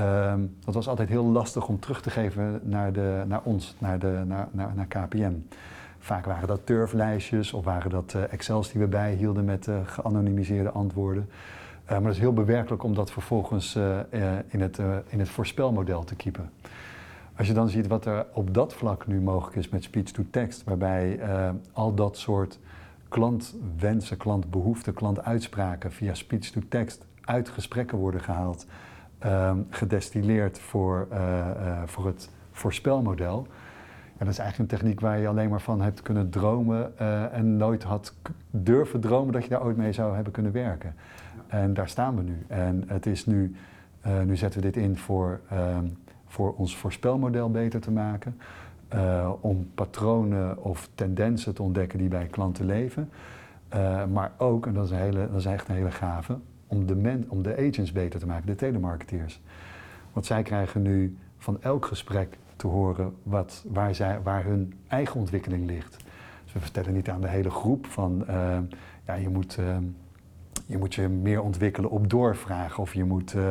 um, 0.00 0.56
dat 0.64 0.74
was 0.74 0.88
altijd 0.88 1.08
heel 1.08 1.24
lastig 1.24 1.68
om 1.68 1.78
terug 1.78 2.02
te 2.02 2.10
geven 2.10 2.60
naar, 2.62 2.92
de, 2.92 3.24
naar 3.26 3.40
ons, 3.42 3.76
naar, 3.78 3.98
de, 3.98 4.22
naar, 4.26 4.48
naar, 4.50 4.72
naar 4.74 4.86
KPM. 4.86 5.32
Vaak 6.04 6.24
waren 6.24 6.48
dat 6.48 6.66
turflijstjes 6.66 7.52
of 7.52 7.64
waren 7.64 7.90
dat 7.90 8.12
uh, 8.16 8.32
Excels 8.32 8.72
die 8.72 8.80
we 8.80 8.86
bijhielden 8.86 9.44
met 9.44 9.66
uh, 9.66 9.76
geanonimiseerde 9.84 10.70
antwoorden. 10.70 11.28
Uh, 11.84 11.90
maar 11.90 12.02
het 12.02 12.12
is 12.14 12.18
heel 12.18 12.32
bewerkelijk 12.32 12.82
om 12.82 12.94
dat 12.94 13.10
vervolgens 13.10 13.76
in, 14.48 14.60
het, 14.60 14.78
in 15.06 15.18
het 15.18 15.28
voorspelmodel 15.28 16.04
te 16.04 16.14
keepen. 16.14 16.50
Als 17.36 17.46
je 17.46 17.52
dan 17.52 17.68
ziet 17.68 17.86
wat 17.86 18.06
er 18.06 18.26
op 18.32 18.54
dat 18.54 18.74
vlak 18.74 19.06
nu 19.06 19.20
mogelijk 19.20 19.56
is 19.56 19.68
met 19.68 19.82
speech-to-text, 19.82 20.64
waarbij 20.64 21.20
al 21.72 21.94
dat 21.94 22.18
soort 22.18 22.58
klantwensen, 23.08 24.16
klantbehoeften, 24.16 24.94
klantuitspraken 24.94 25.92
via 25.92 26.14
speech-to-text 26.14 27.06
uit 27.20 27.48
gesprekken 27.48 27.98
worden 27.98 28.20
gehaald, 28.20 28.66
gedestilleerd 29.70 30.58
voor, 30.58 31.08
voor 31.86 32.06
het 32.06 32.30
voorspelmodel 32.52 33.46
dat 34.18 34.28
is 34.28 34.38
eigenlijk 34.38 34.70
een 34.70 34.78
techniek 34.78 35.00
waar 35.00 35.18
je 35.18 35.28
alleen 35.28 35.48
maar 35.48 35.60
van 35.60 35.80
hebt 35.80 36.02
kunnen 36.02 36.30
dromen 36.30 36.92
uh, 37.00 37.34
en 37.34 37.56
nooit 37.56 37.82
had 37.82 38.14
durven 38.50 39.00
dromen 39.00 39.32
dat 39.32 39.42
je 39.42 39.48
daar 39.48 39.64
ooit 39.64 39.76
mee 39.76 39.92
zou 39.92 40.14
hebben 40.14 40.32
kunnen 40.32 40.52
werken. 40.52 40.94
En 41.46 41.74
daar 41.74 41.88
staan 41.88 42.16
we 42.16 42.22
nu. 42.22 42.44
En 42.48 42.84
het 42.86 43.06
is 43.06 43.26
nu, 43.26 43.54
uh, 44.06 44.22
nu 44.22 44.36
zetten 44.36 44.60
we 44.60 44.70
dit 44.70 44.82
in 44.82 44.96
voor, 44.96 45.40
uh, 45.52 45.78
voor 46.26 46.54
ons 46.54 46.76
voorspelmodel 46.76 47.50
beter 47.50 47.80
te 47.80 47.90
maken. 47.90 48.38
Eh, 48.88 49.32
om 49.40 49.70
patronen 49.74 50.64
of 50.64 50.88
tendensen 50.94 51.54
te 51.54 51.62
ontdekken 51.62 51.98
die 51.98 52.08
bij 52.08 52.26
klanten 52.26 52.66
leven. 52.66 53.10
maar 54.12 54.32
ook, 54.38 54.66
en 54.66 54.74
dat 54.74 54.84
is, 54.84 54.90
een 54.90 54.96
hele, 54.96 55.28
dat 55.30 55.40
is 55.40 55.44
echt 55.44 55.68
een 55.68 55.74
hele 55.74 55.90
gave, 55.90 56.38
om 56.66 56.86
de, 56.86 56.94
men, 56.94 57.24
om 57.28 57.42
de 57.42 57.56
agents 57.56 57.92
beter 57.92 58.20
te 58.20 58.26
maken, 58.26 58.46
de 58.46 58.54
telemarketeers. 58.54 59.40
Want 60.12 60.26
zij 60.26 60.42
krijgen 60.42 60.82
nu 60.82 61.16
van 61.38 61.62
elk 61.62 61.86
gesprek 61.86 62.38
te 62.64 62.70
horen 62.70 63.14
wat, 63.22 63.64
waar, 63.68 63.94
zij, 63.94 64.20
waar 64.22 64.44
hun 64.44 64.74
eigen 64.88 65.20
ontwikkeling 65.20 65.66
ligt. 65.66 65.96
Dus 66.44 66.52
we 66.52 66.60
vertellen 66.60 66.92
niet 66.92 67.08
aan 67.08 67.20
de 67.20 67.28
hele 67.28 67.50
groep 67.50 67.86
van 67.86 68.24
uh, 68.28 68.58
ja, 69.06 69.14
je, 69.14 69.28
moet, 69.28 69.56
uh, 69.60 69.76
je 70.66 70.78
moet 70.78 70.94
je 70.94 71.08
meer 71.08 71.42
ontwikkelen 71.42 71.90
op 71.90 72.10
doorvragen 72.10 72.82
of 72.82 72.94
je 72.94 73.04
moet 73.04 73.34
uh, 73.34 73.42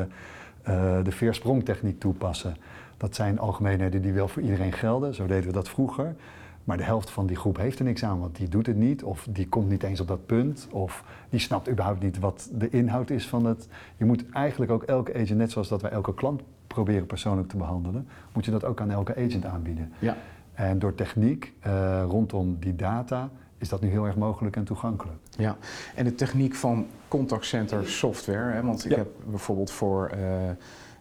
de 1.03 1.11
veersprongtechniek 1.11 1.99
toepassen. 1.99 2.55
Dat 2.97 3.15
zijn 3.15 3.39
algemeenheden 3.39 4.01
die 4.01 4.13
wel 4.13 4.27
voor 4.27 4.41
iedereen 4.41 4.73
gelden, 4.73 5.13
zo 5.13 5.25
deden 5.25 5.47
we 5.47 5.53
dat 5.53 5.69
vroeger. 5.69 6.15
Maar 6.63 6.77
de 6.77 6.83
helft 6.83 7.09
van 7.09 7.27
die 7.27 7.37
groep 7.37 7.57
heeft 7.57 7.79
er 7.79 7.85
niks 7.85 8.03
aan, 8.03 8.19
want 8.19 8.35
die 8.35 8.49
doet 8.49 8.65
het 8.65 8.77
niet, 8.77 9.03
of 9.03 9.27
die 9.29 9.49
komt 9.49 9.69
niet 9.69 9.83
eens 9.83 9.99
op 9.99 10.07
dat 10.07 10.25
punt, 10.25 10.67
of 10.71 11.03
die 11.29 11.39
snapt 11.39 11.69
überhaupt 11.69 12.01
niet 12.01 12.19
wat 12.19 12.49
de 12.53 12.69
inhoud 12.69 13.09
is 13.09 13.27
van 13.27 13.45
het. 13.45 13.67
Je 13.97 14.05
moet 14.05 14.29
eigenlijk 14.29 14.71
ook 14.71 14.83
elke 14.83 15.13
agent, 15.13 15.37
net 15.37 15.51
zoals 15.51 15.67
dat 15.67 15.81
wij 15.81 15.91
elke 15.91 16.13
klant 16.13 16.41
proberen 16.73 17.05
persoonlijk 17.05 17.49
te 17.49 17.57
behandelen, 17.57 18.07
moet 18.33 18.45
je 18.45 18.51
dat 18.51 18.63
ook 18.63 18.81
aan 18.81 18.91
elke 18.91 19.15
agent 19.15 19.45
aanbieden. 19.45 19.91
Ja. 19.99 20.17
En 20.53 20.79
door 20.79 20.95
techniek 20.95 21.53
uh, 21.67 22.03
rondom 22.07 22.57
die 22.59 22.75
data 22.75 23.29
is 23.57 23.69
dat 23.69 23.81
nu 23.81 23.89
heel 23.89 24.05
erg 24.05 24.15
mogelijk 24.15 24.55
en 24.55 24.63
toegankelijk. 24.63 25.17
Ja, 25.37 25.57
en 25.95 26.03
de 26.03 26.15
techniek 26.15 26.55
van 26.55 26.87
contact 27.07 27.45
center 27.45 27.89
software, 27.89 28.53
hè, 28.53 28.61
want 28.61 28.85
ik 28.85 28.91
ja. 28.91 28.97
heb 28.97 29.07
bijvoorbeeld 29.29 29.71
voor, 29.71 30.11
uh, 30.17 30.25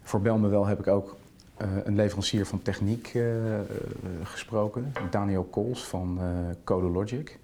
voor 0.02 0.20
Belmewel 0.20 0.66
heb 0.66 0.78
ik 0.78 0.86
ook 0.86 1.16
uh, 1.62 1.68
een 1.84 1.94
leverancier 1.94 2.46
van 2.46 2.62
techniek 2.62 3.18
gesproken, 4.22 4.92
Daniel 5.10 5.44
Kools 5.44 5.84
van 5.84 6.18
CodeLogic. 6.64 7.38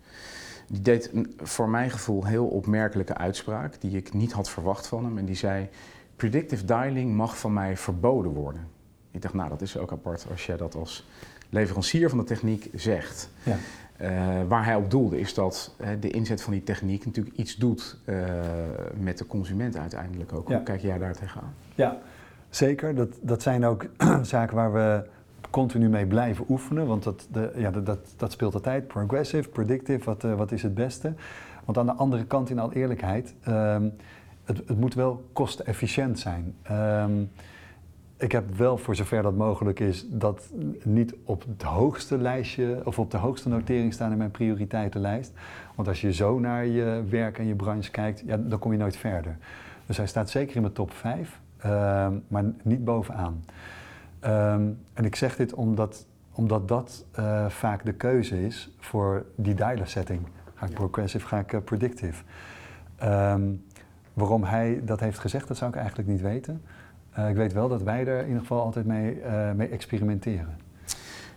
Die 0.69 0.81
deed 0.81 1.13
een, 1.13 1.35
voor 1.43 1.69
mijn 1.69 1.91
gevoel 1.91 2.25
heel 2.25 2.47
opmerkelijke 2.47 3.15
uitspraak 3.15 3.81
die 3.81 3.97
ik 3.97 4.13
niet 4.13 4.33
had 4.33 4.51
verwacht 4.51 4.87
van 4.87 5.05
hem. 5.05 5.19
En 5.19 5.25
die 5.25 5.37
zei, 5.37 5.69
predictive 6.19 6.65
dialing 6.65 7.15
mag 7.15 7.39
van 7.39 7.53
mij 7.53 7.77
verboden 7.77 8.33
worden. 8.33 8.69
Ik 9.11 9.23
dacht, 9.23 9.35
nou 9.35 9.49
dat 9.49 9.63
is 9.63 9.77
ook 9.77 9.93
apart 9.93 10.27
als 10.31 10.47
jij 10.47 10.57
dat 10.57 10.75
als 10.75 11.07
leverancier 11.49 12.09
van 12.09 12.19
de 12.19 12.25
techniek 12.25 12.71
zegt. 12.75 13.31
Ja. 13.43 13.57
Uh, 14.01 14.49
waar 14.49 14.65
hij 14.65 14.75
op 14.75 14.91
doelde 14.91 15.21
is 15.21 15.35
dat 15.35 15.75
uh, 15.81 15.89
de 16.01 16.11
inzet 16.11 16.43
van 16.43 16.53
die 16.53 16.63
techniek 16.63 17.07
natuurlijk 17.07 17.37
iets 17.37 17.57
doet 17.57 17.97
uh, 18.05 18.17
met 19.01 19.19
de 19.19 19.27
consument 19.27 19.77
uiteindelijk 19.77 20.33
ook. 20.33 20.49
Ja. 20.49 20.55
Hoe 20.55 20.65
kijk 20.65 20.81
jij 20.81 20.99
daar 20.99 21.17
tegenaan? 21.17 21.55
Ja, 21.75 21.99
zeker. 22.51 22.95
Dat, 22.95 23.09
dat 23.21 23.43
zijn 23.43 23.65
ook 23.65 23.87
zaken 24.23 24.57
waar 24.57 24.73
we 24.73 25.05
continu 25.51 25.89
mee 25.89 26.07
blijven 26.07 26.45
oefenen. 26.49 26.87
Want 26.87 27.03
dat, 27.03 27.27
de, 27.33 27.53
ja, 27.57 27.71
dat, 27.71 27.87
dat, 27.87 28.15
dat 28.17 28.33
speelt 28.33 28.55
altijd. 28.55 28.87
Progressive, 28.87 29.49
predictive, 29.49 30.05
wat, 30.05 30.23
wat 30.23 30.53
is 30.53 30.63
het 30.63 30.75
beste? 30.75 31.13
Want 31.65 31.79
aan 31.79 31.87
de 31.87 32.03
andere 32.03 32.25
kant, 32.25 32.51
in 32.51 32.59
al 32.59 32.73
eerlijkheid, 32.73 33.35
um, 33.49 33.93
het, 34.49 34.59
het 34.67 34.81
moet 34.81 34.95
wel 34.95 35.25
kostenefficiënt 35.33 36.19
zijn. 36.19 36.55
Um, 36.71 37.31
ik 38.17 38.33
heb 38.33 38.57
wel, 38.57 38.79
voor 38.79 38.97
zover 38.97 39.23
dat 39.23 39.37
mogelijk 39.37 39.81
is, 39.81 40.07
dat 40.09 40.51
niet 40.83 41.15
op 41.25 41.45
het 41.49 41.63
hoogste 41.63 42.19
lijstje 42.19 42.81
of 42.85 42.99
op 42.99 43.11
de 43.11 43.17
hoogste 43.17 43.49
notering 43.49 43.93
staan 43.93 44.13
in 44.13 44.19
mijn 44.19 44.31
prioriteitenlijst. 44.31 45.33
Want 45.75 45.89
als 45.89 46.01
je 46.01 46.13
zo 46.13 46.39
naar 46.39 46.67
je 46.67 47.05
werk 47.09 47.39
en 47.39 47.47
je 47.47 47.55
branche 47.55 47.91
kijkt, 47.91 48.23
ja, 48.27 48.37
dan 48.37 48.59
kom 48.59 48.73
je 48.73 48.79
nooit 48.79 48.97
verder. 48.97 49.37
Dus 49.87 49.97
hij 49.97 50.07
staat 50.07 50.31
zeker 50.31 50.57
in 50.57 50.63
mijn 50.63 50.75
top 50.75 50.93
5, 50.93 51.41
uh, 51.67 52.09
maar 52.29 52.45
niet 52.63 52.85
bovenaan. 52.85 53.45
Um, 54.25 54.79
en 54.93 55.05
ik 55.05 55.17
zeg 55.17 55.37
dit 55.37 55.55
omdat, 55.55 56.07
omdat 56.33 56.69
dat 56.69 57.05
uh, 57.19 57.49
vaak 57.49 57.85
de 57.85 57.93
keuze 57.93 58.47
is 58.47 58.71
voor 58.79 59.25
die 59.35 59.55
dialer 59.55 59.87
setting. 59.87 60.21
Ga 60.55 60.67
ik 60.67 60.75
progressive, 60.75 61.27
ga 61.27 61.39
ik 61.39 61.53
uh, 61.53 61.61
predictive. 61.65 62.23
Um, 63.05 63.65
Waarom 64.19 64.45
hij 64.45 64.81
dat 64.85 65.01
heeft 65.01 65.19
gezegd, 65.19 65.49
dat 65.49 65.57
zou 65.57 65.71
ik 65.71 65.77
eigenlijk 65.77 66.09
niet 66.09 66.21
weten. 66.21 66.63
Uh, 67.19 67.29
ik 67.29 67.37
weet 67.37 67.53
wel 67.53 67.69
dat 67.69 67.83
wij 67.83 68.07
er 68.07 68.21
in 68.21 68.27
ieder 68.27 68.41
geval 68.41 68.63
altijd 68.63 68.87
mee, 68.87 69.21
uh, 69.21 69.53
mee 69.53 69.69
experimenteren. 69.69 70.57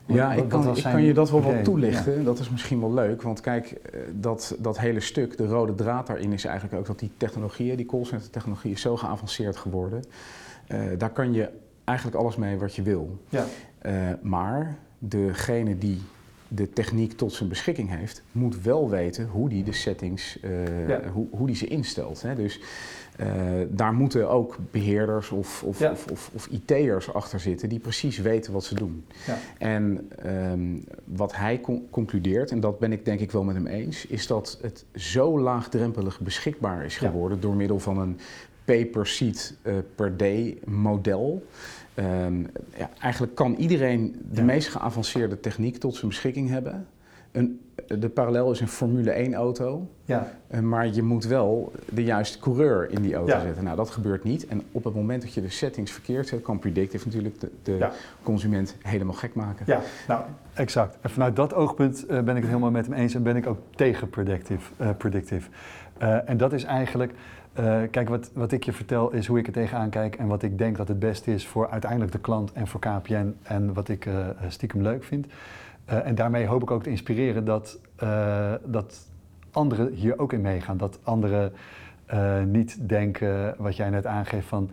Ja, 0.06 0.28
wat, 0.28 0.44
ik, 0.44 0.50
kan, 0.50 0.78
ik 0.78 0.84
kan, 0.84 1.04
je 1.04 1.14
dat 1.14 1.32
wel 1.32 1.42
wat 1.42 1.64
toelichten. 1.64 2.18
Ja. 2.18 2.24
Dat 2.24 2.40
is 2.40 2.50
misschien 2.50 2.80
wel 2.80 2.94
leuk. 2.94 3.22
Want 3.22 3.42
kijk, 3.42 3.72
eh, 3.72 4.00
dat, 4.14 4.56
dat 4.60 4.80
hele 4.80 5.00
stuk, 5.00 5.38
de 5.38 5.46
rode 5.46 5.76
draad 5.76 6.08
daarin 6.08 6.34
is 6.34 6.46
eigenlijk 6.46 6.80
ook 6.80 6.86
dat 6.86 7.00
die 7.00 7.12
technologieën, 7.18 7.78
die 7.78 7.86
callcenter 7.86 8.30
technologie 8.30 8.72
is 8.72 8.82
zo 8.82 8.98
geavanceerd 8.98 9.58
geworden. 9.58 10.04
Uh, 10.68 10.80
daar 10.98 11.10
kan 11.10 11.34
je 11.34 11.50
eigenlijk 11.84 12.18
alles 12.18 12.36
mee 12.36 12.58
wat 12.58 12.76
je 12.76 12.82
wil. 12.82 13.20
Ja. 13.30 13.46
Maar 14.22 14.78
degene 15.00 15.78
die 15.78 16.02
de 16.54 16.70
techniek 16.70 17.14
tot 17.14 17.34
zijn 17.34 17.50
beschikking 17.50 17.90
heeft, 17.90 18.24
moet 18.32 18.62
wel 18.62 18.90
weten 18.90 19.28
hoe 19.28 19.50
die 19.50 19.64
de 19.64 19.74
settings, 19.74 20.38
uh, 20.42 20.88
ja. 20.88 21.02
hoe, 21.14 21.28
hoe 21.32 21.48
die 21.48 21.56
ze 21.56 21.68
instelt. 21.68 22.22
Hè. 22.22 22.36
Dus 22.36 22.60
uh, 23.20 23.28
daar 23.70 23.94
moeten 23.94 24.30
ook 24.30 24.58
beheerders 24.72 25.30
of, 25.30 25.64
of, 25.64 25.80
ja. 25.80 25.92
of, 25.92 26.06
of, 26.12 26.30
of 26.34 26.48
IT'ers 26.48 27.14
achter 27.14 27.40
zitten 27.40 27.70
die 27.70 27.80
precies 27.80 28.18
weten 28.18 28.54
wat 28.54 28.64
ze 28.64 28.76
doen. 28.76 29.06
Ja. 29.26 29.38
En 29.58 30.10
um, 30.26 30.84
wat 31.06 31.36
hij 31.36 31.60
con 31.60 31.88
concludeert, 31.90 32.52
en 32.52 32.60
dat 32.60 32.80
ben 32.80 32.92
ik 32.92 33.06
denk 33.06 33.20
ik 33.20 33.32
wel 33.32 33.44
met 33.44 33.56
hem 33.56 33.68
eens, 33.68 34.06
is 34.06 34.28
dat 34.28 34.58
het 34.62 34.86
zo 34.96 35.40
laagdrempelig 35.40 36.20
beschikbaar 36.20 36.86
is 36.86 36.98
geworden 36.98 37.42
door 37.42 37.56
middel 37.56 37.80
van 37.80 38.00
een 38.00 38.20
pay-per-seat 38.66 39.54
uh, 39.64 39.74
per 39.96 40.18
day 40.18 40.58
model. 40.66 41.46
Um, 41.96 42.48
ja, 42.78 42.90
eigenlijk 43.00 43.36
kan 43.36 43.56
iedereen 43.56 44.16
de 44.32 44.40
ja. 44.40 44.44
meest 44.44 44.68
geavanceerde 44.68 45.40
techniek 45.40 45.78
tot 45.78 45.96
zijn 45.96 46.08
beschikking 46.08 46.50
hebben. 46.50 46.88
Een, 47.32 47.62
de 48.00 48.10
parallel 48.10 48.52
is 48.52 48.60
een 48.60 48.68
Formule 48.68 49.12
1 49.12 49.34
auto, 49.34 49.88
ja. 50.06 50.32
uh, 50.52 50.60
maar 50.60 50.88
je 50.88 51.02
moet 51.02 51.26
wel 51.26 51.72
de 51.90 52.04
juiste 52.04 52.40
coureur 52.40 52.90
in 52.92 53.02
die 53.02 53.16
auto 53.16 53.34
ja. 53.34 53.42
zetten. 53.42 53.64
Nou, 53.64 53.76
dat 53.76 53.90
gebeurt 53.90 54.24
niet. 54.24 54.48
En 54.48 54.62
op 54.72 54.84
het 54.84 54.96
moment 54.96 55.22
dat 55.22 55.34
je 55.34 55.42
de 55.42 55.50
settings 55.50 55.92
verkeerd 55.92 56.28
zet, 56.28 56.42
kan 56.42 56.60
predictive 56.60 57.06
natuurlijk 57.06 57.40
de, 57.40 57.52
de 57.64 57.88
consument 58.24 58.76
helemaal 58.82 59.14
gek 59.14 59.34
maken. 59.34 59.66
Ja, 59.68 59.82
nou, 60.08 60.24
exact. 60.54 60.98
En 61.02 61.10
vanuit 61.10 61.36
dat 61.36 61.54
oogpunt 61.54 62.04
uh, 62.04 62.08
ben 62.08 62.36
ik 62.36 62.42
het 62.42 62.52
helemaal 62.52 62.72
met 62.72 62.86
hem 62.86 62.96
eens 62.96 63.14
en 63.14 63.24
ben 63.24 63.36
ik 63.36 63.48
ook 63.48 63.60
tegen 63.76 64.10
predictive. 64.10 64.72
Uh, 64.82 64.90
predictive. 64.98 65.50
Uh, 66.02 66.30
en 66.30 66.38
dat 66.38 66.54
is 66.54 66.64
eigenlijk, 66.64 67.14
uh, 67.60 67.82
kijk, 67.92 68.10
wat, 68.10 68.32
wat 68.34 68.52
ik 68.52 68.64
je 68.64 68.74
vertel 68.74 69.12
is 69.12 69.28
hoe 69.28 69.40
ik 69.40 69.48
er 69.48 69.54
tegenaan 69.54 69.90
kijk 69.90 70.16
en 70.16 70.28
wat 70.28 70.44
ik 70.44 70.58
denk 70.58 70.78
dat 70.78 70.88
het 70.88 71.00
beste 71.00 71.34
is 71.34 71.48
voor 71.48 71.70
uiteindelijk 71.70 72.12
de 72.12 72.20
klant 72.20 72.52
en 72.52 72.68
voor 72.68 72.80
KPN 72.80 73.36
en 73.44 73.74
wat 73.74 73.90
ik 73.90 74.06
uh, 74.06 74.28
stiekem 74.48 74.82
leuk 74.82 75.04
vind. 75.04 75.28
en 75.86 76.16
daarmee 76.16 76.46
hoop 76.46 76.62
ik 76.62 76.72
ook 76.72 76.84
te 76.84 76.90
inspireren 76.90 77.46
dat, 77.46 77.80
dat 78.66 79.08
anderen 79.52 79.94
hier 79.94 80.20
ook 80.20 80.34
in 80.34 80.42
meegaan. 80.42 80.78
Dat 80.78 81.00
anderen 81.04 81.54
niet 82.46 82.90
denken, 82.90 83.56
wat 83.58 83.76
jij 83.76 83.90
net 83.90 84.06
aangeeft, 84.06 84.48
van 84.48 84.70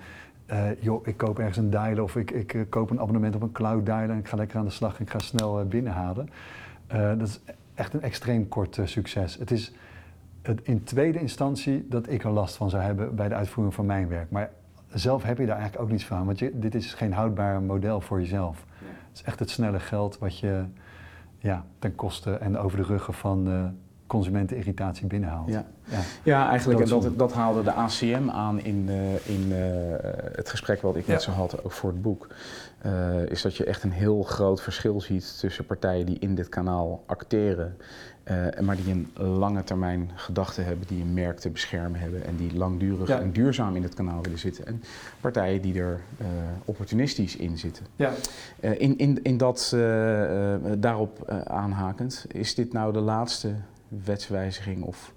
joh, 0.81 1.07
ik 1.07 1.17
koop 1.17 1.39
ergens 1.39 1.57
een 1.57 1.71
dialer 1.71 2.03
of 2.03 2.17
ik, 2.17 2.31
ik 2.31 2.67
koop 2.69 2.91
een 2.91 3.01
abonnement 3.01 3.35
op 3.35 3.43
een 3.43 3.53
cloud 3.53 3.85
dialer 3.85 4.11
en 4.11 4.19
ik 4.19 4.29
ga 4.29 4.37
lekker 4.37 4.59
aan 4.59 4.65
de 4.65 4.71
slag 4.71 4.97
en 4.99 5.05
ik 5.05 5.11
ga 5.11 5.19
snel 5.19 5.65
binnenhalen. 5.65 6.29
dat 6.89 7.29
is 7.29 7.41
echt 7.75 7.95
een 7.95 8.03
extreem 8.03 8.49
kort 8.49 8.79
succes. 8.85 9.37
Het 9.39 9.51
is 9.51 9.73
in 10.63 10.85
tweede 10.85 11.21
instantie 11.21 11.87
dat 11.89 12.09
ik 12.09 12.25
er 12.25 12.31
last 12.31 12.57
van 12.57 12.71
zou 12.71 12.83
hebben 12.83 13.15
bij 13.15 13.29
de 13.29 13.35
uitvoering 13.35 13.75
van 13.75 13.87
mijn 13.87 14.09
werk. 14.09 14.31
Maar 14.31 14.51
zelf 14.93 15.23
heb 15.23 15.39
je 15.39 15.47
daar 15.47 15.57
eigenlijk 15.57 15.85
ook 15.85 15.91
niets 15.91 16.05
van, 16.05 16.27
want 16.27 16.39
je, 16.39 16.59
dit 16.59 16.75
is 16.75 16.95
geen 16.95 17.13
houdbaar 17.13 17.63
model 17.63 18.01
voor 18.01 18.21
jezelf. 18.21 18.65
Het 19.09 19.17
is 19.17 19.23
echt 19.23 19.39
het 19.39 19.51
snelle 19.51 19.81
geld 19.81 20.19
wat 20.19 20.39
je 20.39 20.65
ja, 21.39 21.65
ten 21.79 21.95
koste 21.95 22.33
en 22.33 22.59
over 22.59 22.79
de 22.79 22.85
ruggen 22.85 23.15
van 23.15 23.49
uh, 23.49 23.65
consumentenirritatie 24.07 25.07
binnenhaalt. 25.07 25.49
Ja, 25.49 25.65
ja. 25.85 25.99
ja 26.23 26.49
eigenlijk, 26.49 26.81
en 26.81 26.89
dat, 26.89 27.19
dat 27.19 27.33
haalde 27.33 27.63
de 27.63 27.73
ACM 27.73 28.31
aan 28.31 28.61
in, 28.61 28.87
uh, 28.89 29.29
in 29.29 29.47
uh, 29.49 29.57
het 30.33 30.49
gesprek 30.49 30.83
wat 30.83 30.97
ik 30.97 31.07
net 31.07 31.23
zo 31.23 31.31
had, 31.31 31.65
ook 31.65 31.73
voor 31.73 31.91
het 31.91 32.03
boek. 32.03 32.29
is 33.27 33.43
dat 33.43 33.57
je 33.57 33.65
echt 33.65 33.83
een 33.83 33.93
heel 33.93 34.23
groot 34.23 34.63
verschil 34.63 35.01
ziet 35.01 35.39
tussen 35.39 35.67
partijen 35.67 36.07
die 36.07 36.19
in 36.19 36.35
dit 36.35 36.49
kanaal 36.49 37.03
acteren 37.07 37.77
uh, 38.31 38.61
maar 38.61 38.77
die 38.77 38.93
een 38.93 39.27
lange 39.27 39.65
termijn 39.65 40.11
gedachte 40.15 40.61
hebben, 40.61 40.87
die 40.87 41.03
een 41.03 41.15
merk 41.15 41.39
te 41.39 41.51
beschermen 41.51 42.01
hebben 42.01 42.25
en 42.25 42.37
die 42.37 42.57
langdurig 42.57 43.09
en 43.09 43.33
duurzaam 43.33 43.77
in 43.77 43.83
het 43.83 43.95
kanaal 43.95 44.23
willen 44.23 44.39
zitten. 44.39 44.67
En 44.67 44.83
partijen 45.21 45.63
die 45.63 45.81
er 45.81 46.01
uh, 46.21 46.27
opportunistisch 46.65 47.37
in 47.37 47.59
zitten. 47.59 47.87
Ja. 47.97 48.13
Uh, 48.61 48.81
in, 48.81 48.99
in, 48.99 49.23
in 49.23 49.37
dat 49.37 49.77
daarop 50.79 51.31
aanhakend, 51.47 52.27
is 52.29 52.55
dit 52.55 52.73
nou 52.73 52.93
de 52.93 53.01
laatste 53.01 53.55
wetswijziging 53.89 54.83
of 54.83 55.15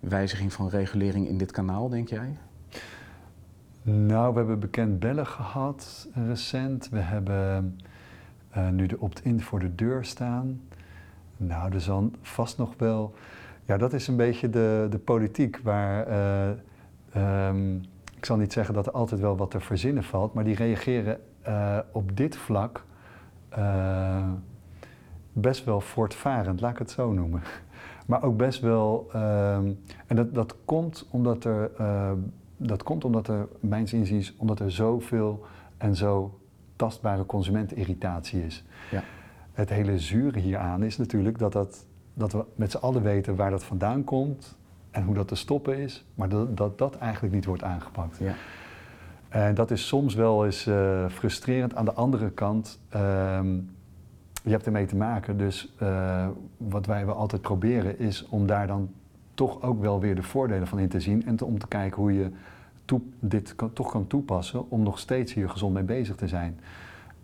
wijziging 0.00 0.52
van 0.52 0.68
regulering 0.68 1.28
in 1.28 1.38
dit 1.38 1.50
kanaal, 1.50 1.88
denk 1.88 2.08
jij? 2.08 2.36
Nou, 3.82 4.32
we 4.32 4.38
hebben 4.38 4.60
bekend 4.60 4.98
bellen 4.98 5.26
gehad 5.26 6.08
recent. 6.12 6.88
We 6.88 6.98
hebben 6.98 7.78
nu 8.70 8.86
de 8.86 9.00
opt-in 9.00 9.40
voor 9.40 9.60
de 9.60 9.74
deur 9.74 10.04
staan. 10.04 10.60
Nou, 11.38 11.72
er 11.72 11.80
zal 11.80 12.10
vast 12.22 12.58
nog 12.58 12.74
wel. 12.78 13.14
Ja, 13.64 13.76
dat 13.76 13.92
is 13.92 14.08
een 14.08 14.16
beetje 14.16 14.50
de, 14.50 14.86
de 14.90 14.98
politiek 14.98 15.60
waar. 15.62 16.08
Uh, 17.14 17.48
um, 17.48 17.82
ik 18.16 18.24
zal 18.24 18.36
niet 18.36 18.52
zeggen 18.52 18.74
dat 18.74 18.86
er 18.86 18.92
altijd 18.92 19.20
wel 19.20 19.36
wat 19.36 19.50
te 19.50 19.60
verzinnen 19.60 20.04
valt, 20.04 20.34
maar 20.34 20.44
die 20.44 20.54
reageren 20.54 21.20
uh, 21.48 21.78
op 21.92 22.16
dit 22.16 22.36
vlak 22.36 22.84
uh, 23.58 24.28
best 25.32 25.64
wel 25.64 25.80
voortvarend, 25.80 26.60
laat 26.60 26.72
ik 26.72 26.78
het 26.78 26.90
zo 26.90 27.12
noemen. 27.12 27.42
Maar 28.06 28.22
ook 28.22 28.36
best 28.36 28.60
wel. 28.60 29.10
Um, 29.14 29.78
en 30.06 30.16
dat, 30.16 30.34
dat 30.34 30.56
komt 30.64 31.06
omdat 31.10 31.44
er. 31.44 31.70
dat 32.56 32.82
komt 32.82 33.04
omdat 33.04 33.28
er, 33.28 33.48
mijns 33.60 33.92
inziens, 33.92 34.34
omdat 34.36 34.60
er 34.60 34.70
zoveel 34.70 35.46
en 35.76 35.96
zo 35.96 36.38
tastbare 36.76 37.26
consumentenirritatie 37.26 38.44
is. 38.44 38.64
Ja 38.90 39.02
het 39.58 39.70
hele 39.70 39.98
zure 39.98 40.38
hieraan 40.38 40.82
is 40.82 40.96
natuurlijk 40.96 41.38
dat, 41.38 41.52
dat, 41.52 41.86
dat 42.14 42.32
we 42.32 42.44
met 42.54 42.70
z'n 42.70 42.76
allen 42.76 43.02
weten 43.02 43.36
waar 43.36 43.50
dat 43.50 43.64
vandaan 43.64 44.04
komt 44.04 44.56
en 44.90 45.02
hoe 45.02 45.14
dat 45.14 45.28
te 45.28 45.34
stoppen 45.34 45.78
is, 45.78 46.04
maar 46.14 46.28
dat 46.28 46.56
dat, 46.56 46.78
dat 46.78 46.98
eigenlijk 46.98 47.34
niet 47.34 47.44
wordt 47.44 47.62
aangepakt. 47.62 48.18
Ja. 48.18 48.34
En 49.28 49.54
dat 49.54 49.70
is 49.70 49.86
soms 49.86 50.14
wel 50.14 50.44
eens 50.44 50.66
uh, 50.66 51.08
frustrerend. 51.08 51.74
Aan 51.74 51.84
de 51.84 51.92
andere 51.92 52.30
kant, 52.30 52.80
uh, 52.94 53.00
je 54.42 54.50
hebt 54.50 54.66
ermee 54.66 54.86
te 54.86 54.96
maken. 54.96 55.38
Dus 55.38 55.74
uh, 55.82 56.26
wat 56.56 56.86
wij 56.86 57.06
wel 57.06 57.14
altijd 57.14 57.42
proberen 57.42 57.98
is 57.98 58.26
om 58.28 58.46
daar 58.46 58.66
dan 58.66 58.90
toch 59.34 59.62
ook 59.62 59.80
wel 59.80 60.00
weer 60.00 60.14
de 60.14 60.22
voordelen 60.22 60.66
van 60.66 60.78
in 60.78 60.88
te 60.88 61.00
zien 61.00 61.26
en 61.26 61.36
te, 61.36 61.44
om 61.44 61.58
te 61.58 61.68
kijken 61.68 62.02
hoe 62.02 62.14
je 62.14 62.30
toe, 62.84 63.00
dit 63.20 63.54
kan, 63.54 63.72
toch 63.72 63.90
kan 63.90 64.06
toepassen 64.06 64.70
om 64.70 64.82
nog 64.82 64.98
steeds 64.98 65.34
hier 65.34 65.48
gezond 65.48 65.74
mee 65.74 65.82
bezig 65.82 66.16
te 66.16 66.28
zijn. 66.28 66.60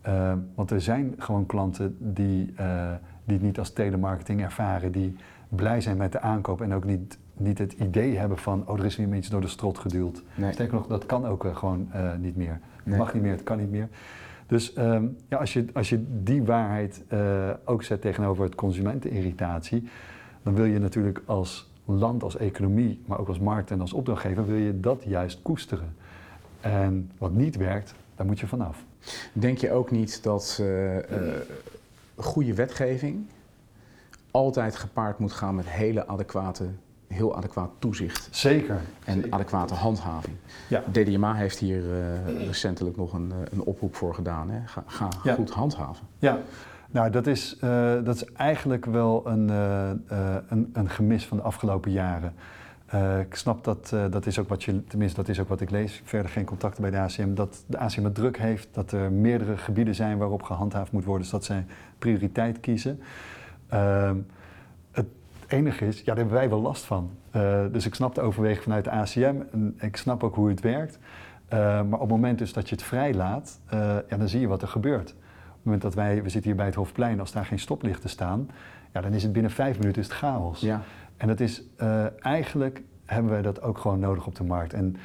Uh, 0.06 0.32
want 0.54 0.70
er 0.70 0.80
zijn 0.80 1.14
gewoon 1.18 1.46
klanten 1.46 1.96
die, 2.00 2.54
uh, 2.60 2.92
die 3.24 3.34
het 3.34 3.42
niet 3.42 3.58
als 3.58 3.72
telemarketing 3.72 4.42
ervaren, 4.42 4.92
die 4.92 5.16
blij 5.48 5.80
zijn 5.80 5.96
met 5.96 6.12
de 6.12 6.20
aankoop 6.20 6.60
en 6.60 6.74
ook 6.74 6.84
niet, 6.84 7.18
niet 7.36 7.58
het 7.58 7.72
idee 7.72 8.18
hebben 8.18 8.38
van, 8.38 8.68
oh 8.68 8.78
er 8.78 8.84
is 8.84 8.96
weer 8.96 9.14
iets 9.14 9.28
door 9.28 9.40
de 9.40 9.48
strot 9.48 9.78
geduwd. 9.78 10.22
Nee. 10.34 10.52
Sterker 10.52 10.74
nog, 10.74 10.86
dat 10.86 11.06
kan 11.06 11.26
ook 11.26 11.44
uh, 11.44 11.56
gewoon 11.56 11.88
niet 12.20 12.36
meer. 12.36 12.60
Het 12.84 12.96
mag 12.96 13.14
niet 13.14 13.22
meer, 13.22 13.32
het 13.32 13.42
kan 13.42 13.58
niet 13.58 13.70
meer. 13.70 13.88
Dus 14.46 14.76
um, 14.76 15.16
ja, 15.28 15.36
als, 15.36 15.52
je, 15.52 15.66
als 15.72 15.88
je 15.88 16.04
die 16.22 16.42
waarheid 16.42 17.04
ook 17.64 17.82
zet 17.82 18.00
tegenover 18.00 18.44
het 18.44 18.54
consumentenirritatie, 18.54 19.88
dan 20.42 20.54
wil 20.54 20.64
je 20.64 20.78
natuurlijk 20.78 21.22
als 21.26 21.72
land, 21.84 22.22
als 22.22 22.36
economie, 22.36 23.02
maar 23.06 23.18
ook 23.18 23.28
als 23.28 23.38
markt 23.38 23.70
en 23.70 23.80
als 23.80 23.92
opdrachtgever, 23.92 24.46
wil 24.46 24.56
je 24.56 24.80
dat 24.80 25.04
juist 25.06 25.42
koesteren. 25.42 25.94
En 26.60 27.10
wat 27.18 27.32
niet 27.32 27.56
werkt, 27.56 27.94
daar 28.16 28.26
moet 28.26 28.40
je 28.40 28.46
vanaf. 28.46 28.84
Denk 29.32 29.58
je 29.58 29.72
ook 29.72 29.90
niet 29.90 30.22
dat 30.22 30.58
uh, 30.60 30.94
uh, 30.96 31.02
goede 32.16 32.54
wetgeving 32.54 33.26
altijd 34.30 34.76
gepaard 34.76 35.18
moet 35.18 35.32
gaan 35.32 35.54
met 35.54 35.68
hele 35.68 36.06
adequate, 36.06 36.64
heel 37.06 37.36
adequaat 37.36 37.70
toezicht? 37.78 38.28
Zeker. 38.30 38.80
En 39.04 39.32
adequate 39.32 39.74
handhaving. 39.74 40.36
Ja. 40.68 40.82
DDMA 40.90 41.34
heeft 41.34 41.58
hier 41.58 41.82
uh, 41.82 42.46
recentelijk 42.46 42.96
nog 42.96 43.12
een, 43.12 43.32
een, 43.50 43.62
oproep 43.62 43.94
voor 43.94 44.14
gedaan. 44.14 44.50
Hè? 44.50 44.66
Ga, 44.66 44.84
ga 44.86 45.08
ja. 45.22 45.34
goed 45.34 45.50
handhaven. 45.50 46.06
Ja. 46.18 46.38
Nou, 46.90 47.10
dat 47.10 47.26
is, 47.26 47.56
dat 48.04 48.14
is 48.16 48.24
eigenlijk 48.24 48.84
wel 48.84 49.26
een, 49.26 49.48
een, 50.48 50.70
een 50.72 50.90
gemis 50.90 51.26
van 51.26 51.36
de 51.36 51.42
afgelopen 51.42 51.90
jaren. 51.90 52.34
Uh, 52.94 53.20
ik 53.20 53.34
snap 53.34 53.64
dat, 53.64 53.90
uh, 53.94 54.04
dat 54.10 54.26
is 54.26 54.38
ook 54.38 54.48
wat 54.48 54.64
je, 54.64 54.84
tenminste 54.84 55.20
dat 55.20 55.28
is 55.28 55.40
ook 55.40 55.48
wat 55.48 55.60
ik 55.60 55.70
lees, 55.70 56.02
verder 56.04 56.30
geen 56.30 56.44
contacten 56.44 56.82
bij 56.82 56.90
de 56.90 56.98
ACM, 56.98 57.34
dat 57.34 57.64
de 57.66 57.78
ACM 57.78 58.04
het 58.04 58.14
druk 58.14 58.38
heeft, 58.38 58.68
dat 58.72 58.92
er 58.92 59.12
meerdere 59.12 59.56
gebieden 59.56 59.94
zijn 59.94 60.18
waarop 60.18 60.42
gehandhaafd 60.42 60.92
moet 60.92 61.04
worden, 61.04 61.22
dus 61.22 61.30
dat 61.30 61.44
zij 61.44 61.66
prioriteit 61.98 62.60
kiezen. 62.60 63.00
Uh, 63.72 64.10
het 64.90 65.06
enige 65.46 65.86
is, 65.86 65.98
ja, 65.98 66.04
daar 66.04 66.16
hebben 66.16 66.34
wij 66.34 66.48
wel 66.48 66.60
last 66.60 66.84
van. 66.84 67.10
Uh, 67.36 67.64
dus 67.72 67.86
ik 67.86 67.94
snap 67.94 68.14
de 68.14 68.20
overweging 68.20 68.62
vanuit 68.62 68.84
de 68.84 68.90
ACM 68.90 69.36
en 69.50 69.74
ik 69.80 69.96
snap 69.96 70.22
ook 70.24 70.34
hoe 70.34 70.48
het 70.48 70.60
werkt. 70.60 70.98
maar 71.50 71.84
op 71.84 72.00
het 72.00 72.08
moment 72.08 72.38
dus 72.38 72.52
dat 72.52 72.68
je 72.68 72.74
het 72.74 72.84
vrijlaat, 72.84 73.60
ja, 74.08 74.16
dan 74.16 74.28
zie 74.28 74.40
je 74.40 74.48
wat 74.48 74.62
er 74.62 74.68
gebeurt. 74.68 75.14
Op 75.64 75.70
het 75.72 75.82
moment 75.82 75.96
dat 75.96 76.04
wij, 76.04 76.22
we 76.22 76.28
zitten 76.28 76.50
hier 76.50 76.58
bij 76.58 76.66
het 76.66 76.74
Hofplein, 76.74 77.20
als 77.20 77.32
daar 77.32 77.44
geen 77.44 77.58
stoplichten 77.58 78.10
staan, 78.10 78.48
ja, 78.92 79.00
dan 79.00 79.12
is 79.12 79.22
het 79.22 79.32
binnen 79.32 79.50
vijf 79.50 79.78
minuten 79.78 80.02
is 80.02 80.08
het 80.08 80.16
chaos. 80.16 80.60
Ja. 80.60 80.82
En 81.16 81.28
dat 81.28 81.40
is 81.40 81.62
uh, 81.82 82.24
eigenlijk 82.24 82.82
hebben 83.04 83.32
wij 83.32 83.42
dat 83.42 83.62
ook 83.62 83.78
gewoon 83.78 83.98
nodig 83.98 84.26
op 84.26 84.34
de 84.34 84.44
markt. 84.44 84.72
En 84.72 84.96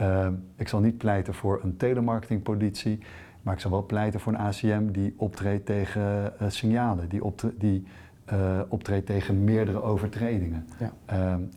uh, 0.00 0.28
ik 0.56 0.68
zal 0.68 0.80
niet 0.80 0.98
pleiten 0.98 1.34
voor 1.34 1.60
een 1.62 1.76
telemarketingpolitie, 1.76 2.98
maar 3.42 3.54
ik 3.54 3.60
zal 3.60 3.70
wel 3.70 3.86
pleiten 3.86 4.20
voor 4.20 4.32
een 4.32 4.38
ACM 4.38 4.90
die 4.90 5.14
optreedt 5.16 5.66
tegen 5.66 6.32
uh, 6.42 6.48
signalen, 6.48 7.08
die, 7.08 7.24
optreedt, 7.24 7.60
die 7.60 7.86
optreedt 8.68 9.06
tegen 9.06 9.44
meerdere 9.44 9.82
overtredingen. 9.82 10.66
Ja. 10.78 10.92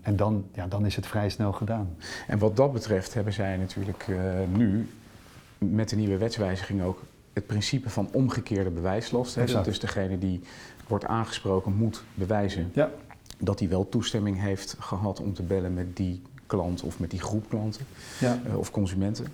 en 0.02 0.16
dan, 0.16 0.46
ja, 0.54 0.68
dan 0.68 0.86
is 0.86 0.96
het 0.96 1.08
vrij 1.08 1.30
snel 1.30 1.52
gedaan. 1.52 1.90
En 2.28 2.38
wat 2.38 2.56
dat 2.56 2.74
betreft 2.74 3.14
hebben 3.14 3.34
zij 3.34 3.58
natuurlijk 3.58 4.08
nu 4.56 4.90
met 5.58 5.90
de 5.90 5.96
nieuwe 5.96 6.18
wetswijziging 6.18 6.82
ook 6.82 7.02
het 7.34 7.48
principe 7.48 7.90
van 7.90 8.10
omgekeerde 8.12 8.70
bewijslast. 8.70 9.36
Hè? 9.36 9.64
Dus 9.64 9.80
degene 9.80 10.18
die 10.18 10.42
wordt 10.88 11.06
aangesproken 11.06 11.74
moet 11.74 12.04
bewijzen. 12.14 12.72
Ja 12.74 12.92
dat 13.40 13.60
hij 13.60 13.70
wel 13.70 13.90
toestemming 13.90 14.42
heeft 14.42 14.76
gehad 14.80 15.20
om 15.20 15.34
te 15.34 15.44
bellen 15.44 15.74
met 15.74 15.98
die 15.98 16.22
klant 16.46 16.84
of 16.84 17.00
met 17.00 17.12
die 17.12 17.20
groep 17.20 17.50
klanten 17.50 17.86
ja. 18.20 18.40
uh, 18.48 18.58
of 18.58 18.72
consumenten. 18.72 19.26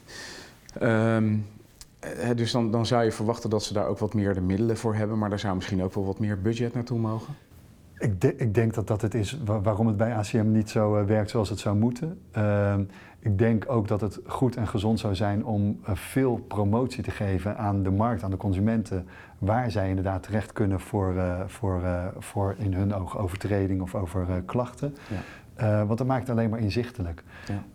Um, 0.81 1.45
dus 2.35 2.51
dan, 2.51 2.71
dan 2.71 2.85
zou 2.85 3.03
je 3.03 3.11
verwachten 3.11 3.49
dat 3.49 3.63
ze 3.63 3.73
daar 3.73 3.87
ook 3.87 3.99
wat 3.99 4.13
meer 4.13 4.33
de 4.33 4.41
middelen 4.41 4.77
voor 4.77 4.95
hebben, 4.95 5.17
maar 5.17 5.29
daar 5.29 5.39
zou 5.39 5.55
misschien 5.55 5.83
ook 5.83 5.93
wel 5.93 6.05
wat 6.05 6.19
meer 6.19 6.41
budget 6.41 6.73
naartoe 6.73 6.99
mogen. 6.99 7.35
Ik, 7.97 8.21
de, 8.21 8.35
ik 8.35 8.53
denk 8.53 8.73
dat 8.73 8.87
dat 8.87 9.01
het 9.01 9.13
is 9.13 9.37
waarom 9.45 9.87
het 9.87 9.97
bij 9.97 10.15
ACM 10.15 10.51
niet 10.51 10.69
zo 10.69 10.99
uh, 10.99 11.05
werkt 11.05 11.29
zoals 11.29 11.49
het 11.49 11.59
zou 11.59 11.75
moeten. 11.75 12.19
Uh, 12.37 12.75
ik 13.25 13.37
denk 13.37 13.65
ook 13.67 13.87
dat 13.87 14.01
het 14.01 14.19
goed 14.25 14.55
en 14.55 14.67
gezond 14.67 14.99
zou 14.99 15.15
zijn 15.15 15.45
om 15.45 15.79
uh, 15.81 15.95
veel 15.95 16.35
promotie 16.47 17.03
te 17.03 17.11
geven 17.11 17.57
aan 17.57 17.83
de 17.83 17.91
markt, 17.91 18.23
aan 18.23 18.31
de 18.31 18.37
consumenten, 18.37 19.07
waar 19.37 19.71
zij 19.71 19.89
inderdaad 19.89 20.23
terecht 20.23 20.53
kunnen 20.53 20.79
voor, 20.79 21.13
uh, 21.13 21.39
voor, 21.47 21.81
uh, 21.81 22.05
voor 22.17 22.55
in 22.57 22.73
hun 22.73 22.93
ogen 22.93 23.19
overtreding 23.19 23.81
of 23.81 23.95
over 23.95 24.41
klachten. 24.45 24.95
Ja. 25.07 25.17
Uh, 25.61 25.83
want 25.83 25.97
dat 25.97 26.07
maakt 26.07 26.21
het 26.27 26.37
alleen 26.37 26.49
maar 26.49 26.59
inzichtelijk. 26.59 27.23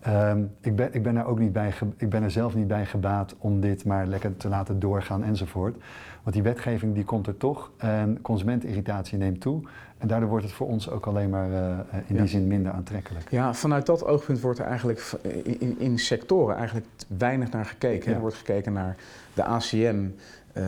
Ja. 0.03 0.29
Um, 0.29 0.51
ik, 0.61 0.75
ben, 0.75 0.93
ik, 0.93 1.03
ben 1.03 1.17
er 1.17 1.25
ook 1.25 1.39
niet 1.39 1.53
bij 1.53 1.73
ik 1.97 2.09
ben 2.09 2.23
er 2.23 2.31
zelf 2.31 2.55
niet 2.55 2.67
bij 2.67 2.85
gebaat 2.85 3.35
om 3.37 3.59
dit 3.59 3.85
maar 3.85 4.07
lekker 4.07 4.37
te 4.37 4.47
laten 4.47 4.79
doorgaan 4.79 5.23
enzovoort. 5.23 5.75
Want 6.23 6.35
die 6.35 6.43
wetgeving 6.43 6.93
die 6.93 7.03
komt 7.03 7.27
er 7.27 7.37
toch 7.37 7.71
en 7.77 8.21
consumentenirritatie 8.21 9.17
neemt 9.17 9.41
toe. 9.41 9.61
En 9.97 10.07
daardoor 10.07 10.29
wordt 10.29 10.45
het 10.45 10.53
voor 10.53 10.67
ons 10.67 10.89
ook 10.89 11.05
alleen 11.05 11.29
maar 11.29 11.49
uh, 11.49 11.77
in 12.07 12.15
die 12.15 12.27
zin 12.27 12.47
minder 12.47 12.71
aantrekkelijk. 12.71 13.31
Ja, 13.31 13.53
vanuit 13.53 13.85
dat 13.85 14.05
oogpunt 14.05 14.39
wordt 14.39 14.59
er 14.59 14.65
eigenlijk 14.65 15.11
in, 15.43 15.79
in 15.79 15.99
sectoren 15.99 16.55
eigenlijk 16.55 16.85
weinig 17.17 17.51
naar 17.51 17.65
gekeken. 17.65 18.13
Er 18.13 18.19
wordt 18.19 18.35
gekeken 18.35 18.73
naar 18.73 18.95
de 19.33 19.43
ACM 19.43 20.05
uh, 20.53 20.63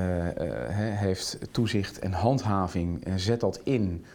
heeft 0.95 1.39
toezicht 1.51 1.99
en 1.99 2.11
handhaving 2.11 3.05
en 3.05 3.19
zet 3.19 3.39
dat 3.39 3.61
in 3.63 4.05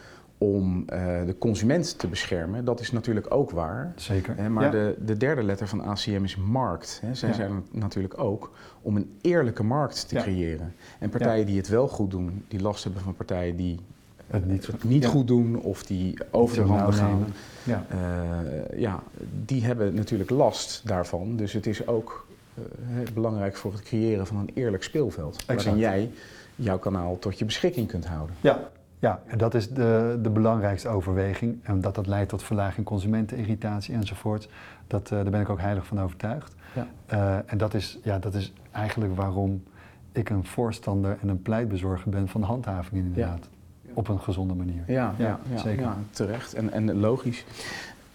om 0.41 0.85
uh, 0.93 1.25
de 1.25 1.35
consument 1.37 1.99
te 1.99 2.07
beschermen. 2.07 2.65
Dat 2.65 2.79
is 2.79 2.91
natuurlijk 2.91 3.33
ook 3.33 3.51
waar. 3.51 3.93
Zeker. 3.95 4.35
Hè, 4.37 4.49
maar 4.49 4.71
de, 4.71 4.95
de, 5.05 5.17
derde 5.17 5.43
letter 5.43 5.67
van 5.67 5.81
ACM 5.81 6.23
is 6.23 6.35
markt. 6.35 6.99
Hè. 7.01 7.15
Zij 7.15 7.29
ja. 7.29 7.35
zijn 7.35 7.63
natuurlijk 7.71 8.19
ook 8.19 8.51
om 8.81 8.95
een 8.95 9.11
eerlijke 9.21 9.63
markt 9.63 10.07
te 10.07 10.15
creëren. 10.15 10.73
En 10.99 11.09
partijen 11.09 11.45
die 11.45 11.57
het 11.57 11.67
wel 11.67 11.87
goed 11.87 12.11
doen, 12.11 12.43
die 12.47 12.61
last 12.61 12.83
hebben 12.83 13.01
van 13.01 13.15
partijen 13.15 13.55
die 13.55 13.79
het 14.27 14.45
niet, 14.45 14.67
het 14.67 14.83
niet 14.83 15.05
goed 15.05 15.27
doen 15.27 15.61
of 15.61 15.83
die 15.83 16.17
over 16.31 16.55
de 16.55 16.91
gaan. 16.91 17.25
Ja. 17.63 17.85
Uh, 17.93 18.79
ja, 18.79 19.03
die 19.45 19.63
hebben 19.63 19.93
natuurlijk 19.93 20.29
last 20.29 20.81
daarvan. 20.85 21.35
Dus 21.35 21.53
het 21.53 21.67
is 21.67 21.87
ook 21.87 22.27
uh, 22.59 22.65
belangrijk 23.13 23.55
voor 23.55 23.71
het 23.71 23.81
creëren 23.81 24.27
van 24.27 24.37
een 24.37 24.49
eerlijk 24.53 24.83
speelveld. 24.83 25.35
Exact. 25.35 25.63
Waarin 25.63 25.81
jij 25.81 26.11
jouw 26.55 26.79
kanaal 26.79 27.19
tot 27.19 27.39
je 27.39 27.45
beschikking 27.45 27.87
kunt 27.87 28.05
houden. 28.05 28.35
Ja, 28.41 28.69
ja, 28.99 29.21
en 29.25 29.37
dat 29.37 29.53
is 29.53 29.69
de, 29.69 30.19
de 30.21 30.29
belangrijkste 30.29 30.87
overweging. 30.87 31.59
En 31.63 31.81
dat 31.81 31.95
dat 31.95 32.07
leidt 32.07 32.29
tot 32.29 32.43
verlaging 32.43 32.85
consumentenirritatie 32.85 33.93
enzovoort. 33.93 34.49
Dat, 34.87 35.11
uh, 35.11 35.21
daar 35.21 35.31
ben 35.31 35.41
ik 35.41 35.49
ook 35.49 35.59
heilig 35.59 35.85
van 35.85 36.01
overtuigd. 36.01 36.55
Ja. 36.75 36.87
Uh, 37.13 37.51
en 37.51 37.57
dat 37.57 37.73
is, 37.73 37.99
ja, 38.03 38.19
dat 38.19 38.33
is 38.33 38.53
eigenlijk 38.71 39.15
waarom 39.15 39.63
ik 40.11 40.29
een 40.29 40.45
voorstander 40.45 41.17
en 41.21 41.27
een 41.27 41.41
pleitbezorger 41.41 42.09
ben 42.09 42.27
van 42.27 42.41
handhaving 42.41 43.01
inderdaad. 43.05 43.49
Ja. 43.81 43.91
Op 43.93 44.07
een 44.07 44.19
gezonde 44.19 44.53
manier. 44.53 44.83
Ja, 44.87 45.13
ja, 45.17 45.39
ja 45.51 45.57
zeker. 45.57 45.83
Ja, 45.83 45.97
terecht 46.09 46.53
en, 46.53 46.71
en 46.71 46.99
logisch. 46.99 47.45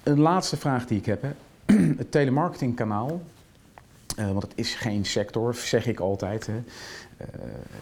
Een 0.03 0.21
laatste 0.21 0.57
vraag 0.57 0.87
die 0.87 0.99
ik 0.99 1.07
heb. 1.07 1.23
Hè. 1.23 1.31
Het 1.97 2.11
telemarketingkanaal, 2.11 3.21
uh, 4.19 4.27
want 4.31 4.43
het 4.43 4.53
is 4.55 4.75
geen 4.75 5.05
sector, 5.05 5.55
zeg 5.55 5.87
ik 5.87 6.01
altijd. 6.01 6.47
Hè. 6.47 6.55
Uh, 6.55 7.27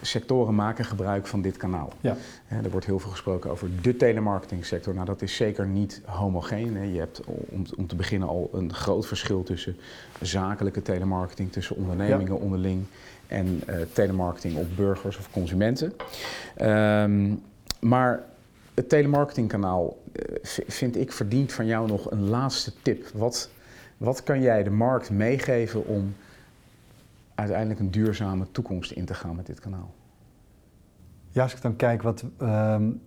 sectoren 0.01 0.55
maken 0.55 0.85
gebruik 0.85 1.26
van 1.26 1.43
dit 1.43 1.57
kanaal. 1.57 1.93
Ja. 2.01 2.16
er 2.49 2.70
wordt 2.70 2.87
heel 2.87 2.99
veel 2.99 3.11
gesproken 3.11 3.51
over 3.51 3.83
de 3.83 3.97
telemarketingsector. 3.97 4.95
Nou, 4.95 5.07
dat 5.07 5.22
is 5.22 5.37
zeker 5.37 5.66
niet 5.66 6.01
homogeen. 6.05 6.76
Hè. 6.76 6.83
Je 6.83 6.99
hebt 6.99 7.20
om, 7.24 7.64
om, 7.76 7.87
te 7.87 7.97
beginnen 7.97 8.28
al 8.28 8.51
een 8.53 8.74
groot 8.74 9.07
verschil 9.07 9.43
tussen 9.43 9.76
zakelijke 10.20 10.83
telemarketing, 10.83 11.53
tussen 11.53 11.76
ondernemingen 11.76 12.35
ja. 12.35 12.41
onderling 12.41 12.85
en 13.26 13.62
telemarketing 13.93 14.57
op 14.57 14.76
burgers 14.76 15.18
of 15.18 15.30
consumenten. 15.30 15.93
Um, 16.62 17.43
maar 17.80 18.24
het 18.74 18.89
telemarketingkanaal 18.89 19.97
vind 20.66 20.97
ik 20.97 21.12
verdient 21.12 21.53
van 21.53 21.66
jou 21.66 21.89
nog 21.89 22.11
een 22.11 22.28
laatste 22.28 22.72
tip. 22.83 23.09
Wat, 23.14 23.51
wat 24.03 24.23
kan 24.23 24.41
jij 24.41 24.63
de 24.63 24.71
markt 24.71 25.11
meegeven 25.11 25.87
om 25.87 26.15
uiteindelijk 27.35 27.81
een 27.81 27.91
duurzame 27.91 28.51
toekomst 28.51 28.91
in 28.91 29.05
te 29.05 29.15
gaan 29.15 29.37
met 29.37 29.47
dit 29.47 29.61
kanaal? 29.61 29.95
Ja, 31.31 31.43
als 31.43 31.55
ik 31.55 31.63
dan 31.63 31.77
kijk 31.77 32.03
wat, 32.03 32.25
um, 32.43 33.01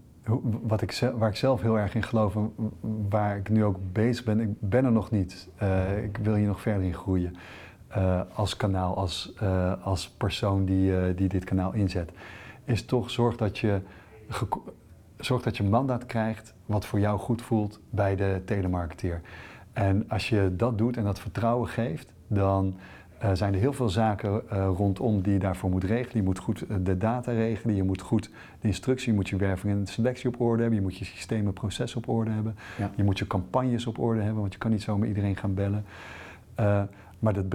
wat 0.62 0.82
ik, 0.82 1.00
waar 1.18 1.30
ik 1.30 1.36
zelf 1.36 1.62
heel 1.62 1.80
erg 1.80 1.96
in 1.96 2.04
geloof 2.04 2.36
en 2.36 2.54
waar 3.10 3.38
ik 3.38 3.50
nu 3.50 3.64
ook 3.64 3.78
bezig 3.92 4.24
ben, 4.24 4.40
ik 4.40 4.50
ben 4.60 4.86
er 4.86 4.92
nog 4.92 5.12
niet. 5.12 5.48
Uh, 5.62 6.04
ik 6.04 6.18
wil 6.18 6.36
hier 6.36 6.48
nog 6.48 6.62
verder 6.62 6.84
in 6.84 6.94
groeien. 6.94 7.36
Uh, 7.98 8.22
als 8.34 8.56
kanaal, 8.56 8.98
als, 8.98 9.34
uh, 9.44 9.74
als 9.84 10.10
persoon 10.10 10.66
die, 10.66 11.16
die 11.16 11.28
dit 11.28 11.44
kanaal 11.44 11.74
inzet. 11.74 12.12
Is 12.66 12.86
toch 12.86 13.10
zorg 13.10 13.38
dat 13.38 13.58
je, 13.58 13.82
zorg 15.18 15.42
dat 15.42 15.58
je 15.58 15.64
mandaat 15.64 16.06
krijgt 16.06 16.54
wat 16.66 16.86
voor 16.86 17.00
jou 17.00 17.20
goed 17.20 17.42
voelt 17.42 17.80
bij 17.90 18.16
de 18.16 18.42
telemarketeer. 18.46 19.22
En 19.76 20.10
als 20.10 20.30
je 20.30 20.54
dat 20.56 20.78
doet 20.78 20.98
en 20.98 21.04
dat 21.04 21.20
vertrouwen 21.20 21.68
geeft, 21.68 22.12
dan 22.28 22.76
uh, 23.24 23.30
zijn 23.34 23.54
er 23.54 23.60
heel 23.60 23.74
veel 23.74 23.90
zaken 23.90 24.42
uh, 24.54 24.70
rondom 24.76 25.22
die 25.22 25.34
je 25.34 25.40
daarvoor 25.40 25.70
moet 25.70 25.84
regelen. 25.84 26.18
Je 26.18 26.24
moet 26.24 26.40
goed 26.40 26.64
uh, 26.70 26.78
de 26.84 26.98
data 26.98 27.32
regelen, 27.32 27.76
je 27.76 27.84
moet 27.84 28.02
goed 28.02 28.30
de 28.62 28.68
instructie, 28.68 29.10
je 29.10 29.16
moet 29.16 29.30
je 29.30 29.36
werving 29.36 29.74
en 29.74 29.88
selectie 29.88 30.30
op 30.30 30.42
orde 30.42 30.62
hebben, 30.62 30.80
je 30.80 30.86
moet 30.86 30.98
je 30.98 31.06
systemen 31.06 31.54
processen 31.54 31.98
op 31.98 32.08
orde 32.08 32.32
hebben, 32.32 32.56
ja. 32.78 32.92
je 32.96 33.04
moet 33.04 33.20
je 33.20 33.28
campagnes 33.28 33.88
op 33.88 34.00
orde 34.00 34.22
hebben, 34.22 34.42
want 34.42 34.54
je 34.54 34.60
kan 34.60 34.72
niet 34.72 34.82
zomaar 34.82 35.08
iedereen 35.08 35.36
gaan 35.36 35.54
bellen. 35.54 35.86
maar 37.20 37.34
dat 37.34 37.46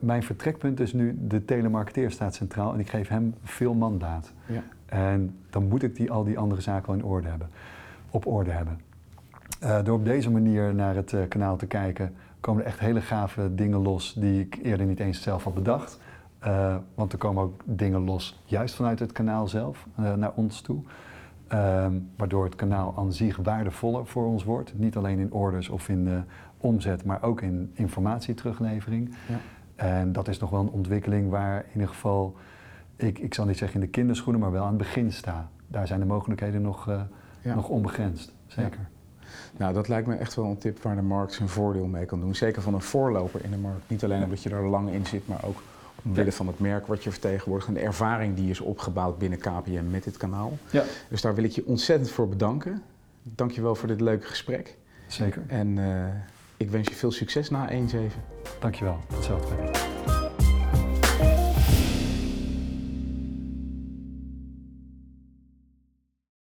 mijn 0.00 0.22
vertrekpunt 0.22 0.80
is 0.80 0.92
nu, 0.92 1.18
de 1.26 1.44
telemarketeer 1.44 2.10
staat 2.10 2.34
centraal 2.34 2.72
en 2.72 2.80
ik 2.80 2.88
geef 2.88 3.08
hem 3.08 3.34
veel 3.42 3.74
mandaat. 3.74 4.32
Ja. 4.46 4.62
En 4.86 5.36
dan 5.50 5.68
moet 5.68 5.82
ik 5.82 5.96
die, 5.96 6.10
al 6.10 6.24
die 6.24 6.38
andere 6.38 6.60
zaken 6.60 6.86
wel 6.86 6.96
in 6.96 7.04
orde 7.04 7.28
hebben, 7.28 7.48
op 8.10 8.26
orde 8.26 8.50
hebben. 8.50 8.80
Door 9.84 9.94
op 9.94 10.04
deze 10.04 10.30
manier 10.30 10.74
naar 10.74 10.94
het 10.94 11.14
kanaal 11.28 11.56
te 11.56 11.66
kijken, 11.66 12.14
komen 12.40 12.62
er 12.62 12.68
echt 12.68 12.78
hele 12.78 13.00
gave 13.00 13.54
dingen 13.54 13.82
los 13.82 14.14
die 14.14 14.40
ik 14.40 14.58
eerder 14.62 14.86
niet 14.86 15.00
eens 15.00 15.22
zelf 15.22 15.44
had 15.44 15.54
bedacht. 15.54 16.00
Uh, 16.46 16.76
want 16.94 17.12
er 17.12 17.18
komen 17.18 17.42
ook 17.42 17.60
dingen 17.64 18.00
los 18.00 18.42
juist 18.44 18.74
vanuit 18.74 18.98
het 18.98 19.12
kanaal 19.12 19.48
zelf 19.48 19.86
naar 19.94 20.32
ons 20.34 20.60
toe. 20.60 20.82
Uh, 21.52 21.86
waardoor 22.16 22.44
het 22.44 22.54
kanaal 22.54 22.94
aan 22.96 23.12
zich 23.12 23.36
waardevoller 23.36 24.06
voor 24.06 24.26
ons 24.26 24.44
wordt. 24.44 24.78
Niet 24.78 24.96
alleen 24.96 25.18
in 25.18 25.32
orders 25.32 25.68
of 25.68 25.88
in 25.88 26.04
de 26.04 26.22
omzet, 26.56 27.04
maar 27.04 27.22
ook 27.22 27.40
in 27.40 27.70
informatieteruglevering. 27.74 29.14
Ja. 29.28 29.38
En 29.74 30.12
dat 30.12 30.28
is 30.28 30.38
nog 30.38 30.50
wel 30.50 30.60
een 30.60 30.70
ontwikkeling 30.70 31.30
waar 31.30 31.64
in 31.64 31.72
ieder 31.72 31.88
geval, 31.88 32.36
ik, 32.96 33.18
ik 33.18 33.34
zal 33.34 33.46
niet 33.46 33.58
zeggen 33.58 33.80
in 33.80 33.86
de 33.86 33.92
kinderschoenen, 33.92 34.40
maar 34.40 34.52
wel 34.52 34.62
aan 34.62 34.68
het 34.68 34.78
begin 34.78 35.12
sta. 35.12 35.48
Daar 35.66 35.86
zijn 35.86 36.00
de 36.00 36.06
mogelijkheden 36.06 36.62
nog, 36.62 36.86
ja. 37.40 37.54
nog 37.54 37.68
onbegrensd, 37.68 38.34
zeker. 38.46 38.80
Ja. 38.80 38.99
Nou, 39.60 39.74
dat 39.74 39.88
lijkt 39.88 40.06
me 40.06 40.14
echt 40.14 40.34
wel 40.34 40.44
een 40.44 40.58
tip 40.58 40.82
waar 40.82 40.96
de 40.96 41.02
markt 41.02 41.32
zijn 41.32 41.48
voordeel 41.48 41.86
mee 41.86 42.04
kan 42.04 42.20
doen. 42.20 42.34
Zeker 42.34 42.62
van 42.62 42.74
een 42.74 42.80
voorloper 42.80 43.44
in 43.44 43.50
de 43.50 43.56
markt. 43.56 43.88
Niet 43.88 44.04
alleen 44.04 44.22
omdat 44.22 44.42
je 44.42 44.50
er 44.50 44.66
lang 44.66 44.90
in 44.90 45.06
zit, 45.06 45.28
maar 45.28 45.44
ook 45.44 45.62
omwille 46.02 46.32
van 46.32 46.46
het 46.46 46.58
merk 46.58 46.86
wat 46.86 47.04
je 47.04 47.10
vertegenwoordigt 47.10 47.68
en 47.68 47.74
de 47.74 47.80
ervaring 47.80 48.36
die 48.36 48.50
is 48.50 48.60
opgebouwd 48.60 49.18
binnen 49.18 49.38
KPM 49.38 49.90
met 49.90 50.04
dit 50.04 50.16
kanaal. 50.16 50.58
Ja. 50.70 50.84
Dus 51.08 51.20
daar 51.20 51.34
wil 51.34 51.44
ik 51.44 51.50
je 51.50 51.66
ontzettend 51.66 52.10
voor 52.10 52.28
bedanken. 52.28 52.82
Dank 53.22 53.50
je 53.50 53.62
wel 53.62 53.74
voor 53.74 53.88
dit 53.88 54.00
leuke 54.00 54.26
gesprek. 54.26 54.76
Zeker. 55.06 55.42
En 55.46 55.76
uh, 55.76 56.06
ik 56.56 56.70
wens 56.70 56.88
je 56.88 56.94
veel 56.94 57.12
succes 57.12 57.50
na 57.50 57.70
1-7. 57.70 57.74
Dankjewel, 58.60 58.98
hetzelfde. 59.14 59.89